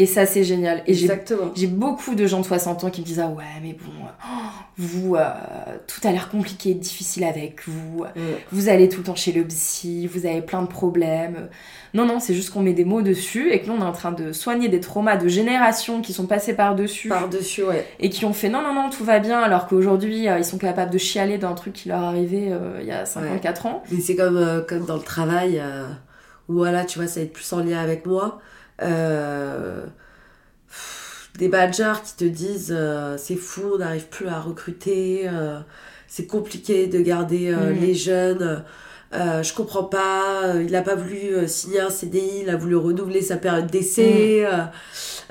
Et 0.00 0.06
ça, 0.06 0.26
c'est 0.26 0.44
génial. 0.44 0.82
Et 0.86 0.94
j'ai 0.94 1.06
Exactement. 1.06 1.50
j'ai 1.56 1.66
beaucoup 1.66 2.14
de 2.14 2.24
gens 2.26 2.38
de 2.40 2.46
60 2.46 2.84
ans 2.84 2.90
qui 2.90 3.00
me 3.00 3.06
disent 3.06 3.18
Ah 3.18 3.28
ouais, 3.28 3.42
mais 3.60 3.72
bon, 3.72 3.90
euh, 4.04 4.28
vous, 4.76 5.16
euh, 5.16 5.24
tout 5.88 6.06
a 6.06 6.12
l'air 6.12 6.28
compliqué, 6.30 6.72
difficile 6.74 7.24
avec 7.24 7.66
vous. 7.66 8.02
Ouais. 8.02 8.08
Vous 8.52 8.68
allez 8.68 8.88
tout 8.88 8.98
le 8.98 9.04
temps 9.04 9.16
chez 9.16 9.32
le 9.32 9.44
psy, 9.44 10.06
vous 10.06 10.24
avez 10.24 10.40
plein 10.40 10.62
de 10.62 10.68
problèmes. 10.68 11.48
Non, 11.94 12.06
non, 12.06 12.20
c'est 12.20 12.32
juste 12.32 12.50
qu'on 12.50 12.62
met 12.62 12.74
des 12.74 12.84
mots 12.84 13.02
dessus 13.02 13.50
et 13.50 13.60
que 13.60 13.66
nous, 13.66 13.72
on 13.72 13.80
est 13.80 13.84
en 13.88 13.92
train 13.92 14.12
de 14.12 14.32
soigner 14.32 14.68
des 14.68 14.78
traumas 14.78 15.16
de 15.16 15.26
générations 15.26 16.00
qui 16.00 16.12
sont 16.12 16.26
passés 16.26 16.54
par-dessus 16.54 17.08
Par-dessus, 17.08 17.64
ouais. 17.64 17.84
et 17.98 18.08
qui 18.08 18.24
ont 18.24 18.32
fait 18.32 18.50
non, 18.50 18.62
non, 18.62 18.74
non, 18.74 18.90
tout 18.90 19.04
va 19.04 19.18
bien, 19.18 19.40
alors 19.40 19.66
qu'aujourd'hui, 19.66 20.28
euh, 20.28 20.38
ils 20.38 20.44
sont 20.44 20.58
capables 20.58 20.92
de 20.92 20.98
chialer 20.98 21.38
d'un 21.38 21.54
truc 21.54 21.72
qui 21.72 21.88
leur 21.88 22.02
arrivait 22.04 22.50
euh, 22.52 22.78
il 22.80 22.86
y 22.86 22.92
a 22.92 23.04
54 23.04 23.66
ans. 23.66 23.82
Mais 23.90 24.00
c'est 24.00 24.14
comme, 24.14 24.64
comme 24.68 24.84
dans 24.84 24.96
le 24.96 25.02
travail, 25.02 25.60
où 26.48 26.54
voilà, 26.54 26.84
tu 26.84 27.00
vois, 27.00 27.08
ça 27.08 27.18
va 27.18 27.24
être 27.26 27.32
plus 27.32 27.52
en 27.52 27.64
lien 27.64 27.80
avec 27.80 28.06
moi. 28.06 28.38
Euh, 28.82 29.84
pff, 30.68 31.30
des 31.38 31.48
managers 31.48 31.94
qui 32.04 32.14
te 32.16 32.24
disent 32.24 32.74
euh, 32.76 33.16
c'est 33.18 33.36
fou, 33.36 33.62
on 33.74 33.78
n'arrive 33.78 34.06
plus 34.08 34.28
à 34.28 34.40
recruter, 34.40 35.28
euh, 35.28 35.58
c'est 36.08 36.26
compliqué 36.26 36.86
de 36.86 37.00
garder 37.00 37.48
euh, 37.50 37.72
Mhm. 37.72 37.80
les 37.80 37.94
jeunes. 37.94 38.64
euh, 39.14 39.42
je 39.42 39.54
comprends 39.54 39.84
pas, 39.84 40.42
euh, 40.54 40.62
il 40.62 40.74
a 40.76 40.82
pas 40.82 40.94
voulu 40.94 41.48
signer 41.48 41.80
un 41.80 41.90
CDI, 41.90 42.40
il 42.42 42.50
a 42.50 42.56
voulu 42.56 42.76
renouveler 42.76 43.22
sa 43.22 43.36
période 43.36 43.66
d'essai, 43.70 44.44
euh, 44.46 44.64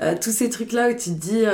euh, 0.00 0.14
tous 0.20 0.30
ces 0.32 0.50
trucs-là 0.50 0.88
où 0.90 0.92
tu 0.94 1.10
te 1.10 1.20
dis, 1.20 1.44
euh, 1.46 1.52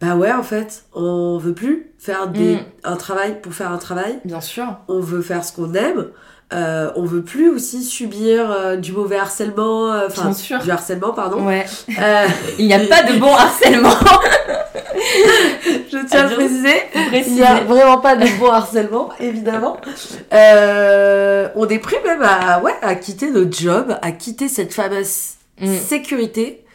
bah 0.00 0.16
ouais, 0.16 0.32
en 0.32 0.42
fait, 0.42 0.84
on 0.92 1.38
veut 1.38 1.54
plus 1.54 1.92
faire 1.98 2.28
des, 2.28 2.56
Mhm. 2.56 2.64
un 2.84 2.96
travail 2.96 3.40
pour 3.40 3.54
faire 3.54 3.72
un 3.72 3.78
travail, 3.78 4.20
Bien 4.26 4.40
sûr. 4.42 4.66
on 4.88 5.00
veut 5.00 5.22
faire 5.22 5.44
ce 5.44 5.52
qu'on 5.52 5.72
aime. 5.74 6.08
Euh, 6.52 6.90
on 6.94 7.04
veut 7.04 7.22
plus 7.22 7.48
aussi 7.50 7.82
subir 7.82 8.48
euh, 8.50 8.76
du 8.76 8.92
mauvais 8.92 9.16
harcèlement, 9.16 9.90
euh, 9.92 10.06
enfin 10.06 10.32
sûr. 10.32 10.60
du 10.60 10.70
harcèlement 10.70 11.12
pardon. 11.12 11.44
Ouais. 11.44 11.64
Euh, 11.98 12.26
Il 12.58 12.66
n'y 12.66 12.74
a 12.74 12.78
pas 12.80 13.02
de 13.02 13.18
bon 13.18 13.34
harcèlement. 13.34 13.90
je 15.92 16.06
tiens 16.06 16.20
à 16.20 16.22
le 16.22 16.26
Adieu. 16.34 16.36
préciser, 16.36 17.30
il 17.30 17.34
n'y 17.34 17.42
a 17.42 17.60
vraiment 17.64 17.98
pas 17.98 18.16
de 18.16 18.26
bon 18.38 18.50
harcèlement 18.50 19.08
évidemment. 19.20 19.76
Euh, 20.32 21.48
on 21.56 21.68
est 21.68 21.78
prêt 21.78 22.00
même 22.04 22.22
à 22.22 22.60
ouais 22.60 22.74
à 22.82 22.94
quitter 22.94 23.30
notre 23.30 23.56
job, 23.56 23.96
à 24.02 24.12
quitter 24.12 24.48
cette 24.48 24.72
fameuse 24.74 25.32
Mm. 25.58 25.74
sécurité 25.88 26.66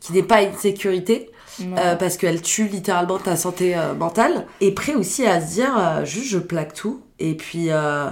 qui 0.00 0.14
n'est 0.14 0.22
pas 0.22 0.40
une 0.40 0.56
sécurité 0.56 1.28
euh, 1.76 1.94
parce 1.96 2.16
qu'elle 2.16 2.40
tue 2.40 2.64
littéralement 2.68 3.18
ta 3.18 3.36
santé 3.36 3.76
euh, 3.76 3.92
mentale 3.92 4.46
et 4.62 4.72
prêt 4.72 4.94
aussi 4.94 5.26
à 5.26 5.42
se 5.42 5.52
dire 5.52 5.76
euh, 5.78 6.06
juste 6.06 6.28
je 6.30 6.38
plaque 6.38 6.72
tout 6.72 7.02
et 7.18 7.34
puis 7.34 7.66
euh, 7.68 8.06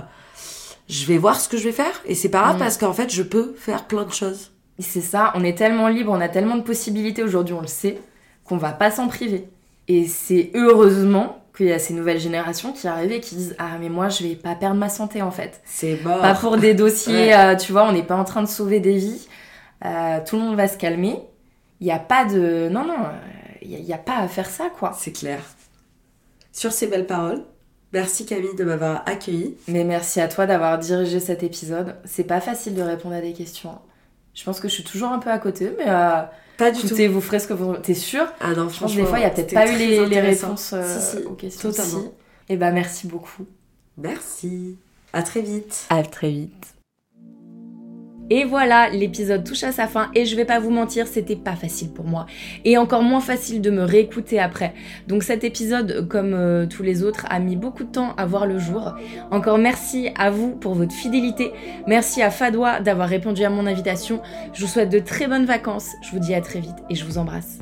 je 0.88 1.04
vais 1.06 1.18
voir 1.18 1.38
ce 1.40 1.48
que 1.48 1.56
je 1.56 1.64
vais 1.64 1.72
faire 1.72 2.00
et 2.06 2.14
c'est 2.14 2.28
pas 2.30 2.40
grave 2.40 2.56
Mm. 2.56 2.60
parce 2.60 2.76
qu'en 2.78 2.92
fait 2.92 3.10
je 3.12 3.22
peux 3.22 3.54
faire 3.58 3.84
plein 3.86 4.04
de 4.04 4.12
choses 4.12 4.52
C'est 4.78 5.00
ça, 5.00 5.32
on 5.34 5.44
est 5.44 5.56
tellement 5.56 5.88
libre, 5.88 6.12
on 6.12 6.20
a 6.20 6.28
tellement 6.28 6.56
de 6.56 6.62
possibilités 6.62 7.22
aujourd'hui, 7.22 7.54
on 7.54 7.60
le 7.60 7.66
sait, 7.66 7.98
qu'on 8.44 8.56
va 8.56 8.72
pas 8.72 8.90
s'en 8.90 9.08
priver. 9.08 9.48
Et 9.88 10.06
c'est 10.06 10.50
heureusement 10.54 11.42
qu'il 11.56 11.66
y 11.66 11.72
a 11.72 11.78
ces 11.78 11.94
nouvelles 11.94 12.20
générations 12.20 12.72
qui 12.72 12.86
arrivent 12.86 13.10
et 13.12 13.20
qui 13.20 13.34
disent 13.34 13.56
Ah, 13.58 13.76
mais 13.80 13.88
moi, 13.88 14.08
je 14.10 14.22
vais 14.22 14.34
pas 14.36 14.54
perdre 14.54 14.76
ma 14.76 14.88
santé 14.88 15.22
en 15.22 15.30
fait. 15.30 15.60
C'est 15.64 15.98
mort. 16.04 16.20
Pas 16.20 16.34
pour 16.34 16.56
des 16.58 16.74
dossiers, 16.84 17.34
euh, 17.34 17.56
tu 17.56 17.72
vois, 17.72 17.84
on 17.88 17.92
n'est 17.92 18.02
pas 18.04 18.16
en 18.16 18.24
train 18.24 18.42
de 18.42 18.48
sauver 18.48 18.80
des 18.80 18.96
vies. 18.96 19.26
Euh, 19.84 20.18
tout 20.26 20.36
le 20.36 20.42
monde 20.42 20.56
va 20.56 20.68
se 20.68 20.76
calmer. 20.76 21.18
Il 21.80 21.86
n'y 21.86 21.92
a 21.92 21.98
pas 21.98 22.24
de. 22.26 22.68
Non, 22.68 22.84
non, 22.86 22.98
il 23.62 23.82
n'y 23.82 23.92
a, 23.92 23.96
a, 23.96 23.98
pas 23.98 24.16
à 24.18 24.28
faire 24.28 24.48
ça, 24.48 24.68
quoi. 24.78 24.92
C'est 24.96 25.12
clair. 25.12 25.40
Sur 26.52 26.72
ces 26.72 26.86
belles 26.86 27.06
paroles, 27.06 27.44
merci 27.92 28.26
Camille 28.26 28.54
de 28.56 28.64
m'avoir 28.64 29.02
accueilli. 29.06 29.56
Mais 29.68 29.84
merci 29.84 30.20
à 30.20 30.28
toi 30.28 30.46
d'avoir 30.46 30.78
dirigé 30.78 31.20
cet 31.20 31.42
épisode. 31.42 31.96
C'est 32.04 32.24
pas 32.24 32.40
facile 32.40 32.74
de 32.74 32.82
répondre 32.82 33.14
à 33.14 33.20
des 33.20 33.32
questions. 33.32 33.78
Je 34.34 34.44
pense 34.44 34.60
que 34.60 34.68
je 34.68 34.74
suis 34.74 34.84
toujours 34.84 35.08
un 35.10 35.18
peu 35.18 35.30
à 35.30 35.38
côté, 35.38 35.72
mais. 35.78 35.88
Euh, 35.88 36.22
pas 36.56 36.70
du 36.72 36.80
Écoutez, 36.84 37.06
tout. 37.06 37.12
vous 37.14 37.20
ferez 37.20 37.38
ce 37.38 37.46
que 37.48 37.54
vous. 37.54 37.76
T'es 37.76 37.94
sûr 37.94 38.26
Ah 38.40 38.52
non, 38.54 38.68
franchement. 38.68 39.02
Des 39.02 39.08
fois, 39.08 39.18
il 39.18 39.22
n'y 39.22 39.26
a 39.26 39.30
peut-être 39.30 39.54
pas 39.54 39.70
eu 39.72 39.76
les, 39.76 40.06
les 40.06 40.20
réponses 40.20 40.72
euh, 40.72 40.98
si, 41.00 41.16
si, 41.18 41.22
aux 41.24 41.34
questions. 41.34 41.70
Totalement. 41.70 42.12
Et 42.48 42.56
bah, 42.56 42.70
merci 42.72 43.06
beaucoup. 43.06 43.46
Merci. 43.96 44.76
À 45.12 45.22
très 45.22 45.40
vite. 45.40 45.86
À 45.90 46.02
très 46.02 46.30
vite. 46.30 46.77
Et 48.30 48.44
voilà, 48.44 48.88
l'épisode 48.90 49.44
touche 49.44 49.64
à 49.64 49.72
sa 49.72 49.86
fin 49.86 50.10
et 50.14 50.26
je 50.26 50.36
vais 50.36 50.44
pas 50.44 50.58
vous 50.58 50.70
mentir, 50.70 51.06
c'était 51.06 51.36
pas 51.36 51.56
facile 51.56 51.90
pour 51.90 52.04
moi. 52.04 52.26
Et 52.64 52.76
encore 52.76 53.02
moins 53.02 53.20
facile 53.20 53.60
de 53.60 53.70
me 53.70 53.82
réécouter 53.82 54.38
après. 54.38 54.74
Donc 55.06 55.22
cet 55.22 55.44
épisode, 55.44 56.06
comme 56.08 56.34
euh, 56.34 56.66
tous 56.66 56.82
les 56.82 57.02
autres, 57.02 57.26
a 57.30 57.38
mis 57.38 57.56
beaucoup 57.56 57.84
de 57.84 57.90
temps 57.90 58.14
à 58.16 58.26
voir 58.26 58.46
le 58.46 58.58
jour. 58.58 58.94
Encore 59.30 59.58
merci 59.58 60.10
à 60.16 60.30
vous 60.30 60.50
pour 60.50 60.74
votre 60.74 60.92
fidélité. 60.92 61.52
Merci 61.86 62.22
à 62.22 62.30
Fadois 62.30 62.80
d'avoir 62.80 63.08
répondu 63.08 63.44
à 63.44 63.50
mon 63.50 63.66
invitation. 63.66 64.20
Je 64.52 64.62
vous 64.62 64.70
souhaite 64.70 64.90
de 64.90 64.98
très 64.98 65.26
bonnes 65.26 65.46
vacances. 65.46 65.92
Je 66.02 66.10
vous 66.10 66.18
dis 66.18 66.34
à 66.34 66.40
très 66.40 66.60
vite 66.60 66.76
et 66.90 66.94
je 66.94 67.04
vous 67.04 67.18
embrasse. 67.18 67.58